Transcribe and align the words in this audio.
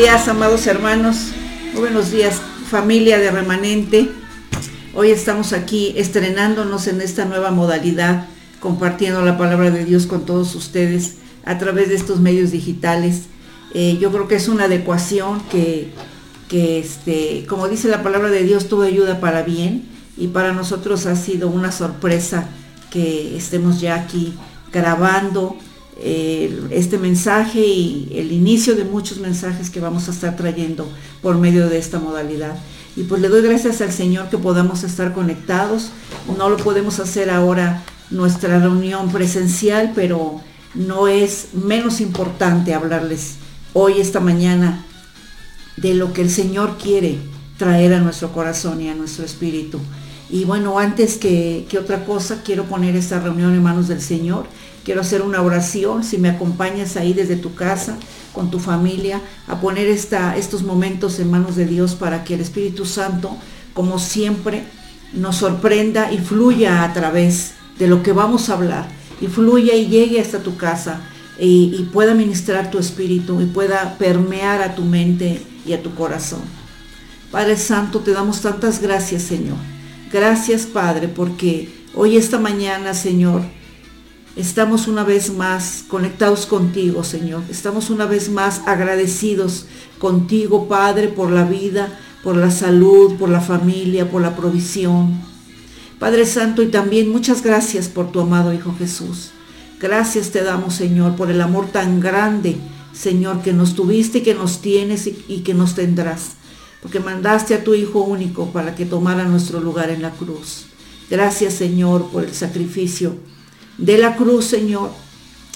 días, 0.00 0.28
amados 0.28 0.68
hermanos. 0.68 1.32
Muy 1.72 1.80
buenos 1.80 2.12
días, 2.12 2.40
familia 2.70 3.18
de 3.18 3.32
remanente. 3.32 4.08
Hoy 4.94 5.10
estamos 5.10 5.52
aquí 5.52 5.92
estrenándonos 5.96 6.86
en 6.86 7.00
esta 7.00 7.24
nueva 7.24 7.50
modalidad, 7.50 8.28
compartiendo 8.60 9.22
la 9.22 9.36
palabra 9.36 9.72
de 9.72 9.84
Dios 9.84 10.06
con 10.06 10.24
todos 10.24 10.54
ustedes 10.54 11.16
a 11.44 11.58
través 11.58 11.88
de 11.88 11.96
estos 11.96 12.20
medios 12.20 12.52
digitales. 12.52 13.22
Eh, 13.74 13.98
yo 14.00 14.12
creo 14.12 14.28
que 14.28 14.36
es 14.36 14.46
una 14.46 14.64
adecuación 14.64 15.40
que, 15.50 15.92
que 16.48 16.78
este, 16.78 17.44
como 17.48 17.66
dice 17.66 17.88
la 17.88 18.04
palabra 18.04 18.30
de 18.30 18.44
Dios, 18.44 18.68
todo 18.68 18.82
ayuda 18.82 19.18
para 19.18 19.42
bien 19.42 19.88
y 20.16 20.28
para 20.28 20.52
nosotros 20.52 21.06
ha 21.06 21.16
sido 21.16 21.48
una 21.48 21.72
sorpresa 21.72 22.48
que 22.90 23.36
estemos 23.36 23.80
ya 23.80 23.96
aquí 23.96 24.32
grabando 24.72 25.56
este 26.00 26.96
mensaje 26.98 27.60
y 27.60 28.12
el 28.14 28.30
inicio 28.30 28.76
de 28.76 28.84
muchos 28.84 29.18
mensajes 29.18 29.68
que 29.68 29.80
vamos 29.80 30.08
a 30.08 30.12
estar 30.12 30.36
trayendo 30.36 30.88
por 31.22 31.36
medio 31.38 31.68
de 31.68 31.78
esta 31.78 31.98
modalidad. 31.98 32.56
Y 32.96 33.04
pues 33.04 33.20
le 33.20 33.28
doy 33.28 33.42
gracias 33.42 33.80
al 33.80 33.92
Señor 33.92 34.28
que 34.28 34.38
podamos 34.38 34.84
estar 34.84 35.12
conectados. 35.12 35.90
No 36.36 36.48
lo 36.48 36.56
podemos 36.56 37.00
hacer 37.00 37.30
ahora 37.30 37.82
nuestra 38.10 38.58
reunión 38.58 39.10
presencial, 39.10 39.92
pero 39.94 40.40
no 40.74 41.08
es 41.08 41.48
menos 41.52 42.00
importante 42.00 42.74
hablarles 42.74 43.34
hoy, 43.72 44.00
esta 44.00 44.20
mañana, 44.20 44.84
de 45.76 45.94
lo 45.94 46.12
que 46.12 46.22
el 46.22 46.30
Señor 46.30 46.76
quiere 46.78 47.18
traer 47.56 47.94
a 47.94 48.00
nuestro 48.00 48.32
corazón 48.32 48.80
y 48.80 48.88
a 48.88 48.94
nuestro 48.94 49.24
espíritu. 49.24 49.80
Y 50.30 50.44
bueno, 50.44 50.78
antes 50.78 51.16
que, 51.16 51.66
que 51.68 51.78
otra 51.78 52.04
cosa, 52.04 52.42
quiero 52.44 52.64
poner 52.64 52.96
esta 52.96 53.18
reunión 53.18 53.54
en 53.54 53.62
manos 53.62 53.88
del 53.88 54.00
Señor 54.00 54.46
Quiero 54.88 55.02
hacer 55.02 55.20
una 55.20 55.42
oración, 55.42 56.02
si 56.02 56.16
me 56.16 56.30
acompañas 56.30 56.96
ahí 56.96 57.12
desde 57.12 57.36
tu 57.36 57.54
casa, 57.54 57.98
con 58.32 58.50
tu 58.50 58.58
familia, 58.58 59.20
a 59.46 59.60
poner 59.60 59.86
esta, 59.86 60.34
estos 60.34 60.62
momentos 60.62 61.20
en 61.20 61.30
manos 61.30 61.56
de 61.56 61.66
Dios 61.66 61.94
para 61.94 62.24
que 62.24 62.32
el 62.32 62.40
Espíritu 62.40 62.86
Santo, 62.86 63.36
como 63.74 63.98
siempre, 63.98 64.64
nos 65.12 65.36
sorprenda 65.36 66.10
y 66.10 66.16
fluya 66.16 66.84
a 66.84 66.94
través 66.94 67.52
de 67.78 67.86
lo 67.86 68.02
que 68.02 68.12
vamos 68.12 68.48
a 68.48 68.54
hablar, 68.54 68.88
y 69.20 69.26
fluya 69.26 69.74
y 69.74 69.88
llegue 69.88 70.22
hasta 70.22 70.38
tu 70.38 70.56
casa 70.56 71.02
y, 71.38 71.76
y 71.78 71.90
pueda 71.92 72.14
ministrar 72.14 72.70
tu 72.70 72.78
espíritu 72.78 73.42
y 73.42 73.44
pueda 73.44 73.98
permear 73.98 74.62
a 74.62 74.74
tu 74.74 74.84
mente 74.84 75.42
y 75.66 75.74
a 75.74 75.82
tu 75.82 75.94
corazón. 75.94 76.40
Padre 77.30 77.58
Santo, 77.58 77.98
te 77.98 78.12
damos 78.12 78.40
tantas 78.40 78.80
gracias, 78.80 79.24
Señor. 79.24 79.58
Gracias, 80.10 80.64
Padre, 80.64 81.08
porque 81.08 81.84
hoy, 81.94 82.16
esta 82.16 82.38
mañana, 82.38 82.94
Señor, 82.94 83.57
Estamos 84.38 84.86
una 84.86 85.02
vez 85.02 85.34
más 85.34 85.84
conectados 85.88 86.46
contigo, 86.46 87.02
Señor. 87.02 87.42
Estamos 87.50 87.90
una 87.90 88.06
vez 88.06 88.28
más 88.30 88.62
agradecidos 88.66 89.66
contigo, 89.98 90.68
Padre, 90.68 91.08
por 91.08 91.32
la 91.32 91.42
vida, 91.42 91.98
por 92.22 92.36
la 92.36 92.52
salud, 92.52 93.16
por 93.16 93.30
la 93.30 93.40
familia, 93.40 94.08
por 94.08 94.22
la 94.22 94.36
provisión. 94.36 95.20
Padre 95.98 96.24
Santo, 96.24 96.62
y 96.62 96.68
también 96.68 97.10
muchas 97.10 97.42
gracias 97.42 97.88
por 97.88 98.12
tu 98.12 98.20
amado 98.20 98.54
Hijo 98.54 98.72
Jesús. 98.78 99.30
Gracias 99.80 100.30
te 100.30 100.44
damos, 100.44 100.74
Señor, 100.74 101.16
por 101.16 101.32
el 101.32 101.40
amor 101.40 101.66
tan 101.72 101.98
grande, 101.98 102.58
Señor, 102.92 103.42
que 103.42 103.52
nos 103.52 103.74
tuviste 103.74 104.18
y 104.18 104.22
que 104.22 104.34
nos 104.34 104.60
tienes 104.60 105.08
y, 105.08 105.40
que 105.40 105.52
nos 105.52 105.74
tendrás. 105.74 106.34
Porque 106.80 107.00
mandaste 107.00 107.54
a 107.54 107.64
tu 107.64 107.74
Hijo 107.74 108.02
único 108.02 108.52
para 108.52 108.76
que 108.76 108.86
tomara 108.86 109.24
nuestro 109.24 109.58
lugar 109.58 109.90
en 109.90 110.00
la 110.00 110.12
cruz. 110.12 110.66
Gracias, 111.10 111.54
Señor, 111.54 112.08
por 112.12 112.22
el 112.22 112.34
sacrificio 112.34 113.16
de 113.78 113.96
la 113.96 114.16
cruz, 114.16 114.44
Señor. 114.44 114.90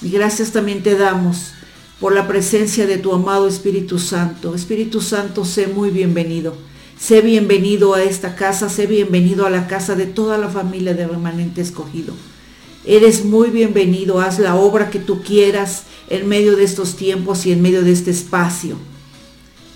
Y 0.01 0.09
gracias 0.09 0.51
también 0.51 0.81
te 0.81 0.97
damos 0.97 1.51
por 1.99 2.13
la 2.13 2.27
presencia 2.27 2.87
de 2.87 2.97
tu 2.97 3.13
amado 3.13 3.47
Espíritu 3.47 3.99
Santo. 3.99 4.55
Espíritu 4.55 5.01
Santo, 5.01 5.45
sé 5.45 5.67
muy 5.67 5.91
bienvenido. 5.91 6.55
Sé 6.99 7.21
bienvenido 7.21 7.93
a 7.93 8.03
esta 8.03 8.35
casa, 8.35 8.69
sé 8.69 8.87
bienvenido 8.87 9.45
a 9.45 9.49
la 9.49 9.67
casa 9.67 9.95
de 9.95 10.05
toda 10.05 10.37
la 10.37 10.49
familia 10.49 10.93
de 10.93 11.07
remanente 11.07 11.61
escogido. 11.61 12.13
Eres 12.85 13.25
muy 13.25 13.49
bienvenido, 13.49 14.19
haz 14.19 14.39
la 14.39 14.55
obra 14.55 14.89
que 14.89 14.99
tú 14.99 15.21
quieras 15.21 15.83
en 16.09 16.27
medio 16.27 16.55
de 16.55 16.63
estos 16.63 16.95
tiempos 16.95 17.45
y 17.45 17.51
en 17.51 17.61
medio 17.61 17.81
de 17.81 17.91
este 17.91 18.11
espacio. 18.11 18.77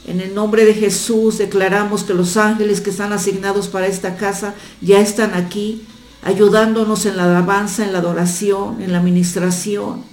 En 0.05 0.21
el 0.21 0.33
nombre 0.33 0.63
de 0.63 0.73
Jesús 0.73 1.37
declaramos 1.37 2.03
que 2.03 2.13
los 2.13 2.37
ángeles 2.37 2.79
que 2.79 2.91
están 2.91 3.11
asignados 3.11 3.67
para 3.67 3.87
esta 3.87 4.15
casa 4.15 4.55
ya 4.81 4.99
están 4.99 5.33
aquí 5.33 5.81
ayudándonos 6.27 7.05
en 7.05 7.15
la 7.15 7.23
alabanza, 7.23 7.85
en 7.85 7.93
la 7.93 7.99
adoración, 7.99 8.81
en 8.81 8.91
la 8.91 8.97
administración, 8.97 10.03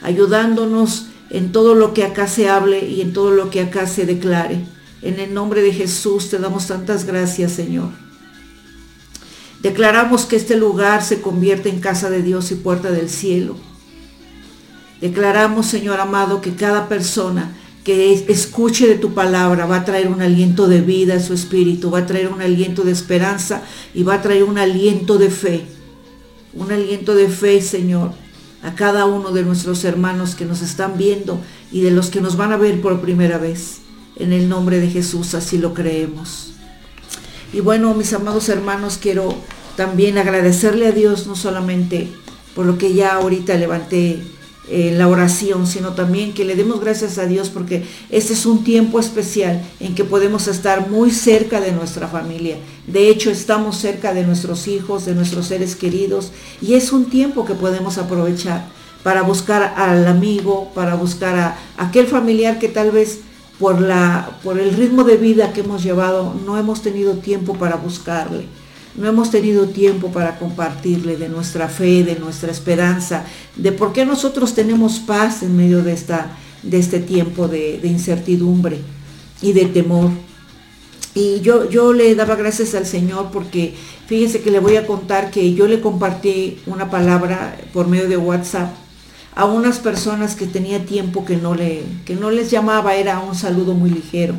ayudándonos 0.00 1.08
en 1.28 1.52
todo 1.52 1.74
lo 1.74 1.92
que 1.92 2.04
acá 2.04 2.26
se 2.26 2.48
hable 2.48 2.88
y 2.88 3.02
en 3.02 3.12
todo 3.12 3.32
lo 3.32 3.50
que 3.50 3.60
acá 3.60 3.86
se 3.86 4.06
declare. 4.06 4.64
En 5.02 5.20
el 5.20 5.34
nombre 5.34 5.60
de 5.60 5.74
Jesús 5.74 6.30
te 6.30 6.38
damos 6.38 6.68
tantas 6.68 7.04
gracias, 7.04 7.52
Señor. 7.52 7.90
Declaramos 9.60 10.24
que 10.24 10.36
este 10.36 10.56
lugar 10.56 11.02
se 11.02 11.20
convierte 11.20 11.68
en 11.68 11.80
casa 11.80 12.08
de 12.08 12.22
Dios 12.22 12.50
y 12.50 12.54
puerta 12.54 12.90
del 12.90 13.10
cielo. 13.10 13.54
Declaramos, 15.02 15.66
Señor 15.66 16.00
amado, 16.00 16.40
que 16.40 16.54
cada 16.54 16.88
persona 16.88 17.54
que 17.88 18.12
escuche 18.12 18.86
de 18.86 18.96
tu 18.96 19.14
palabra 19.14 19.64
va 19.64 19.76
a 19.76 19.84
traer 19.86 20.08
un 20.08 20.20
aliento 20.20 20.68
de 20.68 20.82
vida 20.82 21.14
a 21.14 21.20
su 21.20 21.32
espíritu, 21.32 21.90
va 21.90 22.00
a 22.00 22.06
traer 22.06 22.28
un 22.28 22.42
aliento 22.42 22.82
de 22.84 22.92
esperanza 22.92 23.62
y 23.94 24.02
va 24.02 24.16
a 24.16 24.20
traer 24.20 24.44
un 24.44 24.58
aliento 24.58 25.16
de 25.16 25.30
fe. 25.30 25.64
Un 26.52 26.70
aliento 26.70 27.14
de 27.14 27.30
fe, 27.30 27.62
Señor, 27.62 28.12
a 28.62 28.74
cada 28.74 29.06
uno 29.06 29.30
de 29.30 29.42
nuestros 29.42 29.84
hermanos 29.84 30.34
que 30.34 30.44
nos 30.44 30.60
están 30.60 30.98
viendo 30.98 31.40
y 31.72 31.80
de 31.80 31.90
los 31.90 32.10
que 32.10 32.20
nos 32.20 32.36
van 32.36 32.52
a 32.52 32.58
ver 32.58 32.82
por 32.82 33.00
primera 33.00 33.38
vez. 33.38 33.78
En 34.16 34.34
el 34.34 34.50
nombre 34.50 34.80
de 34.80 34.90
Jesús 34.90 35.32
así 35.32 35.56
lo 35.56 35.72
creemos. 35.72 36.52
Y 37.54 37.60
bueno, 37.60 37.94
mis 37.94 38.12
amados 38.12 38.50
hermanos, 38.50 38.98
quiero 39.00 39.34
también 39.76 40.18
agradecerle 40.18 40.88
a 40.88 40.92
Dios 40.92 41.26
no 41.26 41.34
solamente 41.34 42.12
por 42.54 42.66
lo 42.66 42.76
que 42.76 42.92
ya 42.92 43.14
ahorita 43.14 43.54
levanté 43.54 44.22
la 44.70 45.08
oración, 45.08 45.66
sino 45.66 45.94
también 45.94 46.34
que 46.34 46.44
le 46.44 46.54
demos 46.54 46.80
gracias 46.80 47.18
a 47.18 47.26
Dios 47.26 47.48
porque 47.48 47.84
este 48.10 48.34
es 48.34 48.44
un 48.46 48.64
tiempo 48.64 49.00
especial 49.00 49.62
en 49.80 49.94
que 49.94 50.04
podemos 50.04 50.46
estar 50.46 50.88
muy 50.90 51.10
cerca 51.10 51.60
de 51.60 51.72
nuestra 51.72 52.08
familia. 52.08 52.56
De 52.86 53.08
hecho, 53.08 53.30
estamos 53.30 53.76
cerca 53.76 54.12
de 54.12 54.24
nuestros 54.24 54.68
hijos, 54.68 55.06
de 55.06 55.14
nuestros 55.14 55.46
seres 55.46 55.74
queridos, 55.74 56.32
y 56.60 56.74
es 56.74 56.92
un 56.92 57.06
tiempo 57.06 57.44
que 57.44 57.54
podemos 57.54 57.98
aprovechar 57.98 58.66
para 59.02 59.22
buscar 59.22 59.74
al 59.76 60.06
amigo, 60.06 60.70
para 60.74 60.94
buscar 60.94 61.36
a 61.36 61.58
aquel 61.76 62.06
familiar 62.06 62.58
que 62.58 62.68
tal 62.68 62.90
vez 62.90 63.20
por, 63.58 63.80
la, 63.80 64.38
por 64.42 64.58
el 64.58 64.74
ritmo 64.74 65.04
de 65.04 65.16
vida 65.16 65.52
que 65.52 65.60
hemos 65.60 65.82
llevado 65.82 66.34
no 66.44 66.58
hemos 66.58 66.82
tenido 66.82 67.14
tiempo 67.14 67.54
para 67.54 67.76
buscarle 67.76 68.46
no 68.98 69.08
hemos 69.08 69.30
tenido 69.30 69.68
tiempo 69.68 70.10
para 70.10 70.38
compartirle 70.38 71.16
de 71.16 71.28
nuestra 71.28 71.68
fe, 71.68 72.02
de 72.02 72.16
nuestra 72.16 72.50
esperanza, 72.50 73.24
de 73.54 73.70
por 73.70 73.92
qué 73.92 74.04
nosotros 74.04 74.54
tenemos 74.54 74.98
paz 74.98 75.42
en 75.42 75.56
medio 75.56 75.82
de, 75.84 75.92
esta, 75.92 76.36
de 76.64 76.78
este 76.78 76.98
tiempo 76.98 77.46
de, 77.46 77.80
incertidumbre 77.84 78.80
y 79.40 79.52
de 79.52 79.66
temor. 79.66 80.10
Y 81.14 81.40
yo, 81.40 81.70
yo 81.70 81.92
le 81.92 82.14
daba 82.16 82.34
gracias 82.34 82.74
al 82.74 82.86
Señor 82.86 83.30
porque 83.32 83.74
fíjense 84.06 84.40
que 84.40 84.50
le 84.50 84.58
voy 84.58 84.76
a 84.76 84.86
contar 84.86 85.30
que 85.30 85.54
yo 85.54 85.68
le 85.68 85.80
compartí 85.80 86.58
una 86.66 86.90
palabra 86.90 87.56
por 87.72 87.86
medio 87.86 88.08
de 88.08 88.16
WhatsApp 88.16 88.74
a 89.34 89.44
unas 89.44 89.78
personas 89.78 90.34
que 90.34 90.46
tenía 90.46 90.84
tiempo 90.84 91.24
que 91.24 91.36
no, 91.36 91.54
le, 91.54 91.84
que 92.04 92.16
no 92.16 92.30
les 92.32 92.50
llamaba, 92.50 92.96
era 92.96 93.20
un 93.20 93.36
saludo 93.36 93.74
muy 93.74 93.90
ligero. 93.90 94.34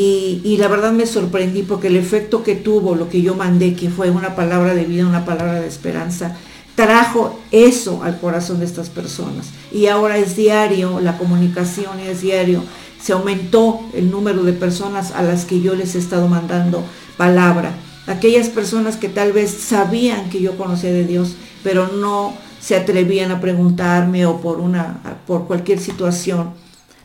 Y, 0.00 0.56
la 0.58 0.68
verdad 0.68 0.92
me 0.92 1.06
sorprendí 1.06 1.62
porque 1.62 1.88
el 1.88 1.96
efecto 1.96 2.44
que 2.44 2.54
tuvo 2.54 2.94
lo 2.94 3.08
que 3.08 3.20
yo 3.20 3.34
mandé, 3.34 3.74
que 3.74 3.90
fue 3.90 4.10
una 4.10 4.36
palabra 4.36 4.72
de 4.72 4.84
vida, 4.84 5.04
una 5.04 5.24
palabra 5.24 5.60
de 5.60 5.66
esperanza, 5.66 6.36
trajo 6.76 7.36
eso 7.50 8.04
al 8.04 8.20
corazón 8.20 8.60
de 8.60 8.66
estas 8.66 8.90
personas. 8.90 9.48
Y 9.72 9.86
ahora 9.88 10.16
es 10.16 10.36
diario, 10.36 11.00
la 11.00 11.18
comunicación 11.18 11.98
es 11.98 12.20
diario. 12.20 12.62
Se 13.02 13.12
aumentó 13.12 13.80
el 13.92 14.12
número 14.12 14.44
de 14.44 14.52
personas 14.52 15.10
a 15.10 15.22
las 15.22 15.44
que 15.44 15.60
yo 15.60 15.74
les 15.74 15.96
he 15.96 15.98
estado 15.98 16.28
mandando 16.28 16.84
palabra. 17.16 17.74
Aquellas 18.06 18.50
personas 18.50 18.96
que 18.96 19.08
tal 19.08 19.32
vez 19.32 19.50
sabían 19.50 20.30
que 20.30 20.40
yo 20.40 20.56
conocía 20.56 20.92
de 20.92 21.06
Dios, 21.06 21.34
pero 21.64 21.88
no 21.88 22.34
se 22.60 22.76
atrevían 22.76 23.32
a 23.32 23.40
preguntarme 23.40 24.26
o 24.26 24.40
por, 24.40 24.60
una, 24.60 25.00
por 25.26 25.48
cualquier 25.48 25.80
situación 25.80 26.50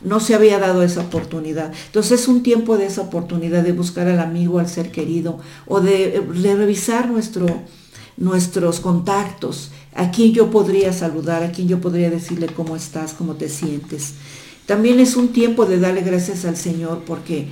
no 0.04 0.20
se 0.20 0.34
había 0.34 0.58
dado 0.58 0.82
esa 0.82 1.00
oportunidad. 1.00 1.72
Entonces 1.86 2.20
es 2.20 2.28
un 2.28 2.42
tiempo 2.42 2.76
de 2.76 2.86
esa 2.86 3.00
oportunidad 3.00 3.62
de 3.62 3.72
buscar 3.72 4.06
al 4.06 4.20
amigo, 4.20 4.58
al 4.58 4.68
ser 4.68 4.90
querido, 4.90 5.38
o 5.66 5.80
de, 5.80 6.22
revisar 6.56 7.10
nuestro, 7.10 7.46
nuestros 8.16 8.80
contactos, 8.80 9.70
a 9.94 10.10
quien 10.10 10.32
yo 10.32 10.50
podría 10.50 10.92
saludar, 10.92 11.42
a 11.42 11.52
quien 11.52 11.68
yo 11.68 11.80
podría 11.80 12.10
decirle 12.10 12.46
cómo 12.46 12.76
estás, 12.76 13.14
cómo 13.14 13.34
te 13.34 13.48
sientes. 13.48 14.14
También 14.66 15.00
es 15.00 15.16
un 15.16 15.28
tiempo 15.28 15.66
de 15.66 15.78
darle 15.78 16.02
gracias 16.02 16.44
al 16.44 16.56
Señor 16.56 17.02
porque 17.06 17.48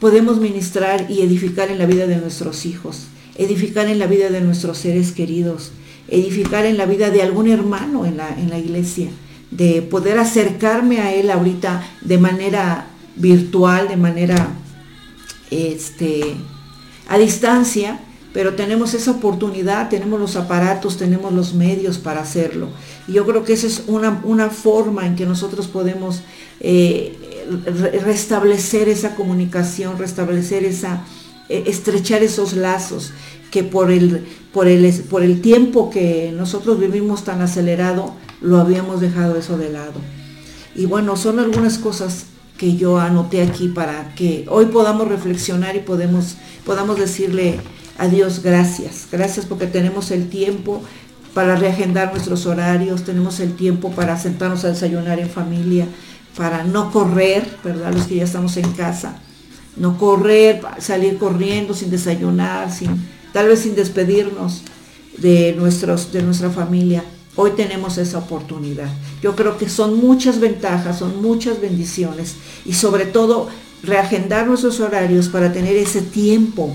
podemos 0.00 0.38
ministrar 0.38 1.06
y 1.10 1.22
edificar 1.22 1.70
en 1.70 1.78
la 1.78 1.86
vida 1.86 2.06
de 2.06 2.16
nuestros 2.16 2.66
hijos, 2.66 3.06
edificar 3.36 3.88
en 3.88 3.98
la 3.98 4.06
vida 4.06 4.30
de 4.30 4.40
nuestros 4.40 4.78
seres 4.78 5.12
queridos, 5.12 5.72
edificar 6.08 6.66
en 6.66 6.76
la 6.76 6.86
vida 6.86 7.10
de 7.10 7.22
algún 7.22 7.48
hermano 7.48 8.06
en 8.06 8.16
la, 8.16 8.28
en 8.38 8.50
la 8.50 8.58
iglesia 8.58 9.10
de 9.50 9.82
poder 9.82 10.18
acercarme 10.18 11.00
a 11.00 11.14
Él 11.14 11.30
ahorita 11.30 11.86
de 12.02 12.18
manera 12.18 12.86
virtual, 13.16 13.88
de 13.88 13.96
manera 13.96 14.48
este, 15.50 16.36
a 17.08 17.18
distancia, 17.18 18.00
pero 18.32 18.54
tenemos 18.54 18.94
esa 18.94 19.12
oportunidad, 19.12 19.88
tenemos 19.88 20.20
los 20.20 20.36
aparatos, 20.36 20.98
tenemos 20.98 21.32
los 21.32 21.54
medios 21.54 21.98
para 21.98 22.20
hacerlo. 22.20 22.68
Y 23.06 23.12
yo 23.12 23.26
creo 23.26 23.42
que 23.42 23.54
esa 23.54 23.66
es 23.66 23.84
una, 23.86 24.20
una 24.22 24.50
forma 24.50 25.06
en 25.06 25.16
que 25.16 25.24
nosotros 25.24 25.66
podemos 25.66 26.22
eh, 26.60 27.16
restablecer 28.04 28.88
esa 28.88 29.14
comunicación, 29.16 29.98
restablecer 29.98 30.64
esa, 30.64 31.04
eh, 31.48 31.64
estrechar 31.66 32.22
esos 32.22 32.52
lazos 32.52 33.12
que 33.50 33.64
por 33.64 33.90
el, 33.90 34.26
por, 34.52 34.68
el, 34.68 34.92
por 35.04 35.22
el 35.22 35.40
tiempo 35.40 35.88
que 35.88 36.32
nosotros 36.36 36.78
vivimos 36.78 37.24
tan 37.24 37.40
acelerado, 37.40 38.14
lo 38.40 38.58
habíamos 38.58 39.00
dejado 39.00 39.36
eso 39.36 39.58
de 39.58 39.70
lado. 39.70 40.00
Y 40.74 40.86
bueno, 40.86 41.16
son 41.16 41.38
algunas 41.38 41.78
cosas 41.78 42.26
que 42.56 42.76
yo 42.76 42.98
anoté 42.98 43.42
aquí 43.42 43.68
para 43.68 44.14
que 44.14 44.44
hoy 44.48 44.66
podamos 44.66 45.08
reflexionar 45.08 45.76
y 45.76 45.80
podemos, 45.80 46.36
podamos 46.64 46.98
decirle 46.98 47.60
a 47.98 48.08
Dios 48.08 48.42
gracias. 48.42 49.06
Gracias 49.10 49.46
porque 49.46 49.66
tenemos 49.66 50.10
el 50.10 50.28
tiempo 50.28 50.82
para 51.34 51.56
reagendar 51.56 52.12
nuestros 52.12 52.46
horarios, 52.46 53.04
tenemos 53.04 53.40
el 53.40 53.54
tiempo 53.54 53.90
para 53.92 54.18
sentarnos 54.18 54.64
a 54.64 54.68
desayunar 54.68 55.20
en 55.20 55.30
familia, 55.30 55.86
para 56.36 56.64
no 56.64 56.90
correr, 56.90 57.46
¿verdad? 57.62 57.92
Los 57.92 58.06
que 58.06 58.16
ya 58.16 58.24
estamos 58.24 58.56
en 58.56 58.70
casa, 58.72 59.20
no 59.76 59.98
correr, 59.98 60.60
salir 60.78 61.18
corriendo 61.18 61.74
sin 61.74 61.90
desayunar, 61.90 62.72
sin, 62.72 63.06
tal 63.32 63.48
vez 63.48 63.60
sin 63.60 63.74
despedirnos 63.74 64.62
de, 65.18 65.54
nuestros, 65.56 66.12
de 66.12 66.22
nuestra 66.22 66.50
familia. 66.50 67.04
Hoy 67.40 67.52
tenemos 67.52 67.98
esa 67.98 68.18
oportunidad. 68.18 68.88
Yo 69.22 69.36
creo 69.36 69.58
que 69.58 69.68
son 69.68 69.96
muchas 70.00 70.40
ventajas, 70.40 70.98
son 70.98 71.22
muchas 71.22 71.60
bendiciones 71.60 72.34
y 72.64 72.72
sobre 72.72 73.06
todo 73.06 73.46
reagendar 73.84 74.48
nuestros 74.48 74.80
horarios 74.80 75.28
para 75.28 75.52
tener 75.52 75.76
ese 75.76 76.02
tiempo 76.02 76.74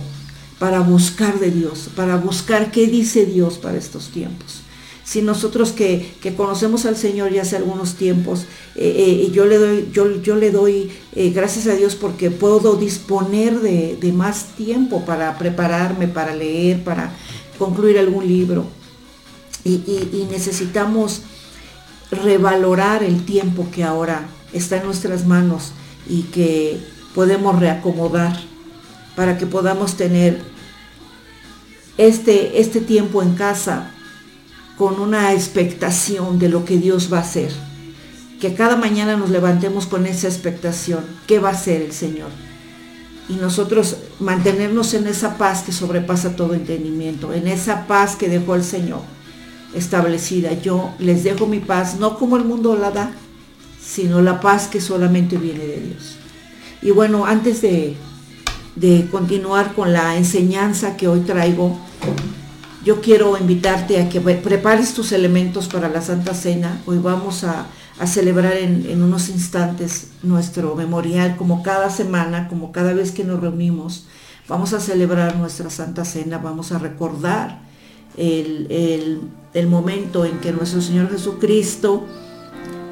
para 0.59 0.79
buscar 0.79 1.37
de 1.41 1.51
Dios, 1.51 1.89
para 1.97 2.15
buscar 2.15 2.71
qué 2.71 2.87
dice 2.87 3.25
Dios 3.25 3.57
para 3.57 3.77
estos 3.77 4.07
tiempos. 4.07 4.61
Si 5.03 5.21
nosotros 5.21 5.73
que, 5.73 6.15
conocemos 6.37 6.85
al 6.85 6.95
Señor 6.95 7.33
ya 7.33 7.41
hace 7.41 7.57
algunos 7.57 7.95
tiempos, 7.95 8.45
eh, 8.77 9.25
eh, 9.25 9.31
yo 9.33 9.45
le 9.45 9.57
doy, 9.57 9.89
yo, 9.91 10.21
yo 10.21 10.37
le 10.37 10.49
doy 10.49 10.89
eh, 11.13 11.31
gracias 11.31 11.67
a 11.67 11.75
Dios 11.75 11.95
porque 11.95 12.31
puedo 12.31 12.77
disponer 12.77 13.59
de, 13.59 13.97
de 13.99 14.13
más 14.13 14.55
tiempo 14.55 15.03
para 15.03 15.37
prepararme, 15.37 16.07
para 16.07 16.33
leer, 16.33 16.85
para 16.85 17.11
concluir 17.59 17.99
algún 17.99 18.25
libro 18.25 18.65
y, 19.65 20.27
necesitamos 20.29 21.21
revalorar 22.11 23.03
el 23.03 23.25
tiempo 23.25 23.67
que 23.71 23.83
ahora 23.83 24.27
está 24.51 24.77
en 24.77 24.85
nuestras 24.85 25.25
manos 25.25 25.71
y 26.07 26.23
que 26.23 26.79
podemos 27.15 27.59
reacomodar 27.59 28.37
para 29.15 29.37
que 29.37 29.45
podamos 29.45 29.95
tener 29.95 30.41
este, 31.97 32.59
este 32.59 32.81
tiempo 32.81 33.23
en 33.23 33.35
casa 33.35 33.91
con 34.77 34.99
una 34.99 35.33
expectación 35.33 36.39
de 36.39 36.49
lo 36.49 36.65
que 36.65 36.77
Dios 36.77 37.11
va 37.11 37.19
a 37.19 37.21
hacer. 37.21 37.51
Que 38.41 38.55
cada 38.55 38.75
mañana 38.75 39.15
nos 39.15 39.29
levantemos 39.29 39.85
con 39.85 40.05
esa 40.05 40.27
expectación. 40.27 41.05
¿Qué 41.27 41.39
va 41.39 41.49
a 41.49 41.53
hacer 41.53 41.81
el 41.81 41.93
Señor? 41.93 42.29
Y 43.29 43.35
nosotros 43.35 43.97
mantenernos 44.19 44.93
en 44.93 45.07
esa 45.07 45.37
paz 45.37 45.63
que 45.63 45.71
sobrepasa 45.71 46.35
todo 46.35 46.53
entendimiento, 46.53 47.31
en 47.31 47.47
esa 47.47 47.87
paz 47.87 48.17
que 48.17 48.27
dejó 48.27 48.55
el 48.55 48.63
Señor 48.63 49.01
establecida. 49.73 50.53
Yo 50.53 50.93
les 50.99 51.23
dejo 51.23 51.45
mi 51.47 51.59
paz, 51.59 51.99
no 51.99 52.17
como 52.17 52.37
el 52.37 52.45
mundo 52.45 52.75
la 52.75 52.91
da, 52.91 53.11
sino 53.83 54.21
la 54.21 54.39
paz 54.39 54.67
que 54.67 54.81
solamente 54.81 55.37
viene 55.37 55.65
de 55.65 55.79
Dios. 55.79 56.15
Y 56.81 56.91
bueno, 56.91 57.25
antes 57.25 57.61
de, 57.61 57.95
de 58.75 59.07
continuar 59.11 59.73
con 59.73 59.93
la 59.93 60.17
enseñanza 60.17 60.97
que 60.97 61.07
hoy 61.07 61.21
traigo, 61.21 61.77
yo 62.83 62.99
quiero 62.99 63.37
invitarte 63.37 64.01
a 64.01 64.09
que 64.09 64.19
prepares 64.19 64.93
tus 64.93 65.13
elementos 65.13 65.67
para 65.67 65.87
la 65.87 66.01
Santa 66.01 66.33
Cena. 66.33 66.81
Hoy 66.85 66.97
vamos 66.97 67.43
a, 67.43 67.67
celebrar 68.05 68.57
en, 68.57 68.85
en, 68.89 69.01
unos 69.01 69.29
instantes 69.29 70.07
nuestro 70.23 70.75
memorial, 70.75 71.37
como 71.37 71.63
cada 71.63 71.89
semana, 71.89 72.49
como 72.49 72.73
cada 72.73 72.93
vez 72.93 73.11
que 73.11 73.23
nos 73.23 73.39
reunimos. 73.39 74.07
Vamos 74.49 74.73
a 74.73 74.81
celebrar 74.81 75.37
nuestra 75.37 75.69
Santa 75.69 76.03
Cena, 76.03 76.37
vamos 76.39 76.73
a 76.73 76.79
recordar 76.79 77.61
el, 78.17 79.67
momento 79.67 80.25
en 80.25 80.39
que 80.39 80.51
nuestro 80.51 80.81
Señor 80.81 81.09
Jesucristo 81.09 82.05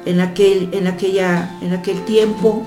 en 0.04 0.20
aquel, 0.20 0.70
en, 0.72 0.86
aquella, 0.86 1.58
en 1.60 1.72
aquel 1.72 2.04
tiempo 2.04 2.66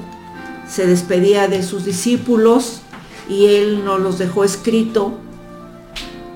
se 0.68 0.88
despedía 0.88 1.48
de 1.48 1.64
sus 1.64 1.86
discípulos 1.86 2.82
y 3.30 3.46
Él 3.48 3.84
nos 3.84 4.00
los 4.00 4.18
dejó 4.18 4.44
escrito. 4.44 5.14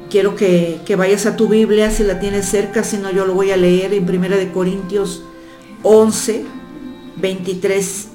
Quiero 0.10 0.36
que, 0.36 0.82
vayas 0.98 1.26
a 1.26 1.36
tu 1.36 1.48
Biblia 1.48 1.92
si 1.92 2.04
la 2.04 2.20
tienes 2.20 2.48
cerca, 2.48 2.84
si 2.84 2.98
no 2.98 3.12
yo 3.12 3.26
lo 3.26 3.34
voy 3.36 3.52
a 3.52 3.58
leer 3.58 3.94
en 3.94 4.10
1 4.10 4.30
de 4.30 4.52
Corintios 4.52 5.24
11, 5.84 6.46
23 7.18 8.08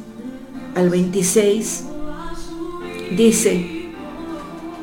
al 0.75 0.91
26. 0.91 1.85
Dice, 3.17 3.74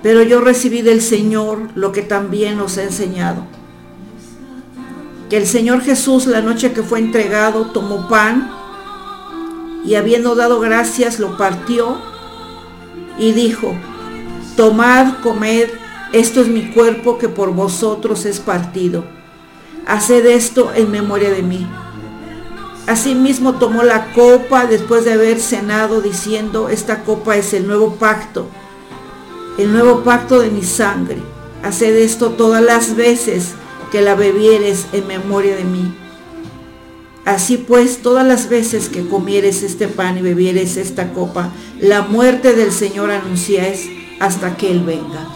pero 0.04 0.24
yo 0.24 0.42
recibí 0.42 0.82
del 0.82 1.02
Señor 1.02 1.70
lo 1.76 1.92
que 1.92 2.02
también 2.02 2.60
os 2.60 2.78
he 2.78 2.84
enseñado. 2.84 3.44
Que 5.30 5.38
el 5.38 5.48
Señor 5.48 5.82
Jesús 5.82 6.26
la 6.26 6.42
noche 6.42 6.74
que 6.74 6.84
fue 6.84 7.00
entregado 7.00 7.68
tomó 7.68 8.08
pan 8.08 8.52
y 9.86 9.96
habiendo 9.96 10.36
dado 10.36 10.60
gracias 10.60 11.20
lo 11.20 11.38
partió 11.38 12.02
y 13.18 13.32
dijo, 13.32 13.76
tomad, 14.56 15.22
comed, 15.22 15.70
esto 16.14 16.42
es 16.42 16.48
mi 16.48 16.72
cuerpo 16.72 17.18
que 17.18 17.30
por 17.30 17.54
vosotros 17.54 18.26
es 18.26 18.40
partido. 18.40 19.06
Haced 19.88 20.26
esto 20.26 20.72
en 20.76 20.92
memoria 20.92 21.30
de 21.30 21.44
mí. 21.44 21.68
Asimismo 22.88 23.54
tomó 23.54 23.84
la 23.84 24.12
copa 24.14 24.66
después 24.66 25.06
de 25.06 25.14
haber 25.14 25.40
cenado 25.40 26.02
diciendo, 26.02 26.70
esta 26.70 27.04
copa 27.04 27.38
es 27.38 27.54
el 27.54 27.68
nuevo 27.68 27.96
pacto 27.96 28.48
el 29.58 29.72
nuevo 29.72 30.04
pacto 30.04 30.40
de 30.40 30.50
mi 30.50 30.64
sangre. 30.64 31.18
Haced 31.64 31.96
esto 31.96 32.32
todas 32.32 32.64
las 32.64 32.96
veces 32.96 33.54
que 33.92 34.02
la 34.02 34.16
bebieres 34.16 34.86
en 34.94 35.08
memoria 35.08 35.56
de 35.56 35.64
mí. 35.64 35.94
Así 37.26 37.58
pues, 37.58 38.02
todas 38.02 38.26
las 38.26 38.50
veces 38.50 38.90
que 38.90 39.08
comieres 39.08 39.62
este 39.62 39.88
pan 39.88 40.18
y 40.18 40.22
bebieres 40.22 40.78
esta 40.78 41.14
copa, 41.14 41.52
la 41.80 42.02
muerte 42.02 42.54
del 42.54 42.72
Señor 42.72 43.12
anunciáis 43.12 43.90
hasta 44.20 44.58
que 44.58 44.72
Él 44.72 44.82
venga. 44.84 45.28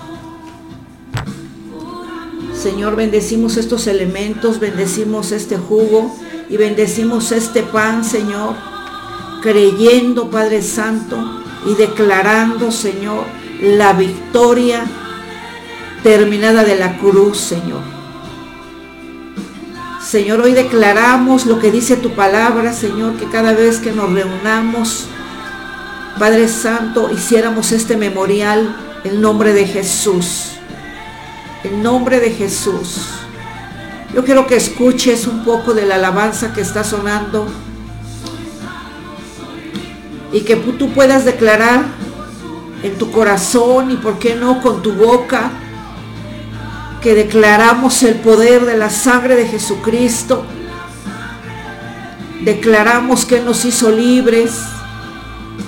Señor, 2.56 2.96
bendecimos 2.96 3.58
estos 3.58 3.86
elementos, 3.86 4.60
bendecimos 4.60 5.32
este 5.32 5.58
jugo 5.58 6.16
y 6.50 6.58
bendecimos 6.58 7.32
este 7.32 7.62
pan, 7.62 8.04
Señor, 8.04 8.56
creyendo, 9.44 10.32
Padre 10.32 10.64
Santo, 10.64 11.44
y 11.68 11.76
declarando, 11.76 12.72
Señor, 12.72 13.26
la 13.62 13.94
victoria 13.94 14.86
terminada 16.04 16.64
de 16.64 16.76
la 16.76 16.98
cruz, 16.98 17.38
Señor. 17.40 17.82
Señor, 20.06 20.42
hoy 20.42 20.54
declaramos 20.54 21.46
lo 21.46 21.60
que 21.60 21.72
dice 21.72 21.96
tu 21.96 22.12
palabra, 22.12 22.74
Señor, 22.74 23.16
que 23.18 23.26
cada 23.26 23.54
vez 23.54 23.80
que 23.80 23.92
nos 23.92 24.12
reunamos, 24.12 25.08
Padre 26.20 26.48
Santo, 26.48 27.10
hiciéramos 27.12 27.72
este 27.72 27.98
memorial 27.98 28.76
en 29.04 29.20
nombre 29.20 29.54
de 29.54 29.66
Jesús. 29.66 30.52
En 31.64 31.82
nombre 31.82 32.20
de 32.20 32.32
Jesús. 32.32 33.02
Yo 34.14 34.24
quiero 34.24 34.46
que 34.46 34.56
escuches 34.56 35.28
un 35.28 35.44
poco 35.44 35.74
de 35.74 35.86
la 35.86 35.96
alabanza 35.96 36.54
que 36.54 36.62
está 36.62 36.84
sonando 36.84 37.48
y 40.32 40.42
que 40.42 40.56
tú 40.56 40.92
puedas 40.92 41.26
declarar 41.26 41.84
en 42.86 43.00
tu 43.00 43.12
corazón 43.12 43.90
y 43.90 43.96
por 43.98 44.20
qué 44.20 44.36
no 44.36 44.62
con 44.62 44.84
tu 44.84 44.94
boca, 44.94 45.50
que 47.02 47.16
declaramos 47.16 48.04
el 48.04 48.16
poder 48.16 48.66
de 48.66 48.78
la 48.78 48.92
sangre 48.92 49.36
de 49.36 49.48
Jesucristo. 49.48 50.46
Declaramos 52.44 53.26
que 53.26 53.40
nos 53.40 53.66
hizo 53.66 53.92
libres, 53.92 54.52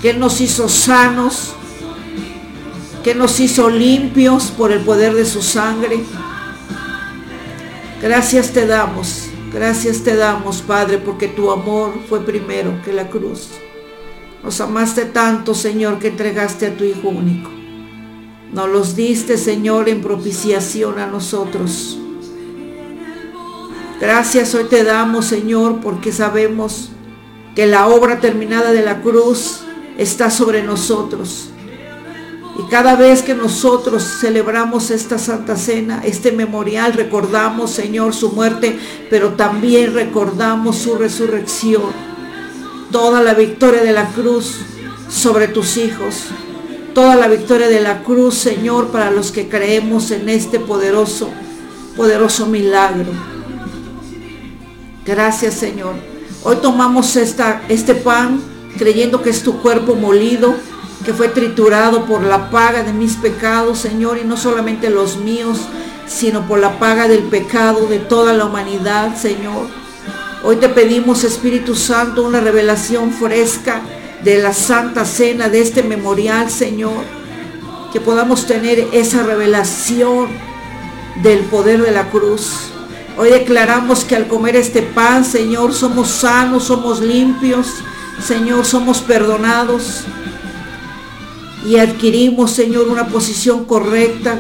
que 0.01 0.13
nos 0.13 0.41
hizo 0.41 0.69
sanos, 0.69 1.53
que 3.03 3.15
nos 3.15 3.39
hizo 3.39 3.67
limpios 3.67 4.51
por 4.55 4.71
el 4.71 4.81
poder 4.81 5.15
de 5.15 5.25
su 5.25 5.41
sangre. 5.41 6.03
Gracias 8.00 8.53
te 8.53 8.67
damos, 8.67 9.24
gracias 9.51 10.03
te 10.03 10.15
damos, 10.15 10.62
Padre, 10.62 11.00
porque 11.00 11.27
tu 11.27 11.50
amor 11.50 11.95
fue 12.07 12.24
primero 12.24 12.79
que 12.86 12.93
la 12.93 13.09
cruz. 13.09 13.50
Nos 14.47 14.61
amaste 14.61 15.03
tanto, 15.03 15.53
Señor, 15.53 15.99
que 15.99 16.07
entregaste 16.07 16.67
a 16.67 16.77
tu 16.77 16.85
Hijo 16.85 17.09
único. 17.09 17.51
Nos 18.53 18.69
los 18.69 18.95
diste, 18.95 19.37
Señor, 19.37 19.89
en 19.89 19.99
propiciación 20.01 20.99
a 20.99 21.05
nosotros. 21.05 21.99
Gracias 23.99 24.55
hoy 24.55 24.63
te 24.69 24.85
damos, 24.85 25.25
Señor, 25.25 25.81
porque 25.81 26.13
sabemos 26.13 26.91
que 27.55 27.67
la 27.67 27.87
obra 27.87 28.21
terminada 28.21 28.71
de 28.71 28.83
la 28.83 29.01
cruz 29.01 29.63
está 29.97 30.31
sobre 30.31 30.63
nosotros. 30.63 31.49
Y 32.57 32.69
cada 32.69 32.95
vez 32.95 33.23
que 33.23 33.35
nosotros 33.35 34.01
celebramos 34.21 34.91
esta 34.91 35.17
Santa 35.17 35.57
Cena, 35.57 36.03
este 36.05 36.31
memorial, 36.31 36.93
recordamos, 36.93 37.71
Señor, 37.71 38.13
su 38.13 38.31
muerte, 38.31 38.79
pero 39.09 39.33
también 39.33 39.93
recordamos 39.93 40.77
su 40.77 40.95
resurrección. 40.95 42.06
Toda 42.91 43.22
la 43.22 43.34
victoria 43.34 43.84
de 43.84 43.91
la 43.91 44.08
cruz 44.10 44.58
sobre 45.10 45.48
tus 45.48 45.77
hijos. 45.77 46.25
Toda 46.94 47.15
la 47.15 47.27
victoria 47.27 47.67
de 47.67 47.82
la 47.82 48.03
cruz, 48.03 48.36
Señor, 48.36 48.88
para 48.88 49.12
los 49.12 49.32
que 49.32 49.50
creemos 49.50 50.12
en 50.12 50.29
este 50.29 50.60
poderoso, 50.60 51.29
poderoso 51.96 52.48
milagro. 52.48 53.12
Gracias, 55.06 55.53
Señor. 55.53 55.96
Hoy 56.44 56.58
tomamos 56.62 57.15
esta, 57.15 57.62
este 57.70 57.94
pan 57.94 58.41
creyendo 58.77 59.22
que 59.22 59.29
es 59.29 59.44
tu 59.44 59.62
cuerpo 59.62 59.96
molido 59.96 60.56
que 61.06 61.13
fue 61.13 61.29
triturado 61.29 62.06
por 62.06 62.22
la 62.24 62.50
paga 62.50 62.84
de 62.84 62.91
mis 62.94 63.15
pecados, 63.15 63.79
Señor, 63.79 64.17
y 64.17 64.25
no 64.25 64.36
solamente 64.36 64.89
los 64.89 65.17
míos, 65.17 65.60
sino 66.06 66.48
por 66.48 66.60
la 66.60 66.79
paga 66.79 67.08
del 67.08 67.24
pecado 67.24 67.88
de 67.88 68.00
toda 68.00 68.34
la 68.34 68.46
humanidad, 68.46 69.15
Señor. 69.15 69.67
Hoy 70.44 70.58
te 70.58 70.70
pedimos, 70.70 71.24
Espíritu 71.24 71.75
Santo, 71.75 72.24
una 72.24 72.39
revelación 72.39 73.12
fresca 73.12 73.82
de 74.24 74.38
la 74.38 74.53
Santa 74.53 75.03
Cena, 75.03 75.50
de 75.50 75.62
este 75.62 75.82
memorial, 75.82 76.51
Señor. 76.51 77.03
Que 77.91 78.00
podamos 78.00 78.46
tener 78.46 78.88
esa 78.91 79.24
revelación 79.24 80.27
del 81.24 81.39
poder 81.39 81.82
de 81.82 81.91
la 81.91 82.10
cruz. 82.10 82.70
Hoy 83.17 83.32
declaramos 83.32 84.03
que 84.03 84.15
al 84.15 84.27
comer 84.27 84.56
este 84.56 84.84
pan, 84.84 85.25
Señor, 85.25 85.74
somos 85.74 86.10
sanos, 86.10 86.65
somos 86.65 87.01
limpios, 87.01 87.74
Señor, 88.24 88.63
somos 88.65 89.00
perdonados 89.00 90.03
y 91.65 91.77
adquirimos, 91.77 92.51
Señor, 92.51 92.89
una 92.89 93.08
posición 93.08 93.65
correcta 93.65 94.39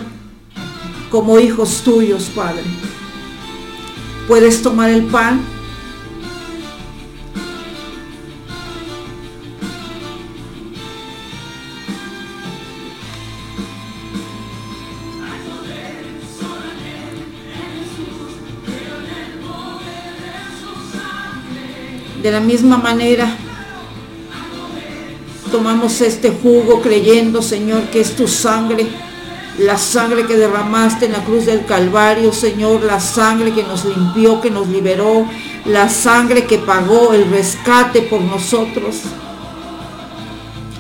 como 1.09 1.39
hijos 1.39 1.81
tuyos, 1.83 2.29
Padre. 2.35 2.63
Puedes 4.27 4.61
tomar 4.61 4.91
el 4.91 5.03
pan. 5.05 5.56
De 22.27 22.33
la 22.33 22.41
misma 22.41 22.75
manera, 22.75 23.37
tomamos 25.49 26.01
este 26.01 26.29
jugo 26.29 26.81
creyendo, 26.81 27.41
Señor, 27.41 27.83
que 27.83 28.01
es 28.01 28.17
tu 28.17 28.27
sangre, 28.27 28.85
la 29.59 29.77
sangre 29.77 30.25
que 30.25 30.35
derramaste 30.35 31.05
en 31.05 31.13
la 31.13 31.23
cruz 31.23 31.45
del 31.45 31.63
Calvario, 31.65 32.33
Señor, 32.33 32.83
la 32.83 32.99
sangre 32.99 33.53
que 33.53 33.63
nos 33.63 33.85
limpió, 33.85 34.41
que 34.41 34.51
nos 34.51 34.67
liberó, 34.67 35.25
la 35.63 35.87
sangre 35.87 36.43
que 36.43 36.57
pagó 36.57 37.13
el 37.13 37.31
rescate 37.31 38.01
por 38.01 38.19
nosotros. 38.19 38.97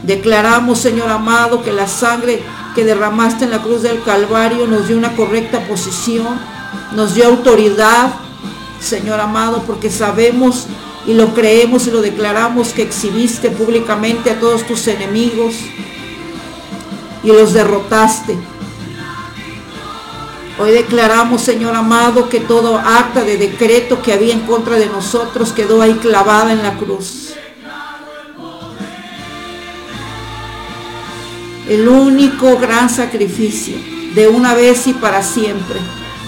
Declaramos, 0.03 0.79
Señor 0.79 1.09
amado, 1.09 1.63
que 1.63 1.71
la 1.71 1.87
sangre 1.87 2.41
que 2.75 2.83
derramaste 2.83 3.45
en 3.45 3.51
la 3.51 3.61
cruz 3.61 3.83
del 3.83 4.03
Calvario 4.03 4.67
nos 4.67 4.89
dio 4.89 4.97
una 4.97 5.15
correcta 5.15 5.65
posición, 5.65 6.37
nos 6.93 7.15
dio 7.15 7.25
autoridad, 7.25 8.15
Señor 8.81 9.21
amado, 9.21 9.63
porque 9.65 9.89
sabemos 9.89 10.67
y 11.07 11.13
lo 11.13 11.33
creemos 11.33 11.87
y 11.87 11.91
lo 11.91 12.01
declaramos 12.01 12.73
que 12.73 12.81
exhibiste 12.81 13.49
públicamente 13.49 14.29
a 14.29 14.39
todos 14.39 14.67
tus 14.67 14.87
enemigos 14.89 15.55
y 17.23 17.27
los 17.27 17.53
derrotaste. 17.53 18.37
Hoy 20.59 20.71
declaramos, 20.71 21.41
Señor 21.41 21.75
amado, 21.75 22.27
que 22.27 22.41
todo 22.41 22.77
acta 22.77 23.23
de 23.23 23.37
decreto 23.37 24.01
que 24.01 24.11
había 24.11 24.33
en 24.33 24.41
contra 24.41 24.75
de 24.75 24.87
nosotros 24.87 25.53
quedó 25.53 25.81
ahí 25.81 25.93
clavada 25.93 26.51
en 26.51 26.61
la 26.61 26.75
cruz. 26.75 27.33
El 31.69 31.87
único 31.87 32.57
gran 32.57 32.89
sacrificio 32.89 33.77
de 34.13 34.27
una 34.27 34.53
vez 34.55 34.87
y 34.87 34.93
para 34.93 35.23
siempre. 35.23 35.79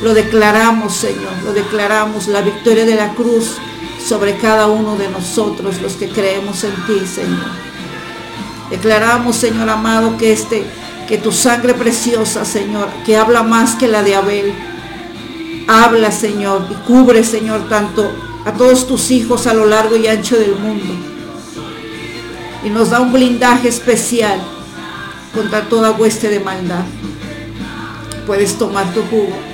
Lo 0.01 0.13
declaramos, 0.13 0.95
Señor, 0.95 1.33
lo 1.43 1.51
declaramos, 1.51 2.27
la 2.27 2.41
victoria 2.41 2.85
de 2.85 2.95
la 2.95 3.13
cruz 3.13 3.57
sobre 4.09 4.37
cada 4.37 4.65
uno 4.65 4.95
de 4.95 5.07
nosotros 5.07 5.79
los 5.83 5.93
que 5.93 6.09
creemos 6.09 6.63
en 6.63 6.73
ti, 6.87 7.05
Señor. 7.05 7.45
Declaramos, 8.71 9.35
Señor 9.35 9.69
amado, 9.69 10.17
que 10.17 10.31
este 10.31 10.65
que 11.07 11.19
tu 11.19 11.31
sangre 11.31 11.75
preciosa, 11.75 12.43
Señor, 12.43 12.87
que 13.05 13.17
habla 13.17 13.43
más 13.43 13.75
que 13.75 13.87
la 13.87 14.01
de 14.01 14.15
Abel, 14.15 14.51
habla, 15.67 16.11
Señor, 16.11 16.65
y 16.71 16.73
cubre, 16.87 17.23
Señor, 17.23 17.69
tanto 17.69 18.11
a 18.45 18.53
todos 18.53 18.87
tus 18.87 19.11
hijos 19.11 19.45
a 19.45 19.53
lo 19.53 19.67
largo 19.67 19.95
y 19.95 20.07
ancho 20.07 20.37
del 20.37 20.55
mundo. 20.55 20.91
Y 22.63 22.69
nos 22.71 22.89
da 22.89 23.01
un 23.01 23.13
blindaje 23.13 23.67
especial 23.67 24.39
contra 25.35 25.69
toda 25.69 25.91
hueste 25.91 26.29
de 26.29 26.39
maldad. 26.39 26.83
Puedes 28.25 28.57
tomar 28.57 28.91
tu 28.91 29.03
jugo. 29.03 29.48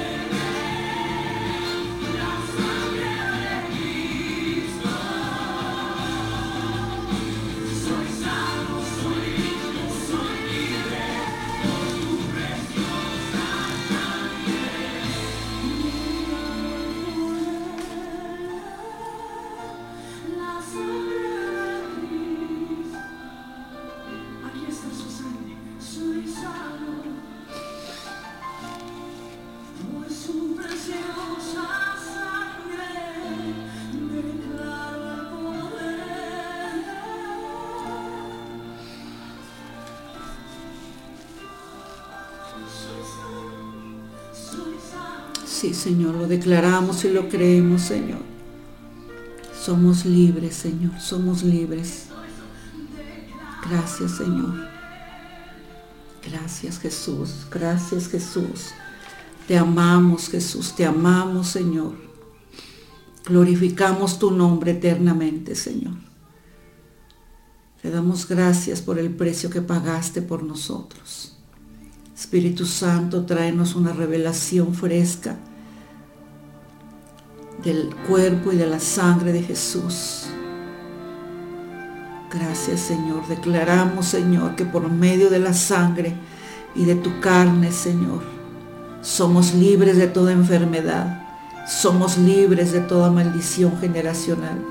Declaramos 46.28 47.04
y 47.06 47.10
lo 47.10 47.30
creemos, 47.30 47.82
Señor. 47.82 48.20
Somos 49.60 50.06
libres, 50.06 50.56
Señor, 50.56 51.00
somos 51.00 51.44
libres. 51.44 52.08
Gracias, 53.70 54.12
Señor. 54.12 54.54
Gracias, 56.30 56.80
Jesús. 56.80 57.48
Gracias, 57.52 58.08
Jesús. 58.08 58.72
Te 59.48 59.58
amamos, 59.58 60.30
Jesús. 60.30 60.76
Te 60.76 60.86
amamos, 60.86 61.48
Señor. 61.48 61.96
Glorificamos 63.26 64.20
tu 64.20 64.32
nombre 64.32 64.72
eternamente, 64.72 65.56
Señor. 65.56 65.96
Te 67.82 67.90
damos 67.90 68.28
gracias 68.28 68.82
por 68.82 69.00
el 69.00 69.10
precio 69.12 69.50
que 69.50 69.62
pagaste 69.62 70.22
por 70.22 70.44
nosotros. 70.44 71.38
Espíritu 72.16 72.66
Santo, 72.66 73.26
tráenos 73.26 73.76
una 73.76 73.94
revelación 73.94 74.74
fresca 74.74 75.38
del 77.64 77.96
cuerpo 78.08 78.52
y 78.52 78.58
de 78.58 78.68
la 78.68 78.80
sangre 78.80 79.32
de 79.34 79.42
Jesús. 79.42 80.28
Gracias 82.32 82.82
Señor. 82.82 83.28
Declaramos 83.28 84.08
Señor 84.08 84.56
que 84.56 84.66
por 84.66 84.90
medio 84.90 85.30
de 85.30 85.40
la 85.40 85.54
sangre 85.54 86.16
y 86.76 86.86
de 86.86 86.96
tu 86.96 87.20
carne 87.20 87.72
Señor, 87.72 88.22
somos 89.02 89.54
libres 89.54 89.98
de 89.98 90.08
toda 90.08 90.32
enfermedad. 90.32 91.22
Somos 91.68 92.18
libres 92.18 92.72
de 92.72 92.82
toda 92.82 93.10
maldición 93.10 93.78
generacional. 93.80 94.64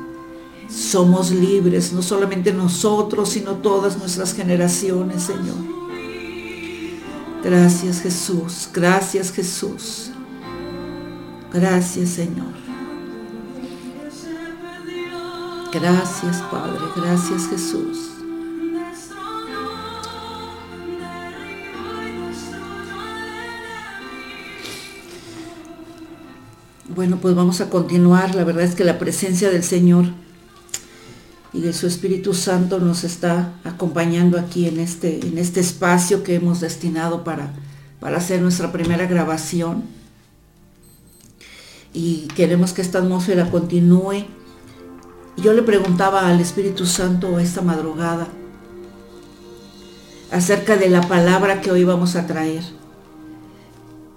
Somos 0.68 1.30
libres, 1.30 1.92
no 1.92 2.02
solamente 2.02 2.52
nosotros, 2.52 3.30
sino 3.30 3.56
todas 3.56 3.98
nuestras 3.98 4.32
generaciones, 4.32 5.22
Señor. 5.22 5.56
Gracias 7.44 8.00
Jesús, 8.00 8.70
gracias 8.72 9.30
Jesús. 9.30 10.10
Gracias 11.52 12.10
Señor. 12.10 12.63
Gracias 15.74 16.40
Padre, 16.52 16.78
gracias 16.94 17.48
Jesús. 17.48 18.10
Bueno, 26.94 27.18
pues 27.20 27.34
vamos 27.34 27.60
a 27.60 27.70
continuar. 27.70 28.36
La 28.36 28.44
verdad 28.44 28.62
es 28.62 28.76
que 28.76 28.84
la 28.84 29.00
presencia 29.00 29.50
del 29.50 29.64
Señor 29.64 30.04
y 31.52 31.60
de 31.60 31.72
su 31.72 31.88
Espíritu 31.88 32.34
Santo 32.34 32.78
nos 32.78 33.02
está 33.02 33.54
acompañando 33.64 34.38
aquí 34.38 34.68
en 34.68 34.78
este, 34.78 35.26
en 35.26 35.38
este 35.38 35.58
espacio 35.58 36.22
que 36.22 36.36
hemos 36.36 36.60
destinado 36.60 37.24
para, 37.24 37.52
para 37.98 38.18
hacer 38.18 38.40
nuestra 38.40 38.70
primera 38.70 39.06
grabación. 39.06 39.82
Y 41.92 42.28
queremos 42.36 42.72
que 42.72 42.82
esta 42.82 42.98
atmósfera 42.98 43.50
continúe. 43.50 44.24
Yo 45.36 45.52
le 45.52 45.62
preguntaba 45.62 46.28
al 46.28 46.40
Espíritu 46.40 46.86
Santo 46.86 47.38
esta 47.38 47.60
madrugada 47.60 48.28
acerca 50.30 50.76
de 50.76 50.88
la 50.88 51.00
palabra 51.02 51.60
que 51.60 51.70
hoy 51.70 51.84
vamos 51.84 52.16
a 52.16 52.26
traer. 52.26 52.62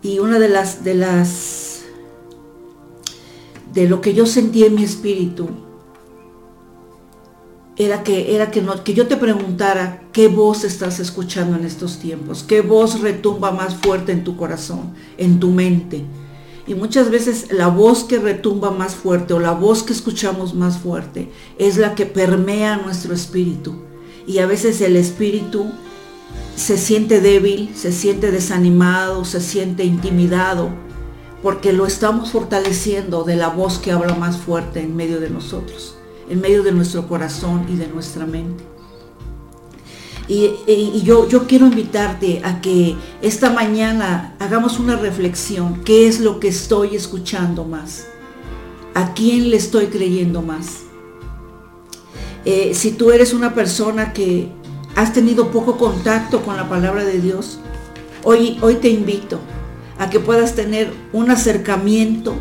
Y 0.02 0.20
una 0.20 0.40
de 0.40 0.50
las 0.50 0.84
de 0.84 0.94
las 0.96 1.82
de 3.74 3.88
lo 3.90 4.02
que 4.02 4.14
yo 4.14 4.26
sentí 4.26 4.64
en 4.64 4.76
mi 4.76 4.84
espíritu 4.84 5.50
era 7.76 8.04
que 8.04 8.36
era 8.36 8.50
que, 8.50 8.62
no, 8.62 8.84
que 8.84 8.94
yo 8.94 9.08
te 9.08 9.18
preguntara 9.18 10.02
qué 10.12 10.28
voz 10.28 10.64
estás 10.64 11.00
escuchando 11.00 11.58
en 11.58 11.66
estos 11.66 12.00
tiempos, 12.00 12.44
qué 12.44 12.62
voz 12.62 13.02
retumba 13.02 13.52
más 13.52 13.76
fuerte 13.76 14.12
en 14.12 14.24
tu 14.24 14.36
corazón, 14.36 14.94
en 15.18 15.40
tu 15.40 15.52
mente. 15.52 16.04
Y 16.68 16.76
muchas 16.76 17.10
veces 17.10 17.48
la 17.52 17.70
voz 17.70 18.04
que 18.04 18.20
retumba 18.20 18.72
más 18.72 18.94
fuerte 18.94 19.34
o 19.34 19.40
la 19.40 19.54
voz 19.54 19.84
que 19.84 19.94
escuchamos 19.94 20.54
más 20.54 20.78
fuerte 20.78 21.32
es 21.58 21.78
la 21.78 21.96
que 21.96 22.06
permea 22.06 22.76
nuestro 22.76 23.14
espíritu. 23.14 23.76
Y 24.28 24.40
a 24.40 24.46
veces 24.46 24.82
el 24.82 24.98
espíritu 24.98 25.72
se 26.58 26.78
siente 26.78 27.22
débil, 27.22 27.72
se 27.74 27.94
siente 27.94 28.32
desanimado, 28.32 29.24
se 29.24 29.40
siente 29.40 29.86
intimidado, 29.86 30.70
porque 31.42 31.72
lo 31.72 31.86
estamos 31.86 32.32
fortaleciendo 32.32 33.24
de 33.24 33.38
la 33.38 33.48
voz 33.48 33.80
que 33.80 33.92
habla 33.92 34.16
más 34.16 34.38
fuerte 34.38 34.82
en 34.82 34.96
medio 34.96 35.22
de 35.22 35.30
nosotros, 35.30 35.96
en 36.30 36.42
medio 36.42 36.64
de 36.64 36.74
nuestro 36.74 37.08
corazón 37.08 37.66
y 37.70 37.78
de 37.78 37.88
nuestra 37.88 38.26
mente. 38.26 38.66
Y, 40.28 41.04
yo, 41.04 41.28
yo 41.30 41.48
quiero 41.48 41.68
invitarte 41.68 42.42
a 42.44 42.60
que 42.60 42.96
esta 43.22 43.50
mañana 43.50 44.36
hagamos 44.40 44.78
una 44.80 44.98
reflexión. 44.98 45.82
¿Qué 45.84 46.08
es 46.08 46.20
lo 46.20 46.40
que 46.40 46.50
estoy 46.50 46.96
escuchando 46.96 47.64
más? 47.64 48.08
¿A 48.94 49.14
quién 49.14 49.50
le 49.50 49.58
estoy 49.58 49.88
creyendo 49.88 50.42
más? 50.42 50.82
Eh, 52.44 52.74
si 52.74 52.92
tú 52.92 53.12
eres 53.12 53.34
una 53.34 53.54
persona 53.54 54.12
que 54.12 54.50
has 54.96 55.14
tenido 55.14 55.52
poco 55.52 55.78
contacto 55.78 56.42
con 56.42 56.58
la 56.58 56.68
palabra 56.68 57.06
de 57.06 57.22
Dios, 57.22 57.60
hoy, 58.24 58.58
hoy 58.62 58.76
te 58.76 58.90
invito 58.90 59.40
a 59.98 60.10
que 60.10 60.20
puedas 60.20 60.56
tener 60.56 60.92
un 61.14 61.32
acercamiento 61.32 62.36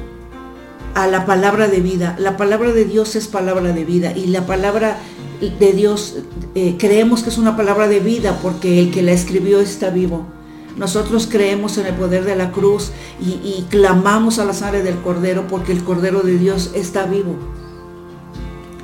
a 0.94 1.06
la 1.06 1.26
palabra 1.26 1.68
de 1.68 1.80
vida. 1.80 2.16
La 2.18 2.36
palabra 2.36 2.72
de 2.72 2.84
Dios 2.84 3.16
es 3.16 3.28
palabra 3.28 3.72
de 3.72 3.84
vida 3.84 4.12
y 4.16 4.26
la 4.28 4.46
palabra 4.46 4.98
de 5.40 5.72
Dios 5.72 6.16
eh, 6.54 6.76
creemos 6.78 7.22
que 7.22 7.30
es 7.30 7.38
una 7.38 7.56
palabra 7.56 7.88
de 7.88 8.00
vida 8.00 8.38
porque 8.42 8.80
el 8.80 8.90
que 8.90 9.02
la 9.02 9.12
escribió 9.12 9.60
está 9.60 9.90
vivo. 9.90 10.26
Nosotros 10.76 11.28
creemos 11.30 11.78
en 11.78 11.86
el 11.86 11.94
poder 11.94 12.24
de 12.24 12.36
la 12.36 12.52
cruz 12.52 12.90
y, 13.20 13.30
y 13.30 13.66
clamamos 13.70 14.38
a 14.38 14.44
la 14.44 14.52
sangre 14.52 14.82
del 14.82 14.96
Cordero 14.98 15.46
porque 15.48 15.72
el 15.72 15.82
Cordero 15.84 16.20
de 16.20 16.38
Dios 16.38 16.70
está 16.74 17.06
vivo. 17.06 17.36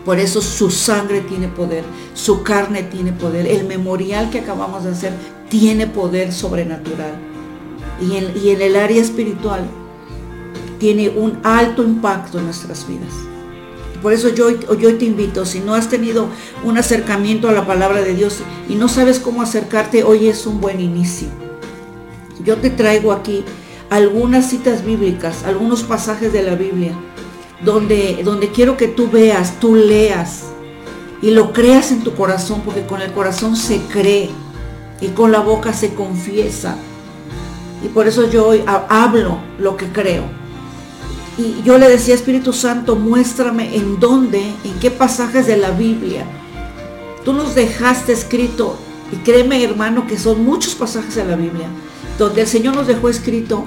Por 0.05 0.19
eso 0.19 0.43
su 0.43 0.71
sangre 0.71 1.21
tiene 1.21 1.49
poder, 1.49 1.85
su 2.15 2.43
carne 2.43 2.83
tiene 2.83 3.13
poder, 3.13 3.47
el 3.47 3.67
memorial 3.67 4.31
que 4.31 4.41
acabamos 4.41 4.85
de 4.85 4.91
hacer 4.91 5.13
tiene 5.49 5.87
poder 5.87 6.33
sobrenatural. 6.33 7.15
Y 8.01 8.17
en, 8.17 8.61
el 8.63 8.77
área 8.77 9.01
espiritual 9.01 9.61
tiene 10.81 11.09
un 11.09 11.39
alto 11.45 11.85
impacto 11.85 12.39
en 12.39 12.47
nuestras 12.47 12.87
vidas. 12.89 13.13
Por 14.03 14.13
eso 14.13 14.29
yo, 14.31 14.51
yo 14.51 14.99
te 14.99 15.05
invito, 15.05 15.47
si 15.47 15.61
no 15.61 15.75
has 15.75 15.89
tenido 15.89 16.27
un 16.65 16.77
acercamiento 16.77 17.49
a 17.49 17.53
la 17.53 17.67
palabra 17.67 18.03
de 18.03 18.15
Dios 18.15 18.39
y 18.69 18.75
no 18.75 18.89
sabes 18.89 19.21
cómo 19.21 19.43
acercarte, 19.43 20.03
hoy 20.03 20.29
es 20.29 20.45
un 20.47 20.61
buen 20.61 20.81
inicio. 20.81 21.29
Yo 22.45 22.57
te 22.57 22.71
traigo 22.71 23.13
aquí 23.13 23.45
algunas 23.91 24.51
citas 24.51 24.85
bíblicas, 24.85 25.45
algunos 25.45 25.85
pasajes 25.85 26.33
de 26.33 26.43
la 26.43 26.57
Biblia 26.57 26.93
donde, 27.65 28.23
donde 28.25 28.51
quiero 28.51 28.77
que 28.77 28.89
tú 28.89 29.09
veas, 29.09 29.61
tú 29.61 29.77
leas 29.77 30.45
y 31.21 31.31
lo 31.31 31.53
creas 31.53 31.93
en 31.93 32.03
tu 32.03 32.15
corazón, 32.15 32.63
porque 32.65 32.85
con 32.85 33.01
el 33.01 33.13
corazón 33.13 33.55
se 33.55 33.81
cree 33.83 34.31
y 35.01 35.09
con 35.09 35.31
la 35.31 35.41
boca 35.41 35.73
se 35.73 35.95
confiesa. 35.95 36.77
Y 37.85 37.89
por 37.89 38.09
eso 38.09 38.29
yo 38.29 38.49
hoy 38.49 38.65
hablo 38.67 39.39
lo 39.59 39.77
que 39.77 39.87
creo. 39.87 40.42
Y 41.39 41.63
yo 41.65 41.79
le 41.79 41.89
decía, 41.89 42.15
Espíritu 42.15 42.53
Santo, 42.53 42.97
muéstrame 42.97 43.75
en 43.77 43.99
dónde, 43.99 44.41
en 44.65 44.79
qué 44.81 44.91
pasajes 44.91 45.47
de 45.47 45.57
la 45.57 45.71
Biblia 45.71 46.27
tú 47.25 47.33
nos 47.33 47.55
dejaste 47.55 48.13
escrito. 48.13 48.77
Y 49.13 49.17
créeme, 49.17 49.63
hermano, 49.63 50.07
que 50.07 50.19
son 50.19 50.45
muchos 50.45 50.75
pasajes 50.75 51.15
de 51.15 51.25
la 51.25 51.37
Biblia, 51.37 51.69
donde 52.19 52.43
el 52.43 52.47
Señor 52.47 52.75
nos 52.75 52.87
dejó 52.87 53.09
escrito 53.09 53.67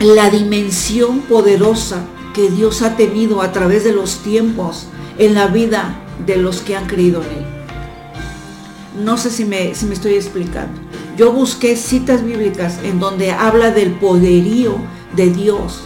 la 0.00 0.30
dimensión 0.30 1.20
poderosa 1.20 2.04
que 2.32 2.50
Dios 2.50 2.82
ha 2.82 2.96
tenido 2.96 3.42
a 3.42 3.52
través 3.52 3.84
de 3.84 3.92
los 3.92 4.18
tiempos 4.18 4.86
en 5.18 5.34
la 5.34 5.46
vida 5.48 6.00
de 6.26 6.36
los 6.36 6.60
que 6.60 6.76
han 6.76 6.86
creído 6.86 7.22
en 7.22 7.28
Él. 7.28 9.04
No 9.04 9.18
sé 9.18 9.30
si 9.30 9.44
me, 9.44 9.74
si 9.74 9.86
me 9.86 9.94
estoy 9.94 10.14
explicando. 10.14 10.80
Yo 11.16 11.32
busqué 11.32 11.76
citas 11.76 12.24
bíblicas 12.24 12.78
en 12.84 13.00
donde 13.00 13.32
habla 13.32 13.70
del 13.70 13.92
poderío 13.92 14.76
de 15.16 15.30
Dios 15.30 15.84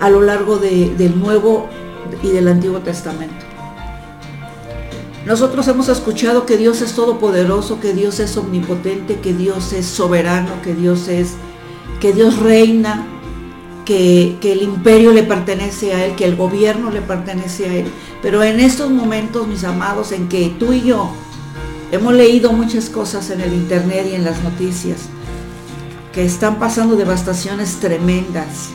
a 0.00 0.10
lo 0.10 0.20
largo 0.20 0.58
del 0.58 1.18
Nuevo 1.18 1.68
y 2.22 2.28
del 2.28 2.48
Antiguo 2.48 2.80
Testamento. 2.80 3.46
Nosotros 5.26 5.66
hemos 5.66 5.88
escuchado 5.88 6.46
que 6.46 6.56
Dios 6.56 6.82
es 6.82 6.92
todopoderoso, 6.92 7.80
que 7.80 7.92
Dios 7.92 8.20
es 8.20 8.36
omnipotente, 8.36 9.18
que 9.18 9.34
Dios 9.34 9.72
es 9.72 9.86
soberano, 9.86 10.62
que 10.62 10.72
Dios 10.72 11.08
es, 11.08 11.32
que 12.00 12.12
Dios 12.12 12.38
reina, 12.38 13.04
que, 13.84 14.38
el 14.42 14.62
imperio 14.62 15.12
le 15.12 15.24
pertenece 15.24 15.94
a 15.94 16.04
Él, 16.04 16.14
que 16.14 16.26
el 16.26 16.36
gobierno 16.36 16.90
le 16.90 17.02
pertenece 17.02 17.68
a 17.68 17.74
Él. 17.74 17.86
Pero 18.22 18.44
en 18.44 18.60
estos 18.60 18.90
momentos, 18.90 19.48
mis 19.48 19.64
amados, 19.64 20.12
en 20.12 20.28
que 20.28 20.54
tú 20.60 20.72
y 20.72 20.82
yo 20.82 21.10
hemos 21.90 22.12
leído 22.14 22.52
muchas 22.52 22.88
cosas 22.88 23.30
en 23.30 23.40
el 23.40 23.52
Internet 23.52 24.06
y 24.10 24.14
en 24.14 24.24
las 24.24 24.42
noticias, 24.44 25.08
que 26.12 26.24
están 26.24 26.60
pasando 26.60 26.94
devastaciones 26.94 27.80
tremendas. 27.80 28.70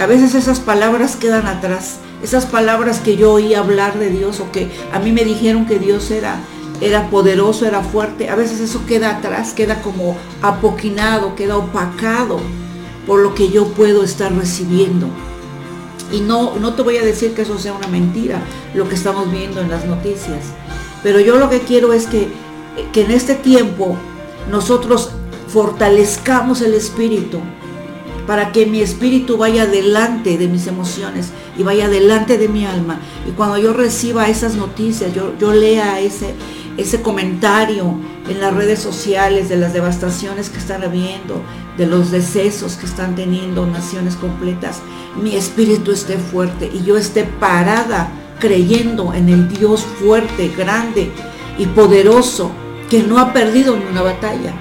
A 0.00 0.06
veces 0.06 0.34
esas 0.34 0.58
palabras 0.58 1.14
quedan 1.14 1.46
atrás, 1.46 1.98
esas 2.22 2.46
palabras 2.46 2.98
que 2.98 3.16
yo 3.16 3.32
oí 3.32 3.54
hablar 3.54 3.96
de 3.96 4.10
Dios 4.10 4.40
o 4.40 4.50
que 4.50 4.68
a 4.92 4.98
mí 4.98 5.12
me 5.12 5.24
dijeron 5.24 5.66
que 5.66 5.78
Dios 5.78 6.10
era, 6.10 6.40
era 6.80 7.10
poderoso, 7.10 7.64
era 7.64 7.80
fuerte, 7.80 8.28
a 8.28 8.34
veces 8.34 8.58
eso 8.58 8.84
queda 8.86 9.16
atrás, 9.16 9.52
queda 9.52 9.82
como 9.82 10.16
apoquinado, 10.42 11.36
queda 11.36 11.56
opacado 11.56 12.40
por 13.06 13.20
lo 13.20 13.36
que 13.36 13.50
yo 13.50 13.68
puedo 13.68 14.02
estar 14.02 14.34
recibiendo. 14.34 15.06
Y 16.10 16.20
no, 16.20 16.56
no 16.56 16.74
te 16.74 16.82
voy 16.82 16.96
a 16.96 17.04
decir 17.04 17.32
que 17.34 17.42
eso 17.42 17.58
sea 17.58 17.72
una 17.72 17.86
mentira, 17.86 18.42
lo 18.74 18.88
que 18.88 18.96
estamos 18.96 19.30
viendo 19.30 19.60
en 19.60 19.70
las 19.70 19.84
noticias. 19.84 20.40
Pero 21.04 21.20
yo 21.20 21.36
lo 21.36 21.48
que 21.48 21.60
quiero 21.60 21.92
es 21.92 22.06
que, 22.06 22.28
que 22.92 23.04
en 23.04 23.12
este 23.12 23.36
tiempo 23.36 23.96
nosotros 24.50 25.10
fortalezcamos 25.48 26.62
el 26.62 26.74
espíritu 26.74 27.38
para 28.26 28.52
que 28.52 28.66
mi 28.66 28.80
espíritu 28.80 29.36
vaya 29.36 29.66
delante 29.66 30.38
de 30.38 30.48
mis 30.48 30.66
emociones 30.66 31.30
y 31.58 31.62
vaya 31.62 31.88
delante 31.88 32.38
de 32.38 32.48
mi 32.48 32.64
alma. 32.64 32.98
Y 33.28 33.32
cuando 33.32 33.58
yo 33.58 33.72
reciba 33.72 34.28
esas 34.28 34.54
noticias, 34.54 35.12
yo, 35.14 35.34
yo 35.38 35.52
lea 35.52 36.00
ese, 36.00 36.34
ese 36.76 37.02
comentario 37.02 37.98
en 38.28 38.40
las 38.40 38.54
redes 38.54 38.78
sociales 38.80 39.48
de 39.48 39.56
las 39.56 39.72
devastaciones 39.72 40.48
que 40.48 40.58
están 40.58 40.82
habiendo, 40.82 41.42
de 41.76 41.86
los 41.86 42.10
decesos 42.10 42.76
que 42.76 42.86
están 42.86 43.14
teniendo 43.14 43.66
naciones 43.66 44.16
completas, 44.16 44.80
mi 45.20 45.36
espíritu 45.36 45.92
esté 45.92 46.16
fuerte 46.16 46.70
y 46.72 46.82
yo 46.84 46.96
esté 46.96 47.24
parada 47.24 48.10
creyendo 48.40 49.14
en 49.14 49.28
el 49.28 49.48
Dios 49.48 49.84
fuerte, 50.00 50.48
grande 50.56 51.10
y 51.58 51.66
poderoso 51.66 52.50
que 52.88 53.02
no 53.02 53.18
ha 53.18 53.32
perdido 53.32 53.76
ni 53.76 53.84
una 53.84 54.02
batalla. 54.02 54.52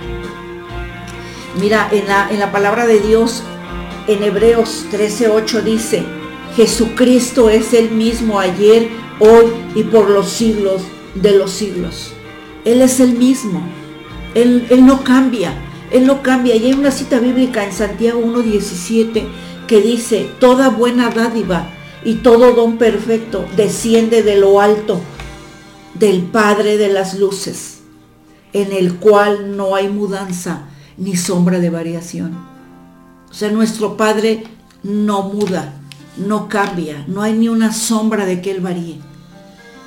Mira, 1.59 1.87
en 1.91 2.07
la, 2.07 2.29
en 2.31 2.39
la 2.39 2.51
palabra 2.51 2.87
de 2.87 2.99
Dios, 2.99 3.43
en 4.07 4.23
Hebreos 4.23 4.85
13:8 4.91 5.63
dice, 5.63 6.03
Jesucristo 6.55 7.49
es 7.49 7.73
el 7.73 7.91
mismo 7.91 8.39
ayer, 8.39 8.89
hoy 9.19 9.45
y 9.75 9.83
por 9.83 10.09
los 10.09 10.29
siglos 10.29 10.81
de 11.15 11.37
los 11.37 11.51
siglos. 11.51 12.13
Él 12.65 12.81
es 12.81 12.99
el 12.99 13.13
mismo. 13.13 13.61
Él, 14.35 14.67
él 14.69 14.85
no 14.85 15.03
cambia. 15.03 15.53
Él 15.91 16.05
no 16.05 16.21
cambia. 16.21 16.55
Y 16.55 16.65
hay 16.65 16.73
una 16.73 16.91
cita 16.91 17.19
bíblica 17.19 17.63
en 17.63 17.73
Santiago 17.73 18.21
1.17 18.21 19.23
que 19.67 19.81
dice, 19.81 20.29
toda 20.39 20.69
buena 20.69 21.09
dádiva 21.09 21.69
y 22.03 22.15
todo 22.15 22.53
don 22.53 22.77
perfecto 22.77 23.45
desciende 23.55 24.23
de 24.23 24.37
lo 24.37 24.59
alto, 24.59 24.99
del 25.93 26.23
Padre 26.23 26.77
de 26.77 26.89
las 26.89 27.17
luces, 27.17 27.79
en 28.51 28.71
el 28.73 28.95
cual 28.95 29.55
no 29.55 29.75
hay 29.75 29.87
mudanza 29.87 30.67
ni 30.97 31.15
sombra 31.15 31.59
de 31.59 31.69
variación. 31.69 32.52
O 33.33 33.35
sea, 33.35 33.49
nuestro 33.49 33.97
Padre 33.97 34.43
no 34.83 35.23
muda, 35.23 35.73
no 36.17 36.47
cambia, 36.47 37.03
no 37.07 37.23
hay 37.23 37.33
ni 37.33 37.49
una 37.49 37.73
sombra 37.73 38.27
de 38.27 38.41
que 38.41 38.51
Él 38.51 38.61
varíe. 38.61 38.99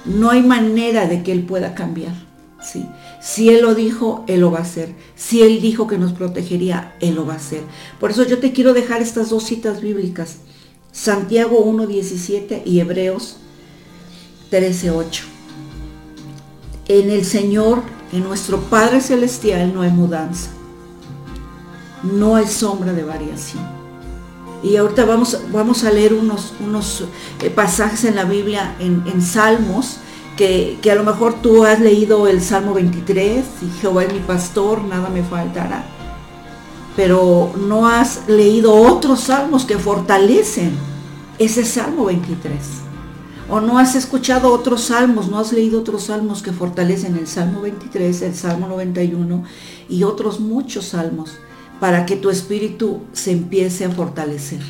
No 0.04 0.30
hay 0.30 0.42
manera 0.42 1.06
de 1.06 1.22
que 1.22 1.30
Él 1.30 1.44
pueda 1.44 1.72
cambiar. 1.72 2.12
¿sí? 2.60 2.84
Si 3.22 3.48
Él 3.50 3.62
lo 3.62 3.76
dijo, 3.76 4.24
Él 4.26 4.40
lo 4.40 4.50
va 4.50 4.58
a 4.58 4.62
hacer. 4.62 4.96
Si 5.14 5.42
Él 5.42 5.60
dijo 5.60 5.86
que 5.86 5.96
nos 5.96 6.12
protegería, 6.12 6.96
Él 7.00 7.14
lo 7.14 7.24
va 7.24 7.34
a 7.34 7.36
hacer. 7.36 7.62
Por 8.00 8.10
eso 8.10 8.24
yo 8.24 8.38
te 8.38 8.52
quiero 8.52 8.74
dejar 8.74 9.00
estas 9.00 9.30
dos 9.30 9.44
citas 9.44 9.80
bíblicas. 9.80 10.38
Santiago 10.90 11.64
1.17 11.64 12.62
y 12.64 12.80
Hebreos 12.80 13.36
13.8. 14.50 15.22
En 16.88 17.10
el 17.10 17.24
Señor, 17.24 17.82
en 18.12 18.24
nuestro 18.24 18.60
Padre 18.62 19.00
Celestial, 19.00 19.72
no 19.72 19.82
hay 19.82 19.90
mudanza. 19.90 20.55
No 22.12 22.36
hay 22.36 22.46
sombra 22.46 22.92
de 22.92 23.04
variación. 23.04 23.64
Y 24.62 24.76
ahorita 24.76 25.04
vamos, 25.04 25.38
vamos 25.52 25.84
a 25.84 25.90
leer 25.90 26.14
unos, 26.14 26.54
unos 26.64 27.04
eh, 27.42 27.50
pasajes 27.50 28.04
en 28.04 28.16
la 28.16 28.24
Biblia, 28.24 28.74
en, 28.80 29.02
en 29.06 29.22
Salmos, 29.22 29.98
que, 30.36 30.78
que, 30.82 30.90
a 30.90 30.94
lo 30.94 31.04
mejor 31.04 31.34
tú 31.40 31.64
has 31.64 31.80
leído 31.80 32.26
el 32.26 32.40
Salmo 32.42 32.74
23, 32.74 33.44
y 33.62 33.80
Jehová 33.80 34.04
es 34.04 34.12
mi 34.12 34.20
pastor, 34.20 34.82
nada 34.84 35.08
me 35.08 35.22
faltará. 35.22 35.84
Pero 36.96 37.52
no 37.68 37.86
has 37.86 38.26
leído 38.26 38.74
otros 38.74 39.20
salmos 39.20 39.64
que 39.66 39.78
fortalecen 39.78 40.72
ese 41.38 41.64
Salmo 41.64 42.06
23. 42.06 42.52
O 43.48 43.60
no 43.60 43.78
has 43.78 43.94
escuchado 43.94 44.52
otros 44.52 44.84
salmos, 44.84 45.28
no 45.28 45.38
has 45.38 45.52
leído 45.52 45.80
otros 45.80 46.04
salmos 46.04 46.42
que 46.42 46.52
fortalecen 46.52 47.16
el 47.16 47.28
Salmo 47.28 47.60
23, 47.60 48.22
el 48.22 48.34
Salmo 48.34 48.66
91 48.66 49.44
y 49.88 50.02
otros 50.02 50.40
muchos 50.40 50.86
salmos 50.86 51.38
para 51.80 52.06
que 52.06 52.16
tu 52.16 52.30
espíritu 52.30 53.02
se 53.12 53.32
empiece 53.32 53.84
a 53.84 53.90
fortalecer. 53.90 54.60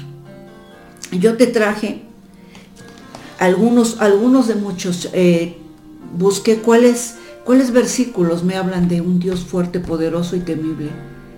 Yo 1.12 1.36
te 1.36 1.46
traje 1.46 2.02
algunos, 3.38 4.00
algunos 4.00 4.48
de 4.48 4.56
muchos, 4.56 5.08
eh, 5.12 5.56
busqué 6.16 6.58
cuáles, 6.58 7.16
cuáles 7.44 7.70
versículos 7.70 8.42
me 8.42 8.56
hablan 8.56 8.88
de 8.88 9.00
un 9.00 9.18
Dios 9.18 9.40
fuerte, 9.40 9.78
poderoso 9.78 10.36
y 10.36 10.40
temible, 10.40 10.90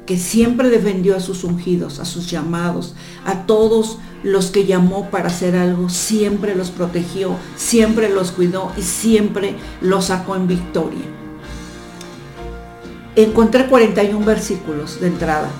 que 0.07 0.17
siempre 0.17 0.71
defendió 0.71 1.17
a 1.17 1.21
sus 1.21 1.45
ungidos, 1.45 1.99
a 1.99 2.07
sus 2.07 2.31
llamados, 2.31 2.95
a 3.27 3.47
todos 3.47 3.99
los 4.23 4.47
que 4.47 4.65
llamó 4.65 5.11
para 5.11 5.29
hacer 5.29 5.55
algo, 5.55 5.91
siempre 5.91 6.55
los 6.55 6.71
protegió, 6.71 7.37
siempre 7.57 8.09
los 8.09 8.31
cuidó 8.31 8.73
y 8.77 8.83
siempre 8.83 9.57
los 9.83 10.07
sacó 10.07 10.35
en 10.35 10.47
victoria. 10.47 11.18
Encontré 13.19 13.67
41 13.67 14.25
versículos 14.25 15.01
de 15.01 15.09
entrada, 15.09 15.51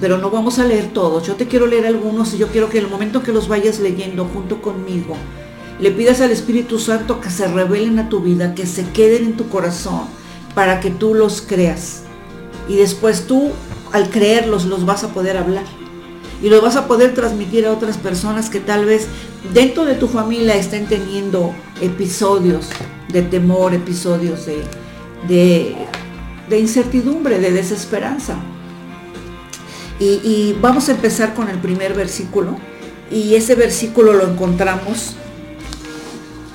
pero 0.00 0.16
no 0.16 0.30
vamos 0.30 0.58
a 0.58 0.64
leer 0.64 0.86
todos. 0.94 1.26
Yo 1.26 1.34
te 1.34 1.46
quiero 1.46 1.66
leer 1.66 1.84
algunos 1.84 2.32
y 2.32 2.38
yo 2.38 2.48
quiero 2.48 2.70
que 2.70 2.78
en 2.78 2.84
el 2.84 2.90
momento 2.90 3.22
que 3.22 3.30
los 3.30 3.46
vayas 3.46 3.78
leyendo 3.78 4.24
junto 4.24 4.62
conmigo, 4.62 5.14
le 5.78 5.90
pidas 5.90 6.22
al 6.22 6.30
Espíritu 6.30 6.78
Santo 6.78 7.20
que 7.20 7.28
se 7.28 7.46
revelen 7.46 7.98
a 7.98 8.08
tu 8.08 8.20
vida, 8.20 8.54
que 8.54 8.64
se 8.64 8.88
queden 8.88 9.24
en 9.24 9.36
tu 9.36 9.50
corazón, 9.50 10.04
para 10.54 10.80
que 10.80 10.88
tú 10.88 11.12
los 11.12 11.42
creas. 11.42 12.04
Y 12.66 12.76
después 12.76 13.26
tú, 13.26 13.50
al 13.92 14.08
creerlos, 14.08 14.64
los 14.64 14.86
vas 14.86 15.04
a 15.04 15.08
poder 15.08 15.36
hablar. 15.36 15.64
Y 16.42 16.48
los 16.48 16.62
vas 16.62 16.76
a 16.76 16.88
poder 16.88 17.12
transmitir 17.12 17.66
a 17.66 17.72
otras 17.72 17.98
personas 17.98 18.48
que 18.48 18.60
tal 18.60 18.86
vez 18.86 19.08
dentro 19.52 19.84
de 19.84 19.94
tu 19.94 20.08
familia 20.08 20.54
estén 20.54 20.86
teniendo 20.86 21.52
episodios 21.82 22.70
de 23.12 23.20
temor, 23.20 23.74
episodios 23.74 24.46
de, 24.46 24.62
de, 25.28 25.76
de 26.52 26.60
incertidumbre, 26.60 27.38
de 27.38 27.50
desesperanza. 27.50 28.36
Y, 29.98 30.54
vamos 30.60 30.88
a 30.88 30.92
empezar 30.92 31.32
con 31.32 31.48
el 31.48 31.58
primer 31.58 31.94
versículo. 31.94 32.58
Y 33.10 33.34
ese 33.36 33.54
versículo 33.54 34.12
lo 34.12 34.28
encontramos 34.28 35.14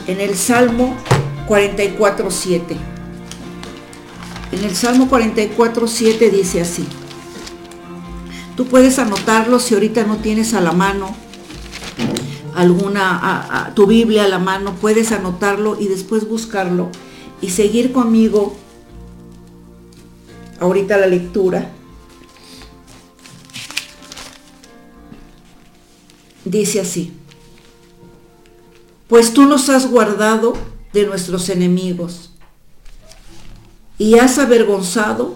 en 0.06 0.22
el 0.22 0.36
Salmo 0.36 0.96
44.7. 1.48 2.62
En 4.52 4.64
el 4.64 4.76
Salmo 4.76 5.10
44.7 5.10 6.30
dice 6.30 6.62
así. 6.62 6.86
Tú 8.56 8.68
puedes 8.68 9.00
anotarlo 9.00 9.60
si 9.60 9.74
ahorita 9.74 10.04
no 10.04 10.18
tienes 10.18 10.54
a 10.54 10.62
la 10.62 10.74
mano 10.74 11.16
alguna, 12.54 13.72
tu 13.76 13.86
Biblia 13.88 14.26
a 14.26 14.28
la 14.28 14.40
mano, 14.40 14.76
puedes 14.76 15.12
anotarlo 15.12 15.80
y 15.80 15.88
después 15.88 16.28
buscarlo 16.28 16.90
y 17.40 17.52
seguir 17.52 17.92
conmigo 17.92 18.56
ahorita 20.60 20.98
la 20.98 21.08
lectura. 21.08 21.72
Dice 26.46 26.80
así 26.80 27.14
pues 29.08 29.34
tú 29.34 29.46
nos 29.46 29.70
has 29.70 29.90
guardado 29.90 30.54
de 30.94 31.06
nuestros 31.06 31.50
enemigos 31.50 32.32
y 33.98 34.20
has 34.20 34.38
avergonzado 34.38 35.36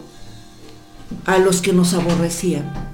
a 1.25 1.37
los 1.37 1.61
que 1.61 1.73
nos 1.73 1.93
aborrecían. 1.93 2.90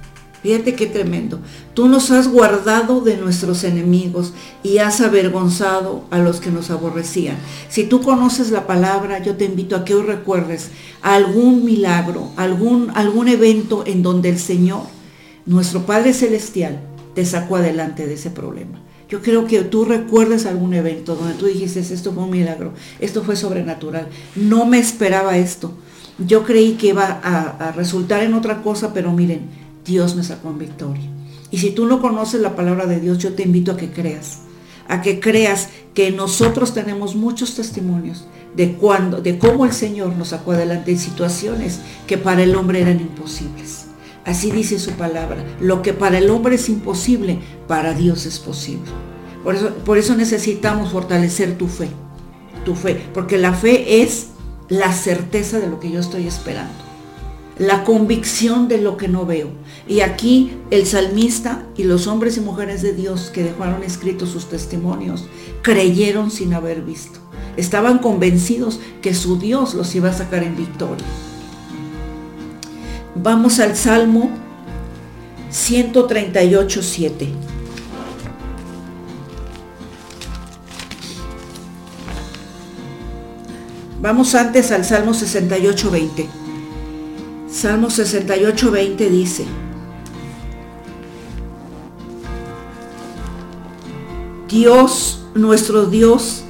Fíjate 0.48 0.76
qué 0.76 0.88
tremendo. 0.88 1.42
Tú 1.74 1.90
nos 1.90 2.10
has 2.10 2.30
guardado 2.30 3.02
de 3.02 3.18
nuestros 3.18 3.66
enemigos 3.66 4.32
y 4.64 4.78
has 4.78 5.02
avergonzado 5.02 6.06
a 6.10 6.20
los 6.20 6.40
que 6.40 6.52
nos 6.52 6.70
aborrecían. 6.70 7.36
Si 7.68 7.84
tú 7.84 8.00
conoces 8.00 8.50
la 8.52 8.66
palabra, 8.66 9.22
yo 9.22 9.36
te 9.36 9.44
invito 9.44 9.76
a 9.76 9.84
que 9.84 9.94
hoy 9.94 10.04
recuerdes 10.04 10.70
algún 11.02 11.66
milagro, 11.66 12.32
algún, 12.38 12.92
algún 12.96 13.28
evento 13.28 13.84
en 13.86 14.04
donde 14.04 14.30
el 14.30 14.40
Señor, 14.40 14.84
nuestro 15.46 15.86
Padre 15.86 16.14
Celestial, 16.14 16.80
te 17.14 17.26
sacó 17.26 17.58
adelante 17.58 18.08
de 18.08 18.14
ese 18.14 18.30
problema. 18.30 18.80
Yo 19.10 19.22
creo 19.22 19.48
que 19.48 19.64
tú 19.64 19.84
recuerdes 19.84 20.46
algún 20.46 20.74
evento 20.74 21.18
donde 21.18 21.34
tú 21.34 21.48
dijiste, 21.48 21.82
esto 21.82 22.14
fue 22.14 22.24
un 22.24 22.30
milagro, 22.30 22.72
esto 23.02 23.22
fue 23.22 23.36
sobrenatural. 23.36 24.08
No 24.38 24.66
me 24.66 24.80
esperaba 24.80 25.38
esto. 25.38 25.74
Yo 26.18 26.46
creí 26.46 26.76
que 26.76 26.88
iba 26.88 27.20
a, 27.22 27.68
a 27.68 27.72
resultar 27.74 28.24
en 28.24 28.34
otra 28.34 28.64
cosa, 28.64 28.94
pero 28.94 29.12
miren, 29.12 29.67
Dios 29.88 30.16
me 30.16 30.24
sacó 30.24 30.50
en 30.50 30.60
victoria. 30.60 31.10
Y 31.50 31.60
si 31.60 31.72
tú 31.72 31.86
no 31.86 32.02
conoces 32.02 32.42
la 32.42 32.56
palabra 32.56 32.86
de 32.86 33.00
Dios, 33.00 33.18
yo 33.18 33.34
te 33.34 33.44
invito 33.44 33.72
a 33.72 33.78
que 33.78 33.92
creas, 33.92 34.40
a 34.88 35.02
que 35.02 35.20
creas 35.20 35.70
que 35.94 36.12
nosotros 36.12 36.74
tenemos 36.74 37.16
muchos 37.16 37.56
testimonios 37.56 38.28
de 38.56 38.74
cuando, 38.74 39.22
de 39.22 39.38
cómo 39.40 39.66
el 39.66 39.72
Señor 39.72 40.16
nos 40.16 40.30
sacó 40.30 40.52
adelante 40.52 40.92
en 40.92 41.00
situaciones 41.00 41.80
que 42.06 42.18
para 42.18 42.44
el 42.44 42.56
hombre 42.56 42.82
eran 42.82 43.00
imposibles. 43.00 43.86
Así 44.26 44.52
dice 44.52 44.78
su 44.78 44.92
palabra. 44.92 45.38
Lo 45.62 45.82
que 45.82 45.94
para 45.94 46.18
el 46.18 46.30
hombre 46.30 46.56
es 46.56 46.68
imposible, 46.68 47.40
para 47.68 47.94
Dios 47.94 48.26
es 48.26 48.40
posible. 48.40 48.92
Por 49.44 49.56
eso, 49.56 49.74
por 49.86 49.98
eso 49.98 50.16
necesitamos 50.16 50.92
fortalecer 50.92 51.58
tu 51.58 51.68
fe. 51.68 51.88
Tu 52.66 52.76
fe. 52.76 53.06
Porque 53.14 53.38
la 53.38 53.54
fe 53.54 54.02
es 54.02 54.28
la 54.68 54.92
certeza 54.92 55.60
de 55.60 55.70
lo 55.70 55.80
que 55.80 55.90
yo 55.90 56.02
estoy 56.02 56.28
esperando. 56.28 56.87
La 57.60 57.84
convicción 57.84 58.68
de 58.68 58.80
lo 58.80 58.98
que 58.98 59.08
no 59.08 59.26
veo. 59.26 59.50
Y 59.88 60.02
aquí 60.02 60.52
el 60.70 60.86
salmista 60.86 61.66
y 61.76 61.84
los 61.84 62.08
hombres 62.08 62.38
y 62.38 62.42
mujeres 62.42 62.82
de 62.82 62.94
Dios 62.94 63.32
que 63.34 63.44
dejaron 63.44 63.84
escritos 63.84 64.30
sus 64.30 64.48
testimonios 64.50 65.26
creyeron 65.64 66.30
sin 66.30 66.54
haber 66.54 66.82
visto. 66.82 67.20
Estaban 67.58 67.98
convencidos 67.98 68.80
que 69.02 69.16
su 69.16 69.40
Dios 69.40 69.74
los 69.74 69.96
iba 69.96 70.10
a 70.10 70.14
sacar 70.14 70.44
en 70.44 70.56
victoria. 70.56 71.06
Vamos 73.16 73.60
al 73.60 73.76
Salmo 73.76 74.30
138, 75.50 76.84
7. 76.84 77.28
Vamos 84.00 84.36
antes 84.36 84.72
al 84.72 84.86
Salmo 84.86 85.16
68, 85.16 85.92
20. 85.92 86.47
Salmo 87.58 87.90
68, 87.90 88.70
20 88.70 89.10
dice, 89.10 89.44
Dios, 94.48 95.26
nuestro 95.34 95.88
Dios, 95.88 96.44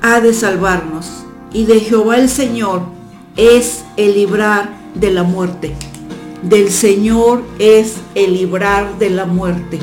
ha 0.00 0.20
de 0.20 0.32
salvarnos, 0.32 1.24
y 1.52 1.64
de 1.64 1.80
Jehová 1.80 2.18
el 2.18 2.28
Señor 2.28 2.82
es 3.36 3.82
el 3.96 4.14
librar 4.14 4.78
de 4.94 5.10
la 5.10 5.24
muerte 5.24 5.74
del 6.42 6.70
Señor 6.70 7.42
es 7.58 7.96
el 8.14 8.34
librar 8.34 8.96
de 9.00 9.10
la 9.10 9.26
muerte. 9.26 9.80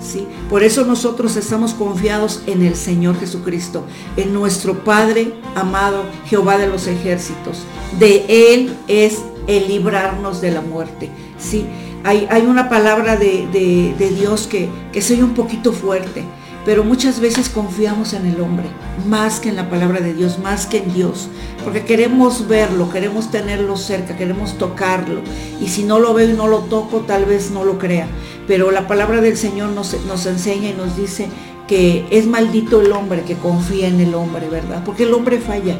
¿sí? 0.00 0.26
Por 0.50 0.64
eso 0.64 0.84
nosotros 0.84 1.36
estamos 1.36 1.74
confiados 1.74 2.42
en 2.46 2.62
el 2.62 2.74
Señor 2.74 3.20
Jesucristo, 3.20 3.84
en 4.16 4.34
nuestro 4.34 4.82
Padre 4.82 5.32
amado, 5.54 6.02
Jehová 6.26 6.58
de 6.58 6.66
los 6.66 6.88
ejércitos. 6.88 7.58
De 8.00 8.24
Él 8.52 8.76
es 8.88 9.20
el 9.46 9.68
librarnos 9.68 10.40
de 10.40 10.50
la 10.50 10.60
muerte. 10.60 11.10
¿sí? 11.38 11.66
Hay, 12.04 12.26
hay 12.30 12.42
una 12.42 12.68
palabra 12.68 13.16
de, 13.16 13.46
de, 13.52 13.94
de 13.98 14.10
Dios 14.10 14.46
que, 14.46 14.68
que 14.92 15.02
soy 15.02 15.22
un 15.22 15.34
poquito 15.34 15.72
fuerte 15.72 16.24
pero 16.64 16.84
muchas 16.84 17.18
veces 17.18 17.48
confiamos 17.48 18.12
en 18.12 18.26
el 18.26 18.40
hombre, 18.40 18.66
más 19.08 19.40
que 19.40 19.48
en 19.48 19.56
la 19.56 19.68
palabra 19.68 20.00
de 20.00 20.14
Dios, 20.14 20.38
más 20.38 20.66
que 20.66 20.78
en 20.78 20.94
Dios, 20.94 21.28
porque 21.64 21.84
queremos 21.84 22.46
verlo, 22.46 22.88
queremos 22.90 23.30
tenerlo 23.30 23.76
cerca, 23.76 24.16
queremos 24.16 24.58
tocarlo, 24.58 25.22
y 25.60 25.68
si 25.68 25.82
no 25.82 25.98
lo 25.98 26.14
veo 26.14 26.30
y 26.30 26.34
no 26.34 26.46
lo 26.46 26.60
toco, 26.60 27.00
tal 27.00 27.24
vez 27.24 27.50
no 27.50 27.64
lo 27.64 27.78
crea. 27.78 28.06
Pero 28.46 28.70
la 28.70 28.86
palabra 28.86 29.20
del 29.20 29.36
Señor 29.36 29.70
nos, 29.70 29.96
nos 30.06 30.26
enseña 30.26 30.70
y 30.70 30.74
nos 30.74 30.96
dice 30.96 31.28
que 31.66 32.06
es 32.10 32.26
maldito 32.26 32.80
el 32.80 32.92
hombre 32.92 33.22
que 33.22 33.34
confía 33.34 33.88
en 33.88 34.00
el 34.00 34.14
hombre, 34.14 34.48
¿verdad? 34.48 34.82
Porque 34.84 35.04
el 35.04 35.14
hombre 35.14 35.38
falla. 35.38 35.76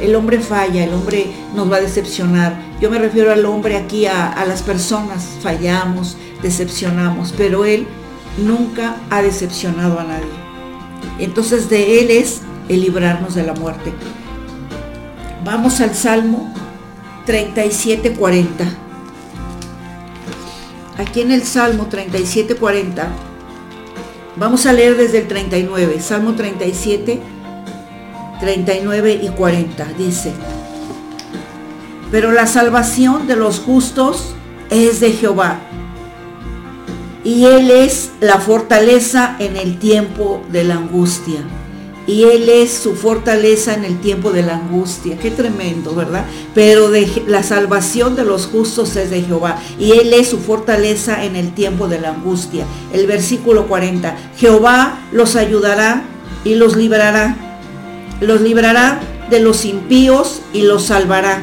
El 0.00 0.14
hombre 0.16 0.40
falla, 0.40 0.84
el 0.84 0.92
hombre 0.92 1.32
nos 1.54 1.70
va 1.70 1.76
a 1.76 1.80
decepcionar. 1.80 2.60
Yo 2.80 2.90
me 2.90 2.98
refiero 2.98 3.32
al 3.32 3.44
hombre 3.46 3.76
aquí, 3.76 4.06
a, 4.06 4.32
a 4.32 4.44
las 4.44 4.62
personas. 4.62 5.36
Fallamos, 5.40 6.16
decepcionamos, 6.42 7.32
pero 7.36 7.64
Él 7.64 7.86
nunca 8.38 8.96
ha 9.10 9.22
decepcionado 9.22 9.98
a 9.98 10.04
nadie. 10.04 10.44
Entonces 11.18 11.70
de 11.70 12.00
Él 12.00 12.10
es 12.10 12.42
el 12.68 12.80
librarnos 12.80 13.34
de 13.34 13.44
la 13.44 13.54
muerte. 13.54 13.92
Vamos 15.44 15.80
al 15.80 15.94
Salmo 15.94 16.52
37.40. 17.26 18.48
Aquí 20.96 21.20
en 21.22 21.32
el 21.32 21.42
Salmo 21.42 21.88
37.40, 21.90 23.08
vamos 24.36 24.64
a 24.64 24.72
leer 24.72 24.96
desde 24.96 25.18
el 25.18 25.28
39, 25.28 26.00
Salmo 26.00 26.34
37, 26.34 27.20
39 28.44 29.20
y 29.22 29.28
40. 29.28 29.86
Dice, 29.96 30.30
pero 32.10 32.30
la 32.30 32.46
salvación 32.46 33.26
de 33.26 33.36
los 33.36 33.58
justos 33.58 34.34
es 34.68 35.00
de 35.00 35.12
Jehová, 35.12 35.60
y 37.24 37.46
Él 37.46 37.70
es 37.70 38.10
la 38.20 38.38
fortaleza 38.38 39.36
en 39.38 39.56
el 39.56 39.78
tiempo 39.78 40.42
de 40.52 40.64
la 40.64 40.74
angustia 40.74 41.40
y 42.06 42.24
Él 42.24 42.50
es 42.50 42.70
su 42.70 42.94
fortaleza 42.94 43.72
en 43.72 43.86
el 43.86 43.98
tiempo 43.98 44.30
de 44.30 44.42
la 44.42 44.56
angustia. 44.56 45.16
Qué 45.16 45.30
tremendo, 45.30 45.94
¿verdad? 45.94 46.26
Pero 46.54 46.90
de, 46.90 47.24
la 47.26 47.42
salvación 47.42 48.14
de 48.14 48.26
los 48.26 48.46
justos 48.46 48.94
es 48.96 49.08
de 49.08 49.22
Jehová 49.22 49.58
y 49.78 49.92
Él 49.92 50.12
es 50.12 50.28
su 50.28 50.38
fortaleza 50.38 51.24
en 51.24 51.34
el 51.34 51.54
tiempo 51.54 51.88
de 51.88 52.00
la 52.00 52.10
angustia. 52.10 52.66
El 52.92 53.06
versículo 53.06 53.68
40, 53.68 54.14
Jehová 54.36 54.98
los 55.12 55.34
ayudará 55.34 56.04
y 56.44 56.56
los 56.56 56.76
librará. 56.76 57.43
Los 58.24 58.40
librará 58.40 59.00
de 59.30 59.40
los 59.40 59.64
impíos 59.64 60.42
y 60.52 60.62
los 60.62 60.86
salvará 60.86 61.42